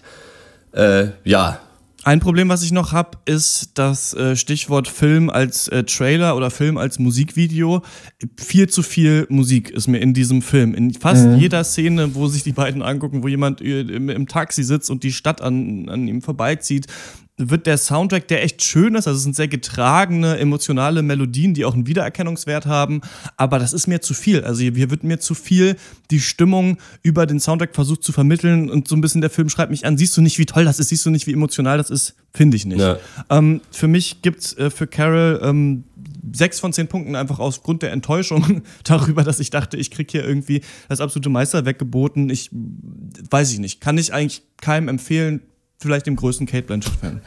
Äh, 0.72 1.08
ja. 1.24 1.60
Ein 2.04 2.20
Problem, 2.20 2.50
was 2.50 2.62
ich 2.62 2.72
noch 2.72 2.92
habe, 2.92 3.18
ist 3.26 3.72
das 3.80 4.14
äh, 4.14 4.36
Stichwort 4.36 4.88
Film 4.88 5.32
als 5.32 5.68
äh, 5.70 5.84
Trailer 5.86 6.38
oder 6.38 6.52
Film 6.52 6.78
als 6.78 7.00
Musikvideo. 7.00 7.82
Viel 8.38 8.70
zu 8.70 8.84
viel 8.84 9.26
Musik 9.30 9.72
ist 9.72 9.88
mir 9.88 9.98
in 9.98 10.14
diesem 10.14 10.44
Film. 10.44 10.76
In 10.76 10.94
fast 10.94 11.26
mhm. 11.26 11.38
jeder 11.38 11.64
Szene, 11.64 12.14
wo 12.14 12.28
sich 12.28 12.44
die 12.44 12.52
beiden 12.52 12.84
angucken, 12.84 13.24
wo 13.24 13.28
jemand 13.28 13.60
äh, 13.60 13.82
im, 13.82 14.10
im 14.10 14.28
Taxi 14.28 14.64
sitzt 14.64 14.92
und 14.92 15.02
die 15.02 15.12
Stadt 15.12 15.42
an, 15.42 15.90
an 15.90 16.08
ihm 16.08 16.22
vorbeizieht, 16.22 16.86
wird 17.38 17.68
der 17.68 17.78
Soundtrack, 17.78 18.30
der 18.30 18.44
echt 18.44 18.64
schön 18.64 18.96
ist, 18.96 19.08
also 19.08 19.18
es 19.18 19.24
sind 19.24 19.36
sehr 19.36 19.50
getragene, 19.50 20.38
emotionale 20.38 21.02
Melodien, 21.02 21.54
die 21.54 21.66
auch 21.66 21.74
einen 21.74 21.86
Wiedererkennungswert 21.86 22.66
haben, 22.66 23.02
aber 23.36 23.60
das 23.60 23.74
ist 23.74 23.88
mir 23.88 24.00
zu 24.00 24.14
viel. 24.14 24.46
Also 24.46 24.62
hier 24.62 24.90
wird 24.90 25.04
mir 25.04 25.20
zu 25.20 25.36
viel 25.36 25.76
die 26.12 26.22
Stimmung 26.22 26.78
über 27.04 27.26
den 27.26 27.42
Soundtrack 27.42 27.76
versucht 27.76 28.04
zu 28.04 28.14
vermitteln 28.14 28.70
und 28.70 28.88
so 28.88 28.96
ein 28.96 29.02
bisschen 29.02 29.20
der 29.20 29.30
Film 29.30 29.50
schreibt 29.50 29.72
mich 29.72 29.86
an, 29.86 29.98
siehst 29.98 30.16
du 30.16 30.22
nicht, 30.22 30.40
wie 30.40 30.46
toll 30.46 30.64
das 30.64 30.80
ist, 30.80 30.90
siehst 30.90 31.06
du 31.06 31.10
nicht, 31.10 31.28
wie 31.28 31.34
emotional 31.34 31.78
das 31.78 31.90
ist, 31.90 32.16
finde 32.34 32.56
ich 32.56 32.66
nicht. 32.66 32.80
Ja. 32.80 32.98
Ähm, 33.30 33.60
für 33.70 33.88
mich 33.88 34.22
gibt's 34.22 34.54
äh, 34.54 34.70
für 34.70 34.88
Carol 34.88 35.42
ähm, 35.44 35.84
sechs 36.32 36.62
von 36.62 36.72
zehn 36.72 36.88
Punkten 36.88 37.16
einfach 37.16 37.40
aufgrund 37.40 37.82
der 37.82 37.92
Enttäuschung 37.92 38.62
darüber, 38.86 39.24
dass 39.24 39.42
ich 39.42 39.50
dachte, 39.50 39.76
ich 39.76 39.92
kriege 39.92 40.10
hier 40.10 40.26
irgendwie 40.26 40.62
das 40.88 41.02
absolute 41.02 41.30
Meisterwerk 41.30 41.80
geboten. 41.80 42.30
Ich 42.30 42.50
weiß 42.52 43.52
ich 43.52 43.60
nicht, 43.60 43.82
kann 43.82 43.98
ich 43.98 44.14
eigentlich 44.14 44.44
keinem 44.62 44.88
empfehlen, 44.88 45.42
vielleicht 45.80 46.08
dem 46.08 46.16
größten 46.16 46.48
Kate 46.48 46.64
Blanchett-Fan. 46.64 47.22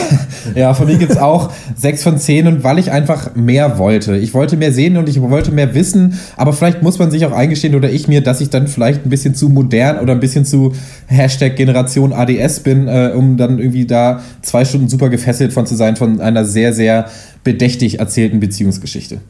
ja, 0.54 0.74
von 0.74 0.86
mir 0.86 0.96
gibt 0.96 1.12
es 1.12 1.18
auch 1.18 1.52
sechs 1.76 2.02
von 2.02 2.18
zehn 2.18 2.46
und 2.46 2.64
weil 2.64 2.78
ich 2.78 2.90
einfach 2.90 3.34
mehr 3.34 3.78
wollte. 3.78 4.16
Ich 4.16 4.34
wollte 4.34 4.56
mehr 4.56 4.72
sehen 4.72 4.96
und 4.96 5.08
ich 5.08 5.20
wollte 5.20 5.50
mehr 5.50 5.74
wissen, 5.74 6.18
aber 6.36 6.52
vielleicht 6.52 6.82
muss 6.82 6.98
man 6.98 7.10
sich 7.10 7.24
auch 7.26 7.32
eingestehen 7.32 7.74
oder 7.74 7.90
ich 7.90 8.08
mir, 8.08 8.22
dass 8.22 8.40
ich 8.40 8.50
dann 8.50 8.68
vielleicht 8.68 9.04
ein 9.04 9.10
bisschen 9.10 9.34
zu 9.34 9.48
modern 9.48 9.98
oder 9.98 10.12
ein 10.12 10.20
bisschen 10.20 10.44
zu 10.44 10.72
Hashtag 11.06 11.56
Generation 11.56 12.12
ADS 12.12 12.60
bin, 12.60 12.88
äh, 12.88 13.12
um 13.14 13.36
dann 13.36 13.58
irgendwie 13.58 13.86
da 13.86 14.22
zwei 14.42 14.64
Stunden 14.64 14.88
super 14.88 15.08
gefesselt 15.08 15.52
von 15.52 15.66
zu 15.66 15.74
sein 15.74 15.96
von 15.96 16.20
einer 16.20 16.44
sehr, 16.44 16.72
sehr 16.72 17.10
bedächtig 17.44 17.98
erzählten 17.98 18.40
Beziehungsgeschichte. 18.40 19.20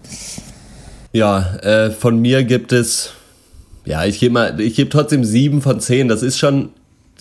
Ja, 1.12 1.57
äh, 1.57 1.90
von 1.90 2.20
mir 2.20 2.44
gibt 2.44 2.72
es, 2.72 3.11
ja, 3.84 4.05
ich 4.05 4.18
gebe 4.18 4.32
mal, 4.32 4.61
ich 4.61 4.76
gebe 4.76 4.90
trotzdem 4.90 5.24
sieben 5.24 5.61
von 5.61 5.80
zehn. 5.80 6.09
Das 6.09 6.22
ist 6.22 6.38
schon 6.38 6.70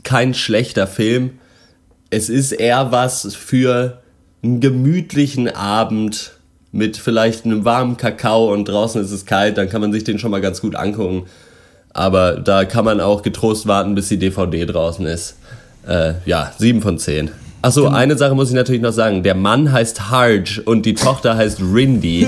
kein 0.03 0.33
schlechter 0.33 0.87
Film. 0.87 1.39
Es 2.09 2.29
ist 2.29 2.51
eher 2.51 2.91
was 2.91 3.35
für 3.35 4.01
einen 4.43 4.59
gemütlichen 4.59 5.47
Abend 5.47 6.33
mit 6.71 6.97
vielleicht 6.97 7.45
einem 7.45 7.65
warmen 7.65 7.97
Kakao 7.97 8.51
und 8.51 8.65
draußen 8.65 9.01
ist 9.01 9.11
es 9.11 9.25
kalt, 9.25 9.57
dann 9.57 9.69
kann 9.69 9.81
man 9.81 9.91
sich 9.91 10.03
den 10.03 10.19
schon 10.19 10.31
mal 10.31 10.41
ganz 10.41 10.61
gut 10.61 10.75
angucken. 10.75 11.25
Aber 11.93 12.33
da 12.35 12.63
kann 12.63 12.85
man 12.85 13.01
auch 13.01 13.21
getrost 13.21 13.67
warten, 13.67 13.95
bis 13.95 14.07
die 14.07 14.17
DVD 14.17 14.65
draußen 14.65 15.05
ist. 15.05 15.35
Äh, 15.85 16.13
ja, 16.25 16.53
7 16.57 16.81
von 16.81 16.97
10. 16.97 17.31
Achso, 17.63 17.83
genau. 17.83 17.95
eine 17.95 18.17
Sache 18.17 18.33
muss 18.33 18.49
ich 18.49 18.55
natürlich 18.55 18.81
noch 18.81 18.91
sagen. 18.91 19.21
Der 19.21 19.35
Mann 19.35 19.71
heißt 19.71 20.09
Harge 20.09 20.63
und 20.65 20.85
die 20.85 20.95
Tochter 20.95 21.37
heißt 21.37 21.61
Rindy. 21.61 22.25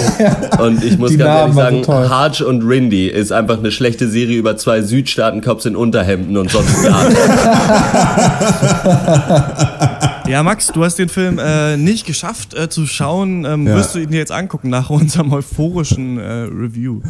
und 0.58 0.82
ich 0.82 0.98
muss 0.98 1.10
die 1.10 1.16
ganz 1.16 1.54
Namen 1.54 1.58
ehrlich 1.58 1.86
sagen, 1.86 2.08
Harge 2.08 2.44
und 2.44 2.62
Rindy 2.62 3.06
ist 3.06 3.30
einfach 3.30 3.58
eine 3.58 3.70
schlechte 3.70 4.08
Serie 4.08 4.36
über 4.36 4.56
zwei 4.56 4.82
Südstaaten-Cops 4.82 5.66
in 5.66 5.76
Unterhemden 5.76 6.36
und 6.36 6.50
sonst 6.50 6.82
gar. 6.82 7.04
Ja, 10.26 10.42
Max, 10.42 10.68
du 10.68 10.82
hast 10.82 10.98
den 10.98 11.10
Film 11.10 11.38
äh, 11.38 11.76
nicht 11.76 12.06
geschafft 12.06 12.54
äh, 12.54 12.70
zu 12.70 12.86
schauen. 12.86 13.44
Ähm, 13.44 13.66
ja. 13.66 13.76
Wirst 13.76 13.94
du 13.94 13.98
ihn 13.98 14.10
dir 14.10 14.16
jetzt 14.16 14.32
angucken 14.32 14.70
nach 14.70 14.88
unserem 14.88 15.30
euphorischen 15.32 16.18
äh, 16.18 16.48
Review? 16.50 17.00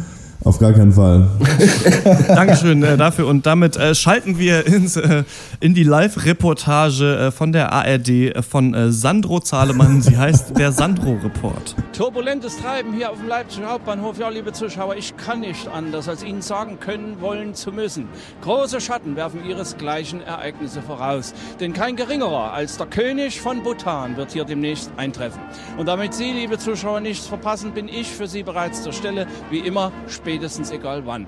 Auf 0.45 0.59
gar 0.59 0.73
keinen 0.73 0.91
Fall. 0.91 1.27
Dankeschön 2.27 2.83
äh, 2.83 2.97
dafür. 2.97 3.25
Und 3.25 3.47
damit 3.47 3.77
äh, 3.77 3.95
schalten 3.95 4.37
wir 4.37 4.67
ins, 4.67 4.95
äh, 4.95 5.23
in 5.59 5.73
die 5.73 5.81
Live-Reportage 5.81 7.17
äh, 7.17 7.31
von 7.31 7.51
der 7.51 7.73
ARD 7.73 8.09
äh, 8.09 8.41
von 8.43 8.75
äh, 8.75 8.91
Sandro 8.91 9.39
Zahlemann. 9.39 10.03
Sie 10.03 10.15
heißt 10.15 10.55
der 10.55 10.71
Sandro-Report. 10.71 11.75
Turbulentes 11.97 12.57
Treiben 12.57 12.93
hier 12.93 13.09
auf 13.09 13.17
dem 13.17 13.27
Leipziger 13.27 13.71
Hauptbahnhof. 13.71 14.19
Ja, 14.19 14.29
liebe 14.29 14.53
Zuschauer, 14.53 14.95
ich 14.95 15.17
kann 15.17 15.39
nicht 15.39 15.67
anders, 15.67 16.07
als 16.07 16.23
Ihnen 16.23 16.43
sagen 16.43 16.79
können, 16.79 17.19
wollen 17.21 17.55
zu 17.55 17.71
müssen. 17.71 18.07
Große 18.43 18.79
Schatten 18.81 19.15
werfen 19.15 19.43
ihresgleichen 19.49 20.21
Ereignisse 20.21 20.83
voraus. 20.83 21.33
Denn 21.59 21.73
kein 21.73 21.95
geringerer 21.95 22.53
als 22.53 22.77
der 22.77 22.85
König 22.85 23.41
von 23.41 23.63
Bhutan 23.63 24.15
wird 24.15 24.33
hier 24.33 24.45
demnächst 24.45 24.91
eintreffen. 24.95 25.41
Und 25.79 25.87
damit 25.87 26.13
Sie, 26.13 26.31
liebe 26.31 26.59
Zuschauer, 26.59 26.99
nichts 26.99 27.25
verpassen, 27.25 27.71
bin 27.71 27.87
ich 27.87 28.09
für 28.09 28.27
Sie 28.27 28.43
bereits 28.43 28.83
zur 28.83 28.93
Stelle, 28.93 29.25
wie 29.49 29.57
immer 29.57 29.91
später 30.07 30.34
spätestens 30.35 30.69
egal 30.71 31.03
wann. 31.05 31.27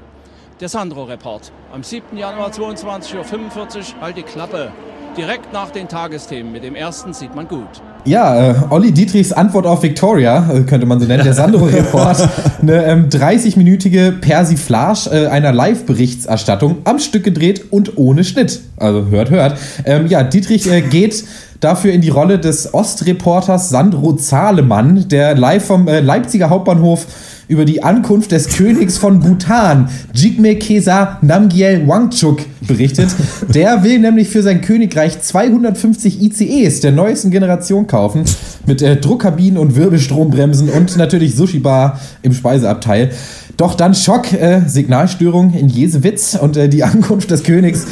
Der 0.60 0.68
Sandro-Report. 0.68 1.54
Am 1.74 1.82
7. 1.82 2.18
Januar 2.18 2.52
22.45 2.52 3.16
Uhr, 3.16 4.02
halt 4.02 4.18
die 4.18 4.24
Klappe. 4.24 4.70
Direkt 5.16 5.54
nach 5.54 5.70
den 5.70 5.88
Tagesthemen. 5.88 6.52
Mit 6.52 6.66
dem 6.66 6.76
ersten 6.76 7.14
sieht 7.14 7.34
man 7.34 7.48
gut. 7.48 7.82
Ja, 8.04 8.52
äh, 8.52 8.56
Olli 8.70 8.92
Dietrichs 8.92 9.32
Antwort 9.32 9.66
auf 9.66 9.82
Victoria, 9.82 10.52
äh, 10.52 10.62
könnte 10.64 10.86
man 10.86 11.00
so 11.00 11.08
nennen, 11.08 11.24
der 11.24 11.34
Sandro-Report. 11.34 12.30
Eine 12.62 12.86
ähm, 12.86 13.10
30-minütige 13.10 14.12
Persiflage 14.12 15.10
äh, 15.10 15.28
einer 15.28 15.54
Live-Berichterstattung 15.54 16.80
am 16.84 17.00
Stück 17.00 17.24
gedreht 17.24 17.72
und 17.72 17.98
ohne 17.98 18.26
Schnitt. 18.26 18.60
Also 18.76 19.06
hört, 19.06 19.30
hört. 19.30 19.58
Ähm, 19.86 20.08
ja, 20.08 20.24
Dietrich 20.24 20.70
äh, 20.70 20.82
geht 20.82 21.24
dafür 21.62 21.94
in 21.94 22.02
die 22.02 22.10
Rolle 22.10 22.40
des 22.40 22.74
Ostreporters 22.74 23.70
Sandro 23.70 24.14
Zahlemann, 24.18 25.08
der 25.08 25.36
live 25.36 25.66
vom 25.66 25.88
äh, 25.88 26.02
Leipziger 26.02 26.50
Hauptbahnhof 26.50 27.08
über 27.48 27.66
die 27.66 27.84
Ankunft 27.84 28.32
des 28.32 28.50
Königs 28.50 28.98
von 28.98 29.20
Bhutan, 29.20 29.90
Jigme 30.14 30.56
Kesa 30.56 31.18
Namgyel 31.22 31.88
Wangchuk, 31.88 32.42
berichtet. 32.68 33.10
Der 33.54 33.84
will 33.84 34.00
nämlich 34.00 34.30
für 34.30 34.44
sein 34.44 34.62
Königreich 34.62 35.22
250 35.22 36.22
ICEs 36.22 36.82
der 36.82 36.92
neuesten 36.92 37.32
Generation 37.32 37.88
kaufen, 37.88 38.26
mit 38.66 38.82
äh, 38.82 38.98
Druckkabinen 38.98 39.58
und 39.58 39.76
Wirbelstrombremsen 39.76 40.70
und 40.70 40.98
natürlich 40.98 41.36
Sushi-Bar 41.36 42.00
im 42.22 42.34
Speiseabteil. 42.34 43.12
Doch 43.56 43.74
dann 43.74 43.96
Schock, 43.96 44.34
äh, 44.34 44.62
Signalstörung 44.68 45.54
in 45.54 45.68
Jesewitz 45.68 46.38
und 46.40 46.58
äh, 46.58 46.70
die 46.70 46.84
Ankunft 46.84 47.32
des 47.32 47.44
Königs 47.44 47.86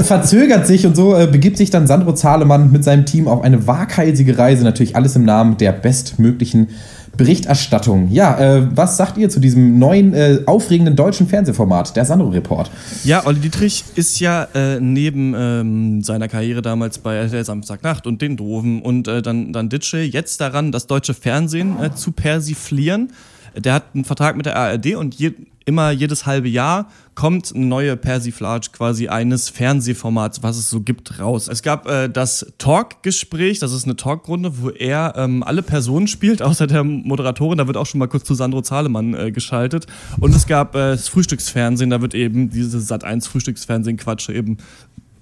verzögert 0.00 0.66
sich 0.66 0.86
und 0.86 0.96
so 0.96 1.14
äh, 1.14 1.28
begibt 1.28 1.56
sich 1.56 1.70
dann 1.70 1.86
Sandro 1.86 2.14
Zahlemann 2.14 2.72
mit 2.72 2.82
seinem 2.82 3.06
Team 3.06 3.28
auf 3.28 3.42
eine 3.42 3.66
waghalsige 3.68 4.38
Reise, 4.38 4.64
natürlich 4.64 4.96
alles 4.96 5.14
im 5.14 5.24
Namen 5.24 5.56
der 5.56 5.70
bestmöglichen 5.70 6.68
Berichterstattung. 7.16 8.08
Ja, 8.10 8.38
äh, 8.38 8.66
was 8.74 8.96
sagt 8.96 9.16
ihr 9.18 9.28
zu 9.28 9.40
diesem 9.40 9.78
neuen, 9.78 10.14
äh, 10.14 10.40
aufregenden 10.46 10.96
deutschen 10.96 11.26
Fernsehformat, 11.26 11.96
der 11.96 12.04
Sandro-Report? 12.04 12.70
Ja, 13.04 13.26
Olli 13.26 13.40
Dietrich 13.40 13.84
ist 13.94 14.20
ja 14.20 14.48
äh, 14.54 14.80
neben 14.80 15.34
ähm, 15.36 16.02
seiner 16.02 16.28
Karriere 16.28 16.62
damals 16.62 16.98
bei 16.98 17.26
der 17.26 17.44
Samstagnacht 17.44 18.06
und 18.06 18.22
den 18.22 18.36
Doofen 18.36 18.82
und 18.82 19.08
äh, 19.08 19.22
dann, 19.22 19.52
dann 19.52 19.68
Ditsche 19.68 19.98
jetzt 19.98 20.40
daran, 20.40 20.72
das 20.72 20.86
deutsche 20.86 21.14
Fernsehen 21.14 21.82
äh, 21.82 21.94
zu 21.94 22.12
persiflieren. 22.12 23.12
Der 23.56 23.74
hat 23.74 23.84
einen 23.94 24.04
Vertrag 24.04 24.36
mit 24.36 24.46
der 24.46 24.56
ARD 24.56 24.96
und 24.96 25.14
je, 25.14 25.32
immer 25.64 25.90
jedes 25.90 26.26
halbe 26.26 26.48
Jahr 26.48 26.88
kommt 27.14 27.54
eine 27.54 27.64
neue 27.64 27.96
Persiflage 27.96 28.68
quasi 28.72 29.08
eines 29.08 29.48
Fernsehformats, 29.48 30.42
was 30.42 30.56
es 30.56 30.68
so 30.68 30.80
gibt, 30.80 31.20
raus. 31.20 31.48
Es 31.48 31.62
gab 31.62 31.88
äh, 31.88 32.08
das 32.08 32.52
Talk-Gespräch, 32.58 33.60
das 33.60 33.72
ist 33.72 33.84
eine 33.84 33.96
Talkrunde, 33.96 34.60
wo 34.60 34.70
er 34.70 35.14
ähm, 35.16 35.42
alle 35.42 35.62
Personen 35.62 36.08
spielt, 36.08 36.42
außer 36.42 36.66
der 36.66 36.84
Moderatorin, 36.84 37.58
da 37.58 37.66
wird 37.66 37.76
auch 37.76 37.86
schon 37.86 37.98
mal 37.98 38.08
kurz 38.08 38.24
zu 38.24 38.34
Sandro 38.34 38.62
Zahlemann 38.62 39.14
äh, 39.14 39.32
geschaltet. 39.32 39.86
Und 40.18 40.34
es 40.34 40.46
gab 40.46 40.74
äh, 40.74 40.92
das 40.92 41.08
Frühstücksfernsehen, 41.08 41.90
da 41.90 42.00
wird 42.00 42.14
eben 42.14 42.50
dieses 42.50 42.90
Sat1 42.90 43.28
Frühstücksfernsehen-Quatsch 43.28 44.28
eben 44.30 44.58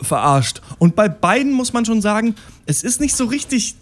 verarscht. 0.01 0.63
Und 0.79 0.97
bei 0.97 1.09
beiden 1.09 1.53
muss 1.53 1.73
man 1.73 1.85
schon 1.85 2.01
sagen, 2.01 2.35
es 2.67 2.83
ist 2.83 3.01
nicht 3.01 3.15
so 3.15 3.27
richtig 3.27 3.77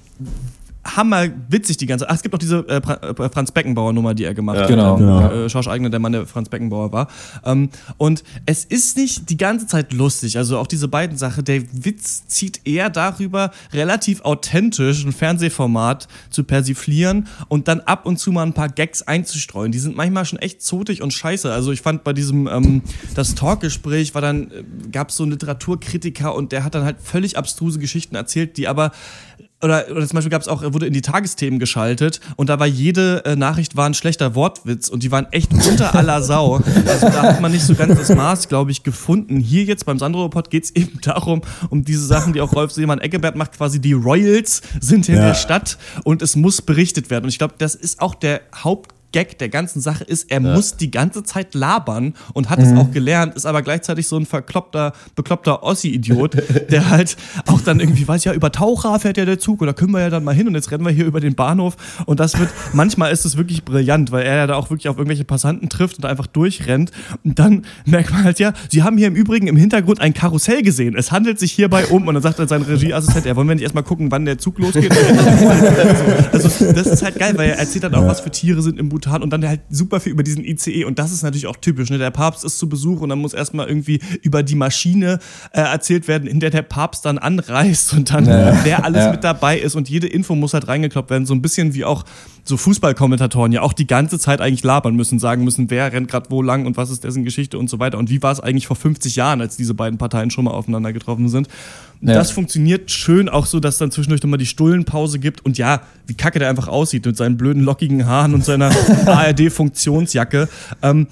hammer 0.85 1.26
witzig 1.49 1.76
die 1.76 1.87
ganze 1.87 2.09
Ach, 2.09 2.14
es 2.14 2.22
gibt 2.22 2.35
auch 2.35 2.39
diese 2.39 2.66
äh, 2.68 2.76
äh 2.76 3.28
Franz 3.31 3.53
Beckenbauer 3.53 3.93
Nummer, 3.93 4.14
die 4.14 4.24
er 4.24 4.35
gemacht 4.35 4.57
ja, 4.57 4.62
hat. 4.62 4.68
Genau. 4.68 4.97
genau. 4.97 5.31
Äh, 5.31 5.51
Schorsch 5.51 5.68
Eigner, 5.68 5.91
der 5.91 6.01
Mann, 6.01 6.12
der 6.12 6.26
Franz 6.26 6.49
Beckenbauer 6.49 6.93
war. 6.93 7.09
Ähm, 7.45 7.70
und 7.99 8.24
es 8.47 8.64
ist 8.64 8.97
nicht 8.97 9.28
die 9.31 9.37
ganze 9.37 9.66
Zeit 9.66 9.93
lustig. 9.93 10.39
Also 10.39 10.59
auch 10.59 10.66
diese 10.66 10.89
beiden 10.89 11.18
Sachen. 11.18 11.45
Der 11.45 11.62
Witz 11.72 12.26
zieht 12.26 12.66
eher 12.66 12.91
darüber, 12.91 13.51
relativ 13.72 14.22
authentisch 14.22 15.05
ein 15.05 15.12
Fernsehformat 15.12 16.09
zu 16.31 16.45
persiflieren 16.45 17.28
und 17.49 17.68
dann 17.68 17.81
ab 17.81 18.07
und 18.07 18.18
zu 18.18 18.33
mal 18.33 18.45
ein 18.45 18.55
paar 18.55 18.68
Gags 18.68 19.03
einzustreuen. 19.03 19.72
Die 19.72 19.78
sind 19.78 19.97
manchmal 19.97 20.24
schon 20.24 20.39
echt 20.39 20.62
zotig 20.62 21.03
und 21.03 21.12
scheiße. 21.12 21.53
Also 21.53 21.72
ich 21.72 21.83
fand 21.83 22.05
bei 22.05 22.12
diesem 22.12 22.47
ähm, 22.47 22.83
das 23.14 23.35
Talkgespräch 23.35 24.14
war 24.14 24.22
dann 24.22 24.51
äh, 24.51 24.64
gab 24.91 25.11
es 25.11 25.16
so 25.16 25.24
einen 25.24 25.33
Literaturkritiker 25.33 26.35
und 26.35 26.53
der 26.53 26.64
hat 26.64 26.74
dann 26.74 26.85
halt 26.85 26.97
völlig 27.01 27.37
abstruse 27.37 27.78
Geschichten 27.78 28.14
erzählt, 28.14 28.57
die 28.57 28.66
aber 28.66 28.93
oder, 29.62 29.86
oder 29.90 30.06
zum 30.06 30.16
Beispiel 30.16 30.30
gab 30.30 30.42
es 30.42 30.48
auch, 30.48 30.62
er 30.62 30.72
wurde 30.72 30.86
in 30.86 30.92
die 30.92 31.02
Tagesthemen 31.02 31.58
geschaltet 31.58 32.20
und 32.36 32.48
da 32.48 32.58
war 32.58 32.66
jede 32.66 33.24
äh, 33.24 33.36
Nachricht 33.36 33.76
war 33.76 33.86
ein 33.86 33.94
schlechter 33.94 34.34
Wortwitz 34.34 34.88
und 34.88 35.02
die 35.02 35.11
waren 35.11 35.26
echt 35.32 35.52
unter 35.52 35.94
aller 35.94 36.22
Sau. 36.30 36.62
Also 36.86 37.08
da 37.08 37.22
hat 37.22 37.40
man 37.40 37.52
nicht 37.52 37.64
so 37.64 37.74
ganz 37.74 37.98
das 37.98 38.14
Maß, 38.14 38.48
glaube 38.48 38.70
ich, 38.70 38.82
gefunden. 38.82 39.38
Hier 39.38 39.64
jetzt 39.64 39.84
beim 39.84 39.98
Sandro-Report 39.98 40.50
geht 40.50 40.64
es 40.64 40.70
eben 40.74 41.00
darum, 41.02 41.42
um 41.68 41.84
diese 41.84 42.06
Sachen, 42.06 42.32
die 42.32 42.40
auch 42.40 42.54
Rolf 42.54 42.72
Seemann-Eggebert 42.72 43.36
macht, 43.36 43.52
quasi 43.52 43.80
die 43.80 43.92
Royals 43.92 44.62
sind 44.80 45.08
in 45.08 45.16
ja. 45.16 45.28
der 45.28 45.34
Stadt 45.34 45.78
und 46.04 46.22
es 46.22 46.36
muss 46.36 46.62
berichtet 46.62 47.11
werden. 47.11 47.24
Und 47.24 47.30
ich 47.30 47.38
glaube, 47.38 47.54
das 47.58 47.74
ist 47.74 48.00
auch 48.00 48.14
der 48.14 48.40
Haupt 48.64 48.94
Gag 49.12 49.38
der 49.38 49.48
ganzen 49.48 49.80
Sache 49.80 50.04
ist, 50.04 50.30
er 50.30 50.40
ja. 50.40 50.54
muss 50.54 50.76
die 50.76 50.90
ganze 50.90 51.24
Zeit 51.24 51.54
labern 51.54 52.14
und 52.32 52.50
hat 52.50 52.58
mhm. 52.58 52.64
es 52.64 52.78
auch 52.78 52.90
gelernt, 52.90 53.34
ist 53.34 53.46
aber 53.46 53.62
gleichzeitig 53.62 54.06
so 54.06 54.16
ein 54.16 54.26
verkloppter, 54.26 54.92
bekloppter 55.16 55.62
Ossi-Idiot, 55.62 56.36
der 56.70 56.90
halt 56.90 57.16
auch 57.46 57.61
dann 57.61 57.80
irgendwie 57.80 58.06
weiß, 58.06 58.24
ja, 58.24 58.32
über 58.32 58.52
Taucher 58.52 58.98
fährt 59.00 59.16
ja 59.16 59.24
der 59.24 59.38
Zug 59.38 59.62
oder 59.62 59.74
können 59.74 59.92
wir 59.92 60.00
ja 60.00 60.11
dann 60.11 60.24
mal 60.24 60.34
hin 60.34 60.46
und 60.46 60.54
jetzt 60.54 60.70
rennen 60.70 60.84
wir 60.84 60.92
hier 60.92 61.06
über 61.06 61.20
den 61.20 61.34
Bahnhof 61.34 61.76
und 62.06 62.20
das 62.20 62.38
wird, 62.38 62.50
manchmal 62.72 63.12
ist 63.12 63.24
es 63.24 63.36
wirklich 63.36 63.64
brillant, 63.64 64.12
weil 64.12 64.24
er 64.24 64.36
ja 64.36 64.46
da 64.46 64.54
auch 64.54 64.70
wirklich 64.70 64.88
auf 64.88 64.96
irgendwelche 64.96 65.24
Passanten 65.24 65.68
trifft 65.68 65.98
und 65.98 66.04
einfach 66.04 66.26
durchrennt 66.26 66.92
und 67.24 67.38
dann 67.38 67.64
merkt 67.84 68.12
man 68.12 68.24
halt, 68.24 68.38
ja, 68.38 68.52
sie 68.68 68.82
haben 68.82 68.96
hier 68.96 69.08
im 69.08 69.14
Übrigen 69.14 69.46
im 69.48 69.56
Hintergrund 69.56 70.00
ein 70.00 70.14
Karussell 70.14 70.62
gesehen, 70.62 70.94
es 70.96 71.11
handelt 71.11 71.38
sich 71.38 71.52
hierbei 71.52 71.86
um 71.86 72.06
und 72.06 72.14
dann 72.14 72.22
sagt 72.22 72.38
dann 72.38 72.48
sein 72.48 72.62
Regieassistent, 72.62 73.26
ja, 73.26 73.34
wollen 73.36 73.48
wir 73.48 73.54
nicht 73.54 73.64
erstmal 73.64 73.84
gucken, 73.84 74.11
wann 74.11 74.24
der 74.24 74.38
Zug 74.38 74.58
losgeht? 74.58 74.90
also, 76.32 76.72
das 76.72 76.86
ist 76.86 77.02
halt 77.02 77.18
geil, 77.18 77.32
weil 77.36 77.50
er 77.50 77.58
erzählt 77.58 77.84
dann 77.84 77.94
auch, 77.94 78.06
was 78.06 78.20
für 78.20 78.30
Tiere 78.30 78.62
sind 78.62 78.78
im 78.78 78.88
Boot 78.88 78.99
Bhutan 79.01 79.22
und 79.22 79.30
dann 79.30 79.46
halt 79.46 79.61
super 79.70 80.01
viel 80.01 80.12
über 80.12 80.22
diesen 80.22 80.44
ICE 80.44 80.84
und 80.84 80.98
das 80.98 81.12
ist 81.12 81.22
natürlich 81.22 81.46
auch 81.46 81.57
typisch. 81.57 81.90
Ne? 81.90 81.98
Der 81.98 82.11
Papst 82.11 82.44
ist 82.44 82.59
zu 82.59 82.68
Besuch 82.68 83.01
und 83.01 83.09
dann 83.09 83.18
muss 83.18 83.34
erstmal 83.34 83.68
irgendwie 83.68 84.01
über 84.22 84.42
die 84.42 84.55
Maschine 84.55 85.18
äh, 85.53 85.61
erzählt 85.61 86.09
werden, 86.09 86.28
in 86.28 86.40
der 86.40 86.51
der 86.51 86.62
Papst 86.62 87.05
dann 87.05 87.18
anreist 87.18 87.92
und 87.94 88.12
dann 88.12 88.26
ja. 88.26 88.59
wer 88.64 88.84
alles 88.84 89.05
ja. 89.05 89.11
mit 89.11 89.24
dabei 89.24 89.59
ist 89.59 89.74
und 89.74 89.88
jede 89.88 90.07
Info 90.07 90.34
muss 90.34 90.55
halt 90.55 90.68
reingekloppt 90.68 91.11
werden. 91.11 91.26
So 91.26 91.34
ein 91.34 91.42
bisschen 91.42 91.74
wie 91.74 91.84
auch 91.84 92.05
so 92.45 92.57
Fußballkommentatoren 92.57 93.53
ja 93.53 93.62
auch 93.62 93.72
die 93.72 93.86
ganze 93.86 94.18
Zeit 94.18 94.41
eigentlich 94.41 94.64
labern 94.64 94.97
müssen, 94.97 95.18
sagen 95.18 95.45
müssen, 95.45 95.70
wer 95.70 95.93
rennt 95.93 96.09
gerade 96.09 96.30
wo 96.30 96.43
lang 96.43 96.66
und 96.66 96.76
was 96.76 96.91
ist 96.91 97.05
dessen 97.05 97.24
Geschichte 97.24 97.59
und 97.59 97.70
so 97.70 97.78
weiter. 97.78 97.99
Und 97.99 98.11
wie 98.11 98.22
war 98.22 98.32
es 98.32 98.41
eigentlich 98.41 98.66
vor 98.66 98.76
50 98.76 99.16
Jahren, 99.16 99.41
als 99.41 99.57
diese 99.57 99.74
beiden 99.74 99.99
Parteien 99.99 100.30
schon 100.30 100.45
mal 100.45 100.53
aufeinander 100.53 100.93
getroffen 100.93 101.28
sind. 101.28 101.49
Ja. 102.03 102.14
Das 102.14 102.30
funktioniert 102.30 102.91
schön 102.91 103.28
auch 103.28 103.45
so, 103.45 103.61
dass 103.61 103.76
dann 103.76 103.91
zwischendurch 103.91 104.22
nochmal 104.22 104.38
die 104.38 104.47
Stullenpause 104.47 105.18
gibt 105.18 105.45
und 105.45 105.59
ja, 105.59 105.82
wie 106.07 106.14
kacke 106.14 106.38
der 106.38 106.49
einfach 106.49 106.66
aussieht 106.66 107.05
mit 107.05 107.16
seinen 107.16 107.36
blöden 107.36 107.62
lockigen 107.62 108.07
Haaren 108.07 108.32
und 108.32 108.43
seiner 108.43 108.70
ARD-Funktionsjacke. 109.07 110.49
Ähm, 110.80 111.09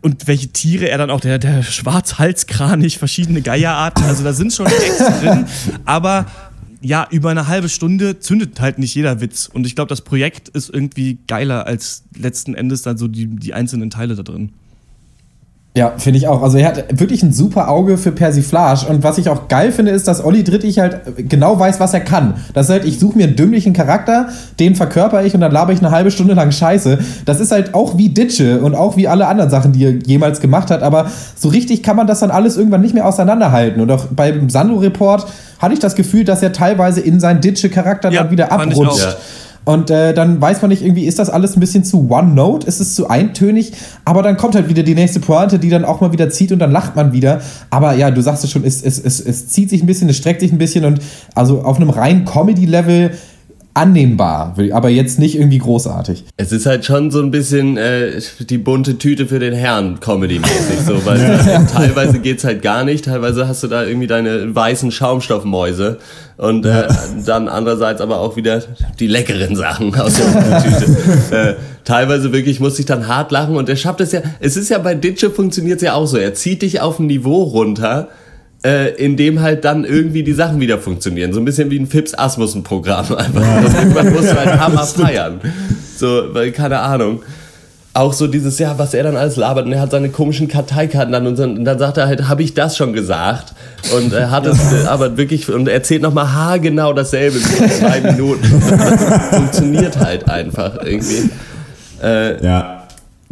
und 0.00 0.28
welche 0.28 0.48
Tiere 0.48 0.88
er 0.88 0.98
dann 0.98 1.10
auch, 1.10 1.20
der, 1.20 1.40
der 1.40 1.64
Schwarzhalskranich, 1.64 2.98
verschiedene 2.98 3.42
Geierarten, 3.42 4.04
also 4.04 4.22
da 4.22 4.32
sind 4.32 4.52
schon 4.52 4.66
Gags 4.66 5.20
drin, 5.20 5.46
aber 5.84 6.26
ja, 6.80 7.06
über 7.10 7.30
eine 7.30 7.48
halbe 7.48 7.68
Stunde 7.68 8.20
zündet 8.20 8.60
halt 8.60 8.78
nicht 8.78 8.94
jeder 8.94 9.20
Witz. 9.20 9.50
Und 9.52 9.66
ich 9.66 9.74
glaube, 9.74 9.88
das 9.88 10.02
Projekt 10.02 10.48
ist 10.48 10.70
irgendwie 10.72 11.18
geiler 11.26 11.66
als 11.66 12.04
letzten 12.16 12.54
Endes 12.54 12.82
dann 12.82 12.96
so 12.98 13.08
die, 13.08 13.26
die 13.26 13.54
einzelnen 13.54 13.90
Teile 13.90 14.14
da 14.14 14.22
drin. 14.22 14.52
Ja, 15.78 15.92
finde 15.96 16.18
ich 16.18 16.26
auch. 16.26 16.42
Also 16.42 16.58
er 16.58 16.66
hat 16.66 16.98
wirklich 16.98 17.22
ein 17.22 17.32
super 17.32 17.68
Auge 17.68 17.98
für 17.98 18.10
Persiflage. 18.10 18.86
Und 18.88 19.04
was 19.04 19.16
ich 19.16 19.28
auch 19.28 19.46
geil 19.46 19.70
finde, 19.70 19.92
ist, 19.92 20.08
dass 20.08 20.24
Olli 20.24 20.42
Drittig 20.42 20.80
halt 20.80 21.02
genau 21.28 21.60
weiß, 21.60 21.78
was 21.78 21.94
er 21.94 22.00
kann. 22.00 22.34
Das 22.52 22.66
ist 22.66 22.72
halt, 22.72 22.84
ich 22.84 22.98
suche 22.98 23.16
mir 23.16 23.28
einen 23.28 23.36
dümmlichen 23.36 23.74
Charakter, 23.74 24.28
den 24.58 24.74
verkörper 24.74 25.24
ich 25.24 25.34
und 25.34 25.40
dann 25.40 25.52
laber 25.52 25.72
ich 25.72 25.78
eine 25.78 25.92
halbe 25.92 26.10
Stunde 26.10 26.34
lang 26.34 26.50
Scheiße. 26.50 26.98
Das 27.26 27.38
ist 27.38 27.52
halt 27.52 27.74
auch 27.74 27.96
wie 27.96 28.08
Ditsche 28.08 28.60
und 28.60 28.74
auch 28.74 28.96
wie 28.96 29.06
alle 29.06 29.28
anderen 29.28 29.50
Sachen, 29.50 29.70
die 29.70 29.84
er 29.84 29.92
jemals 30.04 30.40
gemacht 30.40 30.72
hat. 30.72 30.82
Aber 30.82 31.06
so 31.38 31.48
richtig 31.48 31.84
kann 31.84 31.94
man 31.94 32.08
das 32.08 32.18
dann 32.18 32.32
alles 32.32 32.56
irgendwann 32.56 32.80
nicht 32.80 32.94
mehr 32.94 33.06
auseinanderhalten. 33.06 33.80
Und 33.80 33.88
auch 33.92 34.06
beim 34.06 34.50
Sandro-Report 34.50 35.28
hatte 35.60 35.74
ich 35.74 35.78
das 35.78 35.94
Gefühl, 35.94 36.24
dass 36.24 36.42
er 36.42 36.52
teilweise 36.52 37.00
in 37.00 37.20
seinen 37.20 37.40
Ditsche-Charakter 37.40 38.10
ja, 38.10 38.22
dann 38.22 38.32
wieder 38.32 38.50
abrutscht. 38.50 39.16
Und 39.68 39.90
äh, 39.90 40.14
dann 40.14 40.40
weiß 40.40 40.62
man 40.62 40.70
nicht 40.70 40.82
irgendwie, 40.82 41.04
ist 41.04 41.18
das 41.18 41.28
alles 41.28 41.54
ein 41.54 41.60
bisschen 41.60 41.84
zu 41.84 42.08
One-Note? 42.08 42.66
Ist 42.66 42.80
es 42.80 42.94
zu 42.94 43.10
eintönig? 43.10 43.72
Aber 44.06 44.22
dann 44.22 44.38
kommt 44.38 44.54
halt 44.54 44.70
wieder 44.70 44.82
die 44.82 44.94
nächste 44.94 45.20
Pointe, 45.20 45.58
die 45.58 45.68
dann 45.68 45.84
auch 45.84 46.00
mal 46.00 46.10
wieder 46.10 46.30
zieht 46.30 46.52
und 46.52 46.58
dann 46.58 46.70
lacht 46.70 46.96
man 46.96 47.12
wieder. 47.12 47.42
Aber 47.68 47.92
ja, 47.92 48.10
du 48.10 48.22
sagst 48.22 48.44
es 48.44 48.50
schon, 48.50 48.64
es, 48.64 48.82
es, 48.82 48.98
es, 48.98 49.20
es 49.20 49.48
zieht 49.48 49.68
sich 49.68 49.82
ein 49.82 49.86
bisschen, 49.86 50.08
es 50.08 50.16
streckt 50.16 50.40
sich 50.40 50.52
ein 50.52 50.56
bisschen 50.56 50.86
und 50.86 51.02
also 51.34 51.60
auf 51.64 51.76
einem 51.76 51.90
reinen 51.90 52.24
Comedy-Level 52.24 53.10
annehmbar, 53.78 54.56
aber 54.72 54.88
jetzt 54.88 55.20
nicht 55.20 55.36
irgendwie 55.36 55.58
großartig. 55.58 56.24
Es 56.36 56.50
ist 56.50 56.66
halt 56.66 56.84
schon 56.84 57.12
so 57.12 57.20
ein 57.20 57.30
bisschen 57.30 57.76
äh, 57.76 58.20
die 58.40 58.58
bunte 58.58 58.98
Tüte 58.98 59.26
für 59.26 59.38
den 59.38 59.54
Herrn, 59.54 60.00
Comedy-mäßig 60.00 60.80
so, 60.84 61.06
weil 61.06 61.20
ja. 61.20 61.62
teilweise 61.72 62.18
geht's 62.18 62.42
halt 62.42 62.60
gar 62.62 62.82
nicht, 62.82 63.04
teilweise 63.04 63.46
hast 63.46 63.62
du 63.62 63.68
da 63.68 63.84
irgendwie 63.84 64.08
deine 64.08 64.52
weißen 64.52 64.90
Schaumstoffmäuse 64.90 65.98
und 66.38 66.66
äh, 66.66 66.88
dann 67.24 67.46
andererseits 67.46 68.00
aber 68.00 68.18
auch 68.18 68.34
wieder 68.34 68.64
die 68.98 69.06
leckeren 69.06 69.54
Sachen 69.54 69.94
aus 69.94 70.14
der 70.14 70.62
Tüte. 70.62 70.96
äh, 71.36 71.54
teilweise 71.84 72.32
wirklich 72.32 72.58
muss 72.58 72.80
ich 72.80 72.86
dann 72.86 73.06
hart 73.06 73.30
lachen 73.30 73.56
und 73.56 73.68
er 73.68 73.76
schafft 73.76 74.00
es 74.00 74.10
ja, 74.10 74.22
es 74.40 74.56
ist 74.56 74.70
ja 74.70 74.78
bei 74.78 74.96
Ditsche 74.96 75.30
funktioniert's 75.30 75.82
ja 75.84 75.94
auch 75.94 76.06
so, 76.06 76.16
er 76.16 76.34
zieht 76.34 76.62
dich 76.62 76.80
auf 76.80 76.98
ein 76.98 77.06
Niveau 77.06 77.44
runter, 77.44 78.08
äh, 78.64 78.94
in 78.94 79.16
dem 79.16 79.40
halt 79.40 79.64
dann 79.64 79.84
irgendwie 79.84 80.22
die 80.22 80.32
Sachen 80.32 80.60
wieder 80.60 80.78
funktionieren. 80.78 81.32
So 81.32 81.40
ein 81.40 81.44
bisschen 81.44 81.70
wie 81.70 81.78
ein 81.78 81.86
Fips 81.86 82.14
Asmussen-Programm 82.14 83.14
einfach. 83.16 83.40
Ja. 83.40 83.80
Irgendwann 83.80 84.12
musst 84.12 84.30
du 84.30 84.36
halt 84.36 84.60
Hammer 84.60 84.84
feiern. 84.84 85.40
So, 85.96 86.34
weil, 86.34 86.52
keine 86.52 86.80
Ahnung. 86.80 87.22
Auch 87.94 88.12
so 88.12 88.28
dieses, 88.28 88.58
ja, 88.60 88.78
was 88.78 88.94
er 88.94 89.02
dann 89.02 89.16
alles 89.16 89.36
labert 89.36 89.66
und 89.66 89.72
er 89.72 89.80
hat 89.80 89.90
seine 89.90 90.08
komischen 90.10 90.46
Karteikarten 90.46 91.10
dann 91.10 91.26
und 91.26 91.38
dann, 91.38 91.58
und 91.58 91.64
dann 91.64 91.78
sagt 91.78 91.96
er 91.96 92.06
halt, 92.06 92.28
habe 92.28 92.42
ich 92.44 92.54
das 92.54 92.76
schon 92.76 92.92
gesagt? 92.92 93.54
Und 93.96 94.12
er 94.12 94.30
hat 94.30 94.46
es 94.46 94.58
äh, 94.72 94.86
aber 94.86 95.16
wirklich 95.16 95.50
und 95.50 95.66
erzählt 95.66 96.02
nochmal 96.02 96.32
haargenau 96.32 96.92
dasselbe 96.92 97.38
in 97.38 97.70
zwei 97.70 98.00
Minuten. 98.12 98.62
Das 98.70 99.36
funktioniert 99.36 99.98
halt 99.98 100.28
einfach 100.28 100.78
irgendwie. 100.84 101.30
Äh, 102.00 102.44
ja 102.44 102.77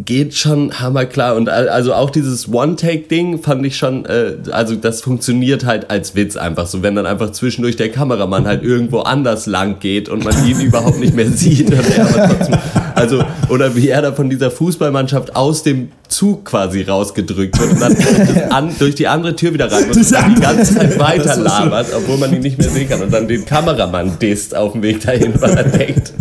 geht 0.05 0.34
schon 0.34 0.78
hammerklar 0.78 1.36
und 1.36 1.49
also 1.49 1.94
auch 1.94 2.11
dieses 2.11 2.53
One-Take-Ding 2.53 3.42
fand 3.42 3.64
ich 3.64 3.78
schon, 3.78 4.05
äh, 4.05 4.34
also 4.51 4.74
das 4.76 5.01
funktioniert 5.01 5.64
halt 5.64 5.90
als 5.90 6.14
Witz 6.14 6.36
einfach 6.36 6.66
so, 6.66 6.82
wenn 6.82 6.94
dann 6.97 7.07
einfach 7.07 7.32
zwischendurch 7.32 7.76
der 7.76 7.90
Kameramann 7.90 8.47
halt 8.47 8.62
irgendwo 8.62 9.01
anders 9.01 9.47
lang 9.47 9.78
geht 9.80 10.11
und 10.11 10.22
man 10.22 10.47
ihn 10.47 10.61
überhaupt 10.66 11.01
nicht 11.01 11.14
mehr 11.14 11.30
sieht. 11.30 11.72
Trotzdem, 11.72 12.59
also 12.94 13.24
oder 13.49 13.74
wie 13.74 13.88
er 13.88 14.03
da 14.03 14.12
von 14.12 14.28
dieser 14.28 14.51
Fußballmannschaft 14.51 15.34
aus 15.34 15.62
dem 15.62 15.90
Zug 16.09 16.44
quasi 16.44 16.82
rausgedrückt 16.82 17.59
wird 17.59 17.70
und 17.70 17.80
dann 17.80 17.97
an, 18.51 18.76
durch 18.78 18.97
die 18.97 19.09
andere 19.09 19.34
Tür 19.34 19.55
wieder 19.55 19.72
rein 19.72 19.88
muss 19.88 19.97
und 19.97 20.12
dann 20.12 20.34
die 20.34 20.40
ganze 20.42 20.74
Zeit 20.74 20.99
weiter 20.99 21.36
labert, 21.36 21.86
obwohl 21.97 22.18
man 22.18 22.34
ihn 22.34 22.42
nicht 22.42 22.59
mehr 22.59 22.68
sehen 22.68 22.86
kann 22.86 23.01
und 23.01 23.12
dann 23.12 23.26
den 23.28 23.47
Kameramann 23.47 24.18
disst 24.20 24.55
auf 24.55 24.72
dem 24.72 24.82
Weg 24.82 25.01
dahin, 25.01 25.40
weil 25.40 25.57
er 25.57 25.64
denkt, 25.64 26.12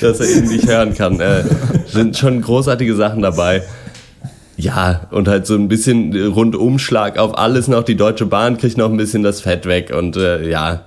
dass 0.00 0.20
er 0.20 0.30
ihn 0.30 0.48
nicht 0.48 0.66
hören 0.66 0.94
kann. 0.94 1.20
Äh, 1.20 1.44
sind 1.86 2.16
schon 2.16 2.40
großartige 2.40 2.94
Sachen 2.94 3.22
dabei. 3.22 3.62
Ja, 4.56 5.08
und 5.10 5.28
halt 5.28 5.46
so 5.46 5.54
ein 5.54 5.68
bisschen 5.68 6.14
Rundumschlag 6.14 7.18
auf 7.18 7.36
alles 7.36 7.68
noch. 7.68 7.82
Die 7.82 7.96
Deutsche 7.96 8.26
Bahn 8.26 8.58
kriegt 8.58 8.76
noch 8.76 8.90
ein 8.90 8.96
bisschen 8.96 9.22
das 9.22 9.40
Fett 9.40 9.66
weg 9.66 9.92
und 9.96 10.16
äh, 10.16 10.48
ja, 10.48 10.84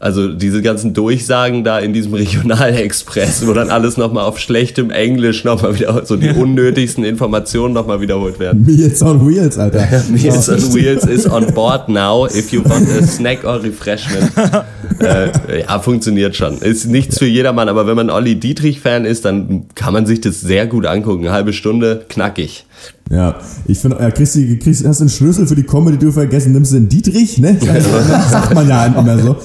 also 0.00 0.28
diese 0.28 0.62
ganzen 0.62 0.94
Durchsagen 0.94 1.64
da 1.64 1.78
in 1.80 1.92
diesem 1.92 2.14
Regionalexpress, 2.14 3.46
wo 3.46 3.52
dann 3.52 3.70
alles 3.70 3.96
nochmal 3.96 4.24
auf 4.24 4.38
schlechtem 4.38 4.90
Englisch 4.90 5.42
nochmal 5.42 5.74
wieder, 5.74 6.06
so 6.06 6.16
die 6.16 6.30
unnötigsten 6.30 7.04
Informationen 7.04 7.74
nochmal 7.74 8.00
wiederholt 8.00 8.38
werden. 8.38 8.64
Meals 8.64 9.02
on 9.02 9.26
Wheels, 9.28 9.58
Alter. 9.58 9.86
Meals 10.08 10.48
on 10.48 10.74
Wheels 10.74 11.04
is 11.04 11.28
on 11.28 11.52
board 11.52 11.88
now 11.88 12.26
if 12.26 12.52
you 12.52 12.64
want 12.64 12.88
a 12.88 13.02
snack 13.06 13.44
or 13.44 13.60
refreshment. 13.60 14.30
äh, 15.00 15.62
ja, 15.62 15.78
funktioniert 15.80 16.36
schon. 16.36 16.58
Ist 16.58 16.86
nichts 16.86 17.18
für 17.18 17.26
jedermann, 17.26 17.68
aber 17.68 17.88
wenn 17.88 17.96
man 17.96 18.10
Olli 18.10 18.36
Dietrich-Fan 18.36 19.04
ist, 19.04 19.24
dann 19.24 19.66
kann 19.74 19.92
man 19.92 20.06
sich 20.06 20.20
das 20.20 20.40
sehr 20.40 20.66
gut 20.66 20.86
angucken. 20.86 21.24
Eine 21.24 21.32
halbe 21.32 21.52
Stunde, 21.52 22.04
knackig. 22.08 22.66
Ja, 23.10 23.36
ich 23.66 23.78
finde, 23.78 23.96
ja, 23.98 24.10
Christi, 24.10 24.58
Christi, 24.58 24.84
hast 24.84 25.00
du 25.00 25.04
einen 25.04 25.08
Schlüssel 25.08 25.46
für 25.46 25.54
die 25.54 25.62
Comedy 25.62 25.96
du 25.96 26.12
vergessen, 26.12 26.52
nimmst 26.52 26.72
du 26.72 26.76
den 26.76 26.88
Dietrich, 26.90 27.38
ne? 27.38 27.56
Das 27.58 28.30
sagt 28.30 28.54
man 28.54 28.68
ja 28.68 28.86
immer 28.86 29.18
so. 29.18 29.36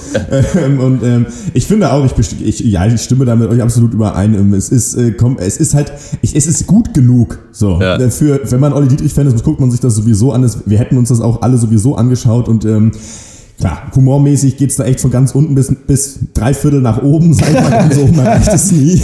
Ähm, 0.58 0.80
und 0.80 1.02
ähm, 1.02 1.26
ich 1.54 1.66
finde 1.66 1.90
auch, 1.90 2.04
ich, 2.18 2.40
ich, 2.42 2.60
ja, 2.60 2.86
ich 2.86 3.00
stimme 3.00 3.24
da 3.24 3.34
mit 3.36 3.48
euch 3.48 3.62
absolut 3.62 3.94
überein. 3.94 4.34
Ähm, 4.34 4.52
es 4.52 4.68
ist, 4.68 4.94
äh, 4.96 5.12
komm, 5.12 5.38
es 5.38 5.56
ist 5.56 5.74
halt, 5.74 5.92
ich, 6.20 6.36
es 6.36 6.46
ist 6.46 6.66
gut 6.66 6.92
genug. 6.92 7.38
So, 7.52 7.80
ja. 7.80 7.96
Äh, 7.96 8.10
für, 8.10 8.40
wenn 8.50 8.60
man 8.60 8.72
Olli 8.72 8.88
Dietrich-Fan 8.88 9.26
ist, 9.26 9.44
guckt 9.44 9.60
man 9.60 9.70
sich 9.70 9.80
das 9.80 9.94
sowieso 9.94 10.32
an. 10.32 10.48
Wir 10.66 10.78
hätten 10.78 10.98
uns 10.98 11.08
das 11.08 11.20
auch 11.20 11.40
alle 11.42 11.56
sowieso 11.56 11.96
angeschaut 11.96 12.48
und 12.48 12.64
ähm, 12.64 12.92
klar, 13.58 13.82
humormäßig 13.94 14.56
geht's 14.56 14.76
da 14.76 14.84
echt 14.84 15.00
von 15.00 15.10
ganz 15.10 15.34
unten 15.34 15.54
bis, 15.54 15.74
bis 15.86 16.18
drei 16.34 16.54
Viertel 16.54 16.80
nach 16.80 17.02
oben, 17.02 17.32
sag 17.34 17.48
ich 17.48 17.54
mal 17.54 17.92
so, 17.92 18.06
man 18.08 18.26
reicht 18.26 18.52
es 18.52 18.72
nie. 18.72 19.00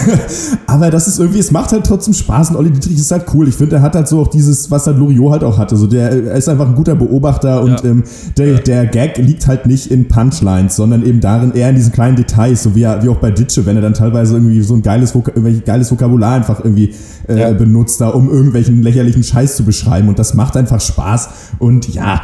Aber 0.66 0.90
das 0.90 1.08
ist 1.08 1.18
irgendwie, 1.18 1.38
es 1.38 1.50
macht 1.50 1.72
halt 1.72 1.86
trotzdem 1.86 2.14
Spaß 2.14 2.50
und 2.50 2.56
Olli 2.56 2.70
Dietrich 2.70 2.98
ist 2.98 3.10
halt 3.10 3.26
cool. 3.32 3.48
Ich 3.48 3.54
finde, 3.54 3.76
er 3.76 3.82
hat 3.82 3.94
halt 3.94 4.08
so 4.08 4.20
auch 4.20 4.28
dieses, 4.28 4.70
was 4.70 4.86
halt 4.86 4.98
Loriot 4.98 5.32
halt 5.32 5.44
auch 5.44 5.58
hatte. 5.58 5.76
So 5.76 5.86
der, 5.86 6.10
er 6.10 6.34
ist 6.34 6.48
einfach 6.48 6.68
ein 6.68 6.74
guter 6.74 6.94
Beobachter 6.94 7.62
und 7.62 7.82
ja. 7.82 7.90
ähm, 7.90 8.04
der, 8.36 8.58
der 8.58 8.86
Gag 8.86 9.18
liegt 9.18 9.46
halt 9.46 9.66
nicht 9.66 9.90
in 9.90 10.08
Punchlines, 10.08 10.76
sondern 10.76 11.04
eben 11.04 11.20
darin, 11.20 11.52
eher 11.52 11.70
in 11.70 11.76
diesen 11.76 11.92
kleinen 11.92 12.16
Details, 12.16 12.62
so 12.62 12.74
wie, 12.74 12.82
er, 12.82 13.02
wie 13.02 13.08
auch 13.08 13.16
bei 13.16 13.30
Ditsche, 13.30 13.66
wenn 13.66 13.76
er 13.76 13.82
dann 13.82 13.94
teilweise 13.94 14.34
irgendwie 14.34 14.60
so 14.62 14.74
ein 14.74 14.82
geiles, 14.82 15.14
Vok 15.14 15.32
geiles 15.64 15.90
Vokabular 15.90 16.34
einfach 16.34 16.64
irgendwie 16.64 16.92
äh, 17.28 17.40
ja. 17.40 17.52
benutzt, 17.52 18.00
da 18.00 18.08
um 18.08 18.30
irgendwelchen 18.30 18.82
lächerlichen 18.82 19.22
Scheiß 19.22 19.56
zu 19.56 19.64
beschreiben 19.64 20.08
und 20.08 20.18
das 20.18 20.34
macht 20.34 20.56
einfach 20.56 20.80
Spaß 20.80 21.28
und 21.58 21.88
ja, 21.88 22.22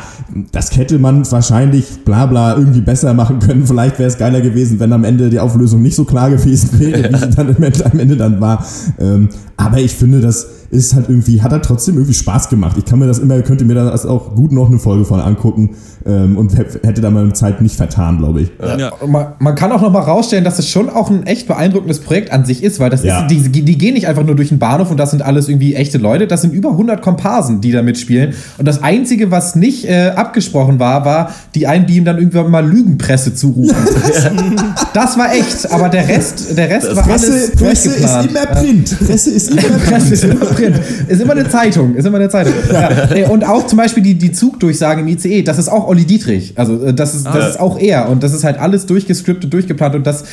das 0.53 0.77
hätte 0.77 0.99
man 0.99 1.31
wahrscheinlich 1.31 2.05
bla 2.05 2.27
bla 2.27 2.57
irgendwie 2.57 2.81
besser 2.81 3.15
machen 3.15 3.39
können. 3.39 3.67
Vielleicht 3.67 3.99
wäre 3.99 4.09
es 4.09 4.19
geiler 4.19 4.41
gewesen, 4.41 4.81
wenn 4.81 4.93
am 4.93 5.05
Ende 5.05 5.31
die 5.31 5.41
Auflösung 5.41 5.83
nicht 5.83 5.95
so 5.95 6.05
klar 6.05 6.31
gewesen 6.31 6.71
wäre, 6.79 7.13
wie 7.13 7.19
sie 7.19 7.31
dann 7.31 7.55
am 7.55 7.63
Ende, 7.63 7.87
am 7.87 7.99
Ende 7.99 8.17
dann 8.17 8.41
war. 8.41 8.65
Ähm, 8.99 9.29
aber 9.57 9.79
ich 9.79 9.93
finde, 9.93 10.21
das 10.21 10.47
ist 10.73 10.95
halt 10.95 11.11
irgendwie, 11.11 11.43
hat 11.43 11.53
er 11.53 11.61
trotzdem 11.61 11.97
irgendwie 11.97 12.15
Spaß 12.15 12.49
gemacht. 12.49 12.77
Ich 12.79 12.87
kann 12.87 12.99
mir 12.99 13.07
das 13.07 13.19
immer, 13.19 13.41
könnte 13.43 13.67
mir 13.67 13.75
das 13.75 14.07
auch 14.07 14.35
gut 14.35 14.53
noch 14.53 14.69
eine 14.69 14.79
Folge 14.79 15.05
von 15.05 15.21
angucken 15.21 15.77
ähm, 16.07 16.39
und 16.39 16.57
hätte 16.57 17.03
da 17.03 17.11
meine 17.11 17.35
Zeit 17.35 17.61
nicht 17.61 17.77
vertan, 17.77 18.17
glaube 18.17 18.41
ich. 18.41 18.53
Ja. 18.59 18.91
Man, 19.07 19.35
man, 19.39 19.55
kann 19.55 19.71
auch 19.71 19.83
noch 19.83 19.93
mal 19.93 20.01
rausstellen, 20.01 20.45
dass 20.45 20.59
es 20.59 20.71
schon 20.71 20.89
auch 20.89 21.11
ein 21.11 21.27
echt 21.27 21.47
beeindruckendes 21.47 22.01
Projekt 22.01 22.33
an 22.33 22.47
sich 22.47 22.63
ist, 22.63 22.81
weil 22.81 22.89
das 22.89 23.05
ja. 23.05 23.27
ist, 23.27 23.31
die, 23.31 23.63
die 23.63 23.77
gehen 23.77 23.93
nicht 23.93 24.09
einfach 24.09 24.25
nur 24.25 24.35
durch 24.35 24.49
den 24.49 24.59
Bahnhof 24.59 24.91
und 24.91 24.97
das 24.97 25.11
sind 25.11 25.21
alles 25.21 25.51
irgendwie 25.51 25.75
echte 25.75 25.99
Leute, 25.99 26.27
das 26.27 26.41
sind 26.41 26.55
über 26.55 26.71
100 26.71 27.03
Komparsen, 27.03 27.61
die 27.61 27.71
da 27.71 27.83
mitspielen 27.83 28.33
und 28.57 28.67
das 28.67 28.83
Einzige, 28.83 29.31
was 29.31 29.55
nicht 29.55 29.87
äh, 29.87 30.13
abgesprochen 30.17 30.79
war, 30.79 31.05
war 31.05 31.35
die 31.55 31.67
einen, 31.67 31.85
die 31.85 31.99
ihm 31.99 32.07
dann 32.07 32.17
irgendwann 32.17 32.51
mal 32.51 32.67
Lügenpresse 32.67 33.35
zurufen. 33.35 33.77
das 34.95 35.19
war 35.19 35.35
echt, 35.35 35.71
aber 35.71 35.91
der 35.91 36.09
Rest, 36.09 36.57
der 36.57 36.71
Rest 36.71 36.97
war 36.97 37.05
Presse, 37.05 37.31
alles 37.31 37.51
Presse 37.53 37.91
ist 37.91 38.31
immer 38.31 38.47
Print. 38.47 38.99
Presse 39.07 39.31
ist 39.31 39.51
immer 39.51 39.63
Print. 40.47 40.62
Print. 40.63 40.81
Ist 41.09 41.21
immer 41.21 41.33
eine 41.33 41.49
Zeitung. 41.49 41.95
Ist 41.95 42.07
immer 42.07 42.19
eine 42.19 42.29
Zeitung. 42.29 42.53
Ja. 42.73 43.29
Und 43.29 43.45
auch 43.45 43.67
zum 43.67 43.79
Beispiel 43.79 44.03
die, 44.03 44.15
die 44.15 44.33
Zugdurchsagen 44.33 45.07
im 45.07 45.09
ICE, 45.09 45.43
das 45.43 45.59
ist 45.59 45.69
auch 45.69 45.87
Olli 45.87 46.05
Dietrich. 46.05 46.55
Also 46.57 46.85
äh, 46.85 46.95
das 46.95 47.15
ist, 47.15 47.27
das 47.27 47.35
ah. 47.35 47.49
ist 47.49 47.61
auch 47.61 47.79
er. 47.79 48.09
Und 48.09 48.23
das 48.23 48.33
ist 48.33 48.45
halt 48.45 48.59
alles 48.59 48.87
durchgescriptet, 48.87 49.53
durchgeplant. 49.53 49.95
Und 49.95 50.07
das 50.07 50.25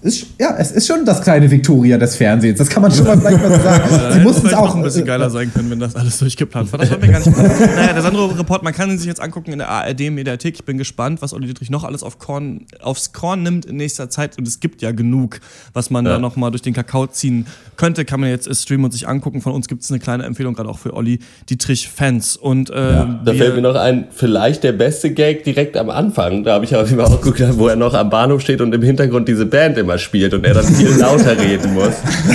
ist, 0.00 0.26
ja, 0.38 0.54
es 0.56 0.70
ist 0.70 0.86
schon 0.86 1.04
das 1.04 1.22
kleine 1.22 1.50
Victoria 1.50 1.98
des 1.98 2.14
Fernsehens. 2.14 2.58
Das 2.58 2.68
kann 2.68 2.82
man 2.82 2.92
schon 2.92 3.04
mal 3.04 3.18
vielleicht 3.18 3.42
mal 3.42 3.60
sagen. 3.60 4.12
Sie 4.12 4.20
mussten 4.20 4.46
es 4.46 4.54
auch 4.54 4.76
ein 4.76 4.82
bisschen 4.82 5.04
geiler 5.04 5.28
sein 5.28 5.52
können, 5.52 5.70
wenn 5.70 5.80
das 5.80 5.96
alles 5.96 6.18
durchgeplant 6.18 6.70
war. 6.72 6.78
Das 6.78 6.90
war 6.90 6.98
mir 6.98 7.08
gar 7.08 7.18
nicht. 7.18 7.28
Naja, 7.38 7.92
der 7.92 8.02
Sandro-Report, 8.02 8.62
man 8.62 8.72
kann 8.72 8.90
ihn 8.90 8.98
sich 8.98 9.08
jetzt 9.08 9.20
angucken 9.20 9.52
in 9.52 9.58
der 9.58 9.68
ARD-Mediathek. 9.68 10.54
Ich 10.54 10.64
bin 10.64 10.78
gespannt, 10.78 11.20
was 11.20 11.32
Olli 11.32 11.48
Dietrich 11.48 11.70
noch 11.70 11.82
alles 11.82 12.02
auf 12.04 12.18
Korn, 12.18 12.66
aufs 12.80 13.12
Korn 13.12 13.42
nimmt 13.42 13.66
in 13.66 13.76
nächster 13.76 14.08
Zeit. 14.08 14.38
Und 14.38 14.46
es 14.46 14.60
gibt 14.60 14.82
ja 14.82 14.92
genug, 14.92 15.40
was 15.72 15.90
man 15.90 16.04
ja. 16.06 16.12
da 16.12 16.18
nochmal 16.18 16.52
durch 16.52 16.62
den 16.62 16.74
Kakao 16.74 17.08
ziehen 17.08 17.46
könnte. 17.76 18.04
Kann 18.04 18.20
man 18.20 18.30
jetzt 18.30 18.48
streamen 18.54 18.84
und 18.84 18.92
sich 18.92 19.08
angucken. 19.08 19.40
Von 19.40 19.52
uns 19.52 19.66
gibt 19.66 19.82
es 19.82 19.90
eine 19.90 19.98
kleine 19.98 20.24
Empfehlung, 20.24 20.54
gerade 20.54 20.68
auch 20.68 20.78
für 20.78 20.94
Olli 20.94 21.18
Dietrich-Fans. 21.50 22.36
Und, 22.36 22.70
äh, 22.70 22.74
ja, 22.74 23.20
da 23.24 23.34
fällt 23.34 23.56
mir 23.56 23.62
noch 23.62 23.74
ein, 23.74 24.06
vielleicht 24.10 24.62
der 24.62 24.72
beste 24.72 25.10
Gag 25.10 25.42
direkt 25.42 25.76
am 25.76 25.90
Anfang. 25.90 26.44
Da 26.44 26.54
habe 26.54 26.64
ich 26.64 26.74
aber 26.74 27.04
auch 27.04 27.20
geguckt, 27.20 27.42
wo 27.58 27.66
er 27.66 27.76
noch 27.76 27.94
am 27.94 28.10
Bahnhof 28.10 28.42
steht 28.42 28.60
und 28.60 28.72
im 28.72 28.82
Hintergrund 28.82 29.26
diese 29.26 29.46
Band 29.46 29.76
immer 29.78 29.87
immer 29.88 29.98
spielt 29.98 30.34
und 30.34 30.44
er 30.44 30.54
dann 30.54 30.66
viel 30.66 30.90
lauter 30.98 31.38
reden 31.38 31.72
muss. 31.72 31.94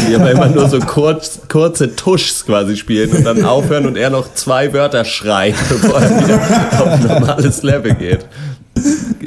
Die 0.10 0.16
aber 0.16 0.32
immer 0.32 0.48
nur 0.48 0.68
so 0.68 0.80
kurz, 0.80 1.40
kurze 1.48 1.96
Tuschs 1.96 2.46
quasi 2.46 2.76
spielen 2.76 3.12
und 3.12 3.26
dann 3.26 3.46
aufhören 3.46 3.86
und 3.86 3.96
er 3.96 4.10
noch 4.10 4.34
zwei 4.34 4.74
Wörter 4.74 5.06
schreit, 5.06 5.54
bevor 5.70 6.02
er 6.02 6.24
wieder 6.24 6.36
auf 6.82 6.88
ein 6.88 7.04
normales 7.04 7.62
Level 7.62 7.94
geht. 7.94 8.26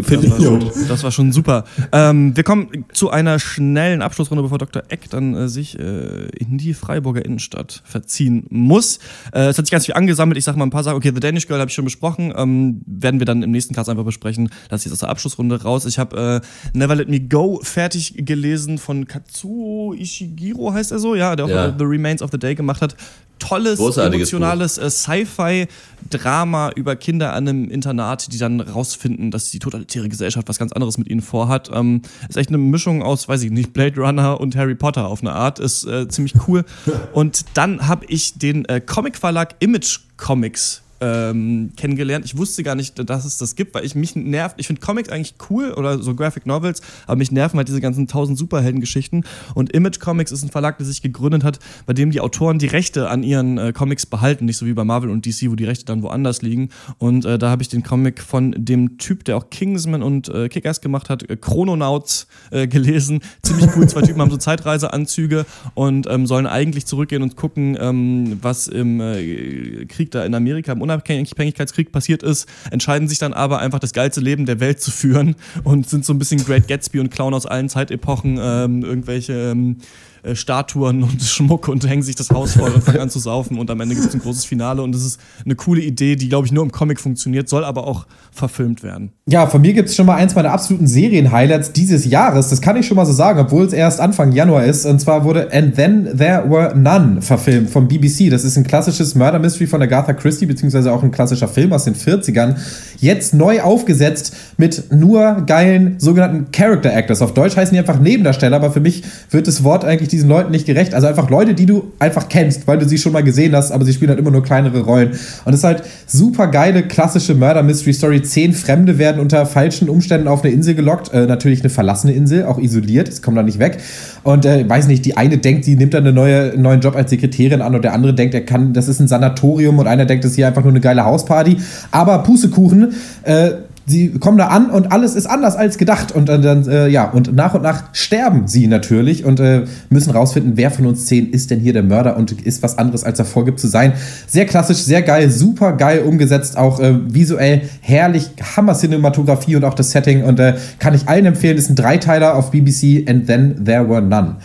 Finde 0.03 0.26
ich 0.26 0.36
gut. 0.36 0.72
Das 0.88 1.03
war 1.03 1.11
schon 1.11 1.32
super. 1.32 1.64
Ähm, 1.92 2.36
wir 2.36 2.44
kommen 2.44 2.84
zu 2.92 3.11
einer 3.11 3.38
schnellen 3.38 4.03
Abschlussrunde, 4.03 4.42
bevor 4.42 4.59
Dr. 4.59 4.82
Eck 4.88 5.09
dann 5.11 5.34
äh, 5.34 5.49
sich 5.49 5.78
äh, 5.78 6.26
in 6.38 6.59
die 6.59 6.74
Freiburger 6.74 7.24
Innenstadt 7.24 7.82
verziehen 7.84 8.47
muss. 8.51 8.99
Äh, 9.32 9.47
es 9.47 9.59
hat 9.59 9.66
sich 9.66 9.70
ganz 9.70 9.86
viel 9.86 9.94
angesammelt. 9.94 10.36
Ich 10.36 10.44
sage 10.44 10.59
mal 10.59 10.66
ein 10.66 10.70
paar 10.70 10.82
Sachen. 10.82 10.97
Okay, 10.97 11.12
The 11.14 11.20
Danish 11.20 11.47
Girl 11.47 11.61
habe 11.61 11.68
ich 11.68 11.74
schon 11.74 11.84
besprochen. 11.84 12.32
Ähm, 12.36 12.82
werden 12.86 13.20
wir 13.20 13.24
dann 13.24 13.42
im 13.42 13.51
nächsten 13.51 13.74
Cast 13.74 13.88
einfach 13.88 14.05
besprechen. 14.05 14.51
Lass 14.70 14.80
ich 14.80 14.86
jetzt 14.86 14.94
aus 14.94 15.01
der 15.01 15.09
Abschlussrunde 15.11 15.62
raus. 15.62 15.86
Ich 15.86 15.99
habe 15.99 16.42
äh, 16.42 16.76
Never 16.76 16.94
Let 16.97 17.09
Me 17.09 17.20
Go 17.20 17.61
fertig 17.62 18.14
gelesen 18.16 18.78
von 18.78 19.07
Katsuo 19.07 19.94
Ishiguro, 19.94 20.72
heißt 20.72 20.92
er 20.92 20.99
so? 20.99 21.14
Ja, 21.14 21.36
der 21.36 21.47
auch 21.47 21.51
ja. 21.51 21.74
The 21.76 21.84
Remains 21.84 22.22
of 22.22 22.30
the 22.32 22.38
Day 22.38 22.55
gemacht 22.55 22.82
hat 22.82 22.97
tolles, 23.38 23.78
emotionales 23.78 24.78
äh, 24.78 24.90
Sci-Fi-Drama 24.90 26.70
über 26.74 26.97
Kinder 26.97 27.32
an 27.32 27.49
einem 27.49 27.70
Internat, 27.70 28.32
die 28.32 28.38
dann 28.38 28.61
rausfinden, 28.61 29.30
dass 29.37 29.51
die 29.51 29.59
totalitäre 29.59 30.09
Gesellschaft 30.09 30.49
was 30.49 30.59
ganz 30.59 30.72
anderes 30.72 30.99
mit 30.99 31.09
ihnen 31.09 31.20
vorhat. 31.20 31.70
Ähm, 31.72 32.03
ist 32.28 32.37
echt 32.37 32.49
eine 32.49 32.59
Mischung 32.59 33.03
aus, 33.03 33.28
weiß 33.28 33.43
ich 33.43 33.51
nicht, 33.51 33.72
Blade 33.72 34.01
Runner 34.01 34.41
und 34.41 34.57
Harry 34.57 34.74
Potter 34.74 35.07
auf 35.07 35.20
eine 35.20 35.32
Art. 35.32 35.59
Ist 35.59 35.84
äh, 35.84 36.09
ziemlich 36.09 36.34
cool. 36.49 36.64
und 37.12 37.45
dann 37.55 37.87
habe 37.87 38.07
ich 38.07 38.39
den 38.39 38.64
äh, 38.64 38.80
Comic-Verlag 38.80 39.57
Image 39.61 40.01
Comics 40.16 40.82
ähm, 41.01 41.72
kennengelernt. 41.76 42.24
Ich 42.24 42.36
wusste 42.36 42.62
gar 42.62 42.74
nicht, 42.74 43.09
dass 43.09 43.24
es 43.24 43.38
das 43.38 43.55
gibt, 43.55 43.74
weil 43.74 43.84
ich 43.84 43.94
mich 43.94 44.16
nervt. 44.16 44.57
Ich 44.59 44.66
finde 44.66 44.80
Comics 44.80 45.09
eigentlich 45.09 45.34
cool 45.51 45.72
oder 45.72 46.03
so 46.03 46.14
Graphic 46.14 46.47
Novels, 46.47 46.80
aber 47.07 47.16
mich 47.16 47.30
nerven 47.30 47.59
halt 47.59 47.68
diese 47.68 47.80
ganzen 47.80 48.07
tausend 48.07 48.38
Superheldengeschichten. 48.38 49.24
Und 49.55 49.72
Image 49.72 50.01
Comics 50.01 50.32
ist 50.32 50.42
ein 50.42 50.51
Verlag, 50.51 50.78
der 50.78 50.86
sich 50.86 51.03
gegründet 51.03 51.44
hat, 51.44 51.59
bei 51.86 51.92
dem 51.92 52.11
die 52.11 52.20
Autoren 52.20 52.59
die 52.59 52.66
Rechte 52.66 53.09
an 53.09 53.22
ihren 53.22 53.59
äh, 53.59 53.72
Comics 53.72 54.07
behalten, 54.07 54.44
nicht 54.44 54.57
so 54.57 54.66
wie 54.66 54.72
bei 54.72 54.84
Marvel 54.84 55.11
und 55.11 55.26
DC, 55.26 55.51
wo 55.51 55.55
die 55.55 55.64
Rechte 55.64 55.84
dann 55.84 56.03
woanders 56.03 56.42
liegen. 56.42 56.70
Und 56.99 57.24
äh, 57.24 57.38
da 57.38 57.51
habe 57.51 57.62
ich 57.62 57.68
den 57.68 57.82
Comic 57.82 58.20
von 58.22 58.55
dem 58.57 58.99
Typ, 58.99 59.24
der 59.24 59.36
auch 59.36 59.51
Kingsman 59.51 60.03
und 60.03 60.28
äh, 60.28 60.49
Kick-Ass 60.49 60.80
gemacht 60.80 61.11
hat, 61.11 61.28
äh, 61.28 61.36
Chrononauts, 61.36 62.26
äh, 62.51 62.66
gelesen. 62.66 63.20
Ziemlich 63.42 63.68
cool. 63.76 63.88
Zwei 63.88 64.03
Typen 64.03 64.20
haben 64.20 64.30
so 64.30 64.36
Zeitreiseanzüge 64.36 65.47
und 65.74 66.07
ähm, 66.09 66.26
sollen 66.26 66.47
eigentlich 66.47 66.86
zurückgehen 66.86 67.22
und 67.22 67.36
gucken, 67.36 67.76
ähm, 67.80 68.38
was 68.42 68.68
im 68.68 69.01
äh, 69.01 69.84
Krieg 69.86 70.11
da 70.11 70.24
in 70.24 70.34
Amerika, 70.34 70.72
im 70.72 70.82
Unabhängigkeitskrieg 70.91 71.93
passiert 71.93 72.22
ist, 72.22 72.49
entscheiden 72.70 73.09
sich 73.09 73.18
dann 73.18 73.32
aber 73.32 73.59
einfach 73.59 73.78
das 73.78 73.93
geilste 73.93 74.20
Leben 74.20 74.47
der 74.47 74.61
Welt 74.61 74.80
zu 74.80 74.91
führen 74.91 75.37
und 75.64 75.89
sind 75.89 76.05
so 76.05 76.12
ein 76.12 76.18
bisschen 76.18 76.45
Great 76.45 76.68
Gatsby 76.68 77.01
und 77.01 77.11
klauen 77.11 77.34
aus 77.34 77.47
allen 77.47 77.68
Zeitepochen 77.68 78.39
ähm, 78.41 78.82
irgendwelche 78.82 79.32
ähm, 79.51 79.78
äh, 80.27 80.35
Statuen 80.35 81.03
und 81.03 81.22
Schmuck 81.22 81.68
und 81.68 81.89
hängen 81.89 82.03
sich 82.03 82.16
das 82.16 82.31
Haus 82.31 82.53
voll 82.53 82.70
und 82.70 82.83
fangen 82.83 83.01
an 83.01 83.11
zu 83.11 83.18
saufen 83.18 83.59
und 83.59 83.70
am 83.70 83.81
Ende 83.81 83.95
gibt 83.95 84.09
es 84.09 84.14
ein 84.14 84.20
großes 84.20 84.45
Finale 84.45 84.83
und 84.83 84.93
das 84.93 85.05
ist 85.05 85.20
eine 85.45 85.55
coole 85.55 85.81
Idee, 85.81 86.16
die 86.16 86.29
glaube 86.29 86.47
ich 86.47 86.53
nur 86.53 86.64
im 86.64 86.72
Comic 86.72 87.01
funktioniert, 87.01 87.49
soll 87.49 87.64
aber 87.64 87.87
auch 87.87 88.07
verfilmt 88.33 88.83
werden. 88.83 89.12
Ja, 89.27 89.47
von 89.47 89.61
mir 89.61 89.72
gibt 89.72 89.89
es 89.89 89.97
schon 89.97 90.07
mal 90.07 90.16
eins 90.16 90.35
meiner 90.35 90.53
absoluten 90.53 90.87
Serien-Highlights 90.87 91.72
dieses 91.72 92.05
Jahres, 92.05 92.49
das 92.49 92.61
kann 92.61 92.77
ich 92.77 92.87
schon 92.87 92.97
mal 92.97 93.07
so 93.07 93.12
sagen, 93.12 93.39
obwohl 93.39 93.64
es 93.64 93.72
erst 93.72 94.01
Anfang 94.01 94.33
Januar 94.33 94.64
ist 94.64 94.85
und 94.85 95.01
zwar 95.01 95.24
wurde 95.24 95.53
And 95.53 95.74
Then 95.77 96.16
There 96.16 96.45
Were 96.49 96.77
None 96.77 97.22
verfilmt 97.22 97.70
vom 97.70 97.89
BBC. 97.89 98.31
Das 98.31 98.45
ist 98.45 98.57
ein 98.57 98.64
klassisches 98.64 99.14
Murder 99.14 99.39
Mystery 99.39 99.66
von 99.66 99.81
Agatha 99.83 100.12
Christie, 100.12 100.47
beziehungsweise 100.47 100.93
auch 100.93 101.03
ein 101.03 101.11
klassischer 101.11 101.49
Film 101.49 101.72
aus 101.72 101.85
den 101.85 101.95
40ern, 101.95 102.57
jetzt 102.99 103.35
neu 103.35 103.61
aufgesetzt 103.61 104.35
mit 104.57 104.91
nur 104.91 105.43
geilen 105.47 105.97
sogenannten 105.99 106.51
Character 106.51 106.95
Actors. 106.95 107.21
Auf 107.21 107.35
Deutsch 107.35 107.57
heißen 107.57 107.75
die 107.75 107.79
einfach 107.79 108.01
Nebendarsteller, 108.01 108.57
aber 108.57 108.71
für 108.71 108.81
mich 108.81 109.03
wird 109.31 109.47
das 109.47 109.65
Wort 109.65 109.85
eigentlich 109.85 110.09
diesen 110.09 110.29
Leuten 110.29 110.51
nicht 110.51 110.67
gerecht. 110.67 110.95
Also 110.95 111.07
einfach 111.07 111.29
Leute, 111.29 111.55
die 111.55 111.67
du 111.67 111.93
einfach 111.99 112.29
kennst, 112.29 112.67
weil 112.67 112.79
du 112.79 112.89
sie 112.89 112.99
schon 112.99 113.13
mal 113.13 113.23
gesehen 113.23 113.55
hast, 113.55 113.71
aber 113.71 113.85
sie 113.85 113.93
spielen 113.93 114.11
halt 114.11 114.19
immer 114.19 114.31
nur 114.31 114.43
kleinere 114.43 114.81
Rollen. 114.81 115.11
Und 115.45 115.53
es 115.53 115.61
ist 115.61 115.65
halt 115.65 115.83
super 116.07 116.47
geile, 116.47 116.83
klassische 116.83 117.35
Murder 117.35 117.63
Mystery 117.63 117.93
Story. 117.93 118.23
Zehn 118.23 118.53
Fremde 118.55 118.99
werden 118.99 119.21
unter 119.21 119.45
falschen 119.45 119.89
Umständen 119.89 120.29
auf 120.29 120.43
eine 120.43 120.53
Insel 120.53 120.75
gelockt. 120.75 121.13
Äh, 121.13 121.27
natürlich 121.27 121.61
eine 121.61 121.71
verlassene 121.71 122.15
Insel, 122.15 122.45
auch 122.45 122.59
isoliert. 122.59 123.09
Es 123.09 123.21
kommt 123.21 123.37
da 123.37 123.43
nicht 123.43 123.59
weg. 123.59 123.79
Und 124.23 124.47
äh, 124.47 124.69
weiß 124.69 124.89
nicht, 124.89 125.05
die 125.05 125.17
eine 125.17 125.39
denkt, 125.39 125.65
sie 125.65 125.77
nimmt 125.77 125.95
dann 125.95 126.05
eine 126.05 126.13
neue, 126.13 126.53
einen 126.53 126.63
neuen 126.63 126.81
Job 126.81 126.97
als 126.97 127.11
Sekretärin 127.11 127.61
an 127.61 127.75
und 127.75 127.83
der 127.83 127.93
andere 127.93 128.15
denkt, 128.15 128.35
er 128.35 128.41
kann, 128.41 128.73
das 128.73 128.89
ist 128.89 129.01
ein 129.01 129.09
Sanatorium 129.09 129.79
und 129.79 129.87
einer 129.87 130.07
denkt, 130.07 130.25
das 130.25 130.33
ist 130.33 130.37
hier 130.37 130.47
einfach 130.47 130.63
nur 130.63 130.73
eine 130.73 130.81
geile 130.81 131.05
Hausparty. 131.05 131.59
Aber 131.91 132.19
Pustekuchen, 132.23 132.95
äh, 133.23 133.51
sie 133.87 134.11
kommen 134.11 134.37
da 134.37 134.49
an 134.49 134.70
und 134.70 134.93
alles 134.93 135.14
ist 135.14 135.26
anders 135.26 135.57
als 135.57 135.78
gedacht 135.78 136.12
und 136.12 136.28
äh, 136.28 136.41
dann 136.41 136.68
äh, 136.68 136.89
ja 136.89 137.09
und 137.09 137.34
nach 137.34 137.55
und 137.55 137.62
nach 137.62 137.84
sterben 137.93 138.49
sie 138.49 138.66
natürlich 138.66 139.24
und 139.24 139.41
äh, 139.41 139.64
müssen 139.91 140.11
rausfinden, 140.11 140.57
wer 140.57 140.70
von 140.70 140.87
uns 140.87 141.07
zehn 141.07 141.30
ist 141.30 141.51
denn 141.51 141.61
hier 141.61 141.72
der 141.72 141.84
Mörder 141.84 142.16
und 142.16 142.32
ist 142.32 142.62
was 142.62 142.78
anderes 142.78 143.05
als 143.05 143.18
er 143.18 143.24
vorgibt 143.24 143.61
zu 143.61 143.68
sein. 143.68 143.93
Sehr 144.26 144.47
klassisch, 144.47 144.78
sehr 144.78 145.03
geil, 145.03 145.30
super 145.30 145.72
geil 145.72 146.01
umgesetzt, 146.01 146.57
auch 146.57 146.80
äh, 146.80 146.95
visuell 147.07 147.62
herrlich, 147.80 148.30
Hammer 148.57 148.74
Cinematografie 148.74 149.57
und 149.57 149.64
auch 149.64 149.74
das 149.74 149.93
Setting 149.93 150.24
und 150.24 150.41
äh, 150.41 150.55
kann 150.78 150.95
ich 150.95 151.09
allen 151.09 151.26
empfehlen. 151.26 151.57
Ist 151.57 151.70
ein 151.70 151.76
Dreiteiler 151.76 152.34
auf 152.34 152.51
BBC 152.51 153.09
and 153.09 153.26
then 153.26 153.64
there 153.64 153.89
were 153.89 154.03
none. 154.03 154.37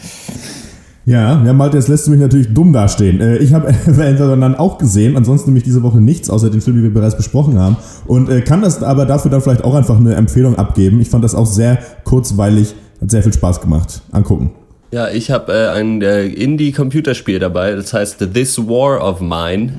Ja, 1.12 1.43
ja, 1.43 1.51
Malte, 1.51 1.76
jetzt 1.76 1.89
lässt 1.89 2.07
du 2.07 2.12
mich 2.12 2.22
natürlich 2.22 2.53
dumm 2.53 2.72
dastehen. 2.72 3.20
Äh, 3.20 3.36
ich 3.39 3.53
habe 3.53 3.74
dann 3.97 4.55
auch 4.55 4.78
gesehen, 4.78 5.18
ansonsten 5.18 5.49
nämlich 5.49 5.66
diese 5.66 5.84
Woche 5.84 5.99
nichts, 5.99 6.30
außer 6.30 6.49
den 6.49 6.62
Film, 6.62 6.78
den 6.78 6.84
wir 6.84 6.93
bereits 6.93 7.18
besprochen 7.18 7.59
haben. 7.59 7.76
Und 8.07 8.30
äh, 8.30 8.39
kann 8.39 8.62
das 8.62 8.82
aber 8.82 9.05
dafür 9.05 9.30
dann 9.30 9.41
vielleicht 9.41 9.66
auch 9.66 9.76
einfach 9.76 9.97
eine 9.97 10.16
Empfehlung 10.16 10.55
abgeben. 10.55 11.01
Ich 11.01 11.09
fand 11.09 11.22
das 11.26 11.36
auch 11.36 11.47
sehr 11.47 11.80
kurzweilig, 12.05 12.76
hat 13.01 13.12
sehr 13.12 13.24
viel 13.24 13.34
Spaß 13.34 13.59
gemacht. 13.59 14.01
Angucken. 14.14 14.51
Ja, 14.93 15.09
ich 15.09 15.32
habe 15.32 15.51
äh, 15.51 15.68
ein 15.72 16.01
äh, 16.01 16.28
Indie-Computerspiel 16.28 17.39
dabei, 17.39 17.74
das 17.74 17.93
heißt 17.93 18.34
This 18.34 18.57
War 18.57 19.05
of 19.05 19.20
Mine 19.20 19.74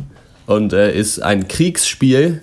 und 0.45 0.75
äh, 0.75 0.95
ist 0.95 1.23
ein 1.23 1.49
Kriegsspiel 1.49 2.43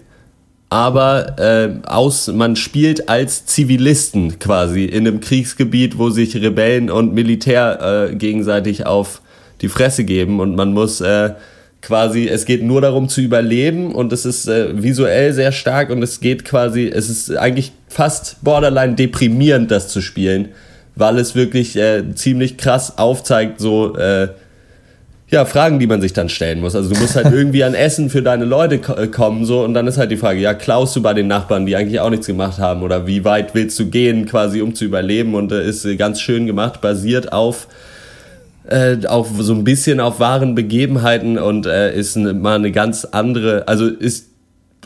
aber 0.69 1.39
äh, 1.39 1.87
aus, 1.87 2.27
man 2.27 2.55
spielt 2.55 3.09
als 3.09 3.45
Zivilisten 3.47 4.37
quasi 4.37 4.85
in 4.85 5.07
einem 5.07 5.19
Kriegsgebiet, 5.19 5.97
wo 5.97 6.11
sich 6.11 6.35
Rebellen 6.35 6.91
und 6.91 7.13
Militär 7.13 8.09
äh, 8.11 8.15
gegenseitig 8.15 8.85
auf 8.85 9.21
die 9.61 9.67
Fresse 9.67 10.03
geben. 10.03 10.39
Und 10.39 10.55
man 10.55 10.73
muss 10.73 11.01
äh, 11.01 11.31
quasi, 11.81 12.27
es 12.27 12.45
geht 12.45 12.61
nur 12.61 12.81
darum 12.81 13.09
zu 13.09 13.21
überleben. 13.21 13.95
Und 13.95 14.13
es 14.13 14.25
ist 14.25 14.47
äh, 14.47 14.81
visuell 14.81 15.33
sehr 15.33 15.51
stark. 15.51 15.89
Und 15.89 16.03
es 16.03 16.19
geht 16.19 16.45
quasi, 16.45 16.87
es 16.87 17.09
ist 17.09 17.35
eigentlich 17.35 17.71
fast 17.87 18.37
borderline 18.43 18.93
deprimierend, 18.93 19.71
das 19.71 19.87
zu 19.87 20.01
spielen, 20.01 20.49
weil 20.95 21.17
es 21.17 21.33
wirklich 21.33 21.77
äh, 21.77 22.13
ziemlich 22.13 22.57
krass 22.57 22.99
aufzeigt, 22.99 23.59
so 23.59 23.97
äh, 23.97 24.27
ja, 25.31 25.45
Fragen, 25.45 25.79
die 25.79 25.87
man 25.87 26.01
sich 26.01 26.13
dann 26.13 26.29
stellen 26.29 26.59
muss. 26.59 26.75
Also 26.75 26.93
du 26.93 26.99
musst 26.99 27.15
halt 27.15 27.27
irgendwie 27.31 27.63
an 27.63 27.73
Essen 27.73 28.09
für 28.09 28.21
deine 28.21 28.45
Leute 28.45 28.75
äh, 28.75 29.07
kommen 29.07 29.45
so. 29.45 29.63
Und 29.63 29.73
dann 29.73 29.87
ist 29.87 29.97
halt 29.97 30.11
die 30.11 30.17
Frage, 30.17 30.39
ja, 30.39 30.53
klaust 30.53 30.95
du 30.95 31.01
bei 31.01 31.13
den 31.13 31.27
Nachbarn, 31.27 31.65
die 31.65 31.75
eigentlich 31.75 31.99
auch 31.99 32.09
nichts 32.09 32.27
gemacht 32.27 32.57
haben? 32.57 32.81
Oder 32.81 33.05
wie 33.05 33.23
weit 33.25 33.53
willst 33.53 33.77
du 33.79 33.89
gehen 33.89 34.25
quasi, 34.25 34.61
um 34.61 34.73
zu 34.73 34.85
überleben? 34.85 35.35
Und 35.35 35.51
äh, 35.51 35.67
ist 35.67 35.87
ganz 35.97 36.19
schön 36.19 36.47
gemacht, 36.47 36.81
basiert 36.81 37.31
auf 37.31 37.67
äh, 38.67 38.97
auch 39.07 39.27
so 39.39 39.53
ein 39.53 39.63
bisschen 39.63 39.99
auf 39.99 40.19
wahren 40.19 40.53
Begebenheiten 40.53 41.37
und 41.37 41.65
äh, 41.65 41.95
ist 41.95 42.15
eine, 42.15 42.33
mal 42.33 42.55
eine 42.55 42.71
ganz 42.71 43.05
andere, 43.05 43.67
also 43.67 43.87
ist 43.87 44.28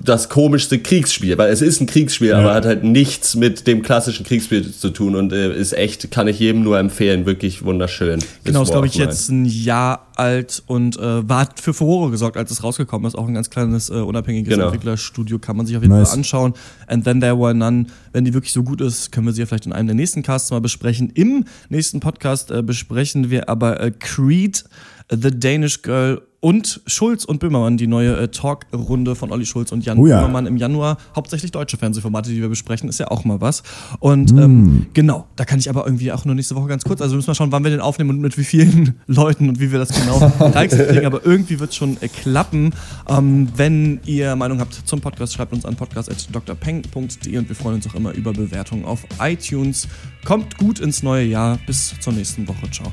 das 0.02 0.28
komischste 0.28 0.80
Kriegsspiel, 0.80 1.38
weil 1.38 1.52
es 1.52 1.62
ist 1.62 1.80
ein 1.80 1.86
Kriegsspiel, 1.86 2.30
ja. 2.30 2.40
aber 2.40 2.54
hat 2.56 2.66
halt 2.66 2.84
nichts 2.84 3.36
mit 3.36 3.68
dem 3.68 3.84
klassischen 3.84 4.26
Kriegsspiel 4.26 4.72
zu 4.72 4.90
tun 4.90 5.16
und 5.16 5.32
äh, 5.32 5.56
ist 5.56 5.74
echt, 5.74 6.10
kann 6.10 6.28
ich 6.28 6.40
jedem 6.40 6.64
nur 6.64 6.80
empfehlen, 6.80 7.26
wirklich 7.28 7.64
wunderschön. 7.64 8.20
Genau, 8.44 8.64
ist 8.64 8.72
glaube 8.72 8.88
ich 8.88 8.96
jetzt 8.96 9.30
ein 9.30 9.46
Jahr 9.46 10.08
alt 10.16 10.64
und 10.66 10.98
äh, 10.98 11.28
war 11.30 11.48
für 11.62 11.74
Furore 11.74 12.10
gesorgt, 12.10 12.38
als 12.38 12.50
es 12.50 12.64
rausgekommen 12.64 13.08
ist. 13.08 13.16
Auch 13.16 13.28
ein 13.28 13.36
ganz 13.36 13.52
kleines 13.52 13.90
äh, 13.90 13.94
unabhängiges 13.94 14.52
genau. 14.52 14.66
Entwicklerstudio 14.66 15.38
kann 15.38 15.58
man 15.58 15.68
sich 15.68 15.78
auf 15.78 15.84
jeden 15.84 15.96
nice. 15.96 16.10
Fall 16.10 16.18
anschauen. 16.18 16.54
And 16.88 17.04
then 17.04 17.20
there 17.20 17.38
were 17.38 17.54
none. 17.54 17.86
Wenn 18.14 18.26
die 18.26 18.34
wirklich 18.34 18.54
so 18.54 18.64
gut 18.64 18.82
ist, 18.82 19.12
können 19.12 19.28
wir 19.28 19.34
sie 19.34 19.42
ja 19.42 19.46
vielleicht 19.46 19.66
in 19.68 19.74
einem 19.74 19.88
der 19.88 19.96
nächsten 19.96 20.24
Casts 20.24 20.50
mal 20.52 20.62
besprechen. 20.62 21.12
Im 21.14 21.46
nächsten 21.70 22.00
Podcast 22.00 22.52
äh, 22.52 22.64
besprechen 22.64 23.30
wir 23.30 23.48
aber 23.48 23.80
äh, 23.80 23.92
Creed, 23.92 24.64
The 25.10 25.32
Danish 25.32 25.82
Girl 25.82 26.22
und 26.44 26.82
Schulz 26.88 27.24
und 27.24 27.40
Böhmermann, 27.40 27.78
die 27.78 27.88
neue 27.88 28.18
äh, 28.18 28.28
Talkrunde 28.28 29.16
von 29.16 29.32
Olli 29.32 29.46
Schulz 29.46 29.72
und 29.72 29.86
Jan 29.86 29.98
oh 29.98 30.08
ja. 30.08 30.20
Böhmermann 30.20 30.46
im 30.46 30.58
Januar. 30.58 30.98
Hauptsächlich 31.16 31.52
deutsche 31.52 31.78
Fernsehformate, 31.78 32.32
die 32.32 32.42
wir 32.42 32.50
besprechen, 32.50 32.90
ist 32.90 33.00
ja 33.00 33.10
auch 33.10 33.24
mal 33.24 33.40
was. 33.40 33.64
Und 34.00 34.34
mm. 34.34 34.40
ähm, 34.40 34.86
genau, 34.94 35.26
da 35.38 35.46
kann 35.46 35.60
ich 35.60 35.70
aber 35.70 35.86
irgendwie 35.86 36.12
auch 36.12 36.26
nur 36.26 36.36
nächste 36.36 36.58
Woche 36.58 36.68
ganz 36.68 36.84
kurz, 36.84 37.00
also 37.00 37.16
müssen 37.16 37.28
wir 37.28 37.36
schauen, 37.36 37.54
wann 37.54 37.64
wir 37.64 37.72
den 37.72 37.80
aufnehmen 37.80 38.10
und 38.10 38.20
mit 38.20 38.38
wie 38.38 38.44
vielen 38.44 38.96
Leuten 39.08 39.48
und 39.48 39.62
wie 39.62 39.72
wir 39.72 39.80
das 39.80 39.94
genau 39.98 40.20
kriegen. 40.68 41.06
Aber 41.06 41.26
irgendwie 41.26 41.62
wird 41.62 41.70
es 41.70 41.78
schon 41.78 41.96
äh, 42.02 42.10
klappen. 42.10 42.74
Ähm, 43.08 43.48
wenn 43.56 44.02
ihr 44.06 44.36
Meinung 44.36 44.60
habt 44.60 44.74
zum 44.74 45.00
Podcast, 45.00 45.36
schreibt 45.36 45.54
uns 45.54 45.64
an 45.64 45.78
podcast.drpeng.de 45.78 47.38
und 47.38 47.48
wir 47.48 47.56
freuen 47.56 47.76
uns 47.76 47.88
auch 47.88 47.96
immer 47.96 48.12
über 48.12 48.34
Bewertungen 48.34 48.84
auf 48.84 49.06
iTunes. 49.22 49.88
Kommt 50.26 50.58
gut 50.58 50.82
ins 50.82 51.04
neue 51.04 51.24
Jahr. 51.24 51.58
Bis 51.66 51.98
zur 52.02 52.12
nächsten 52.12 52.46
Woche. 52.50 52.70
Ciao. 52.70 52.92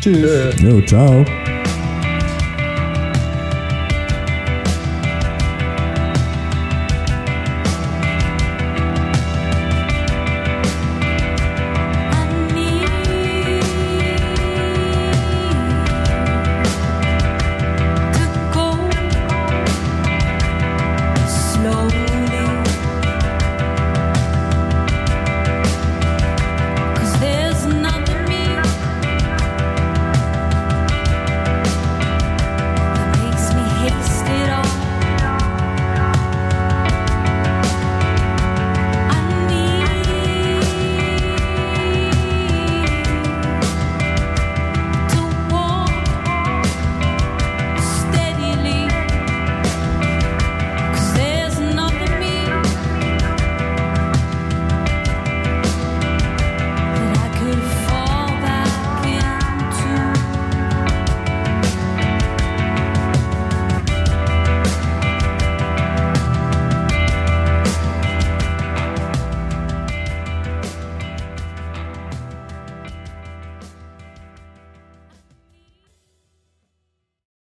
Tschüss. 0.00 0.60
Jo, 0.60 0.82
ciao. 0.82 1.24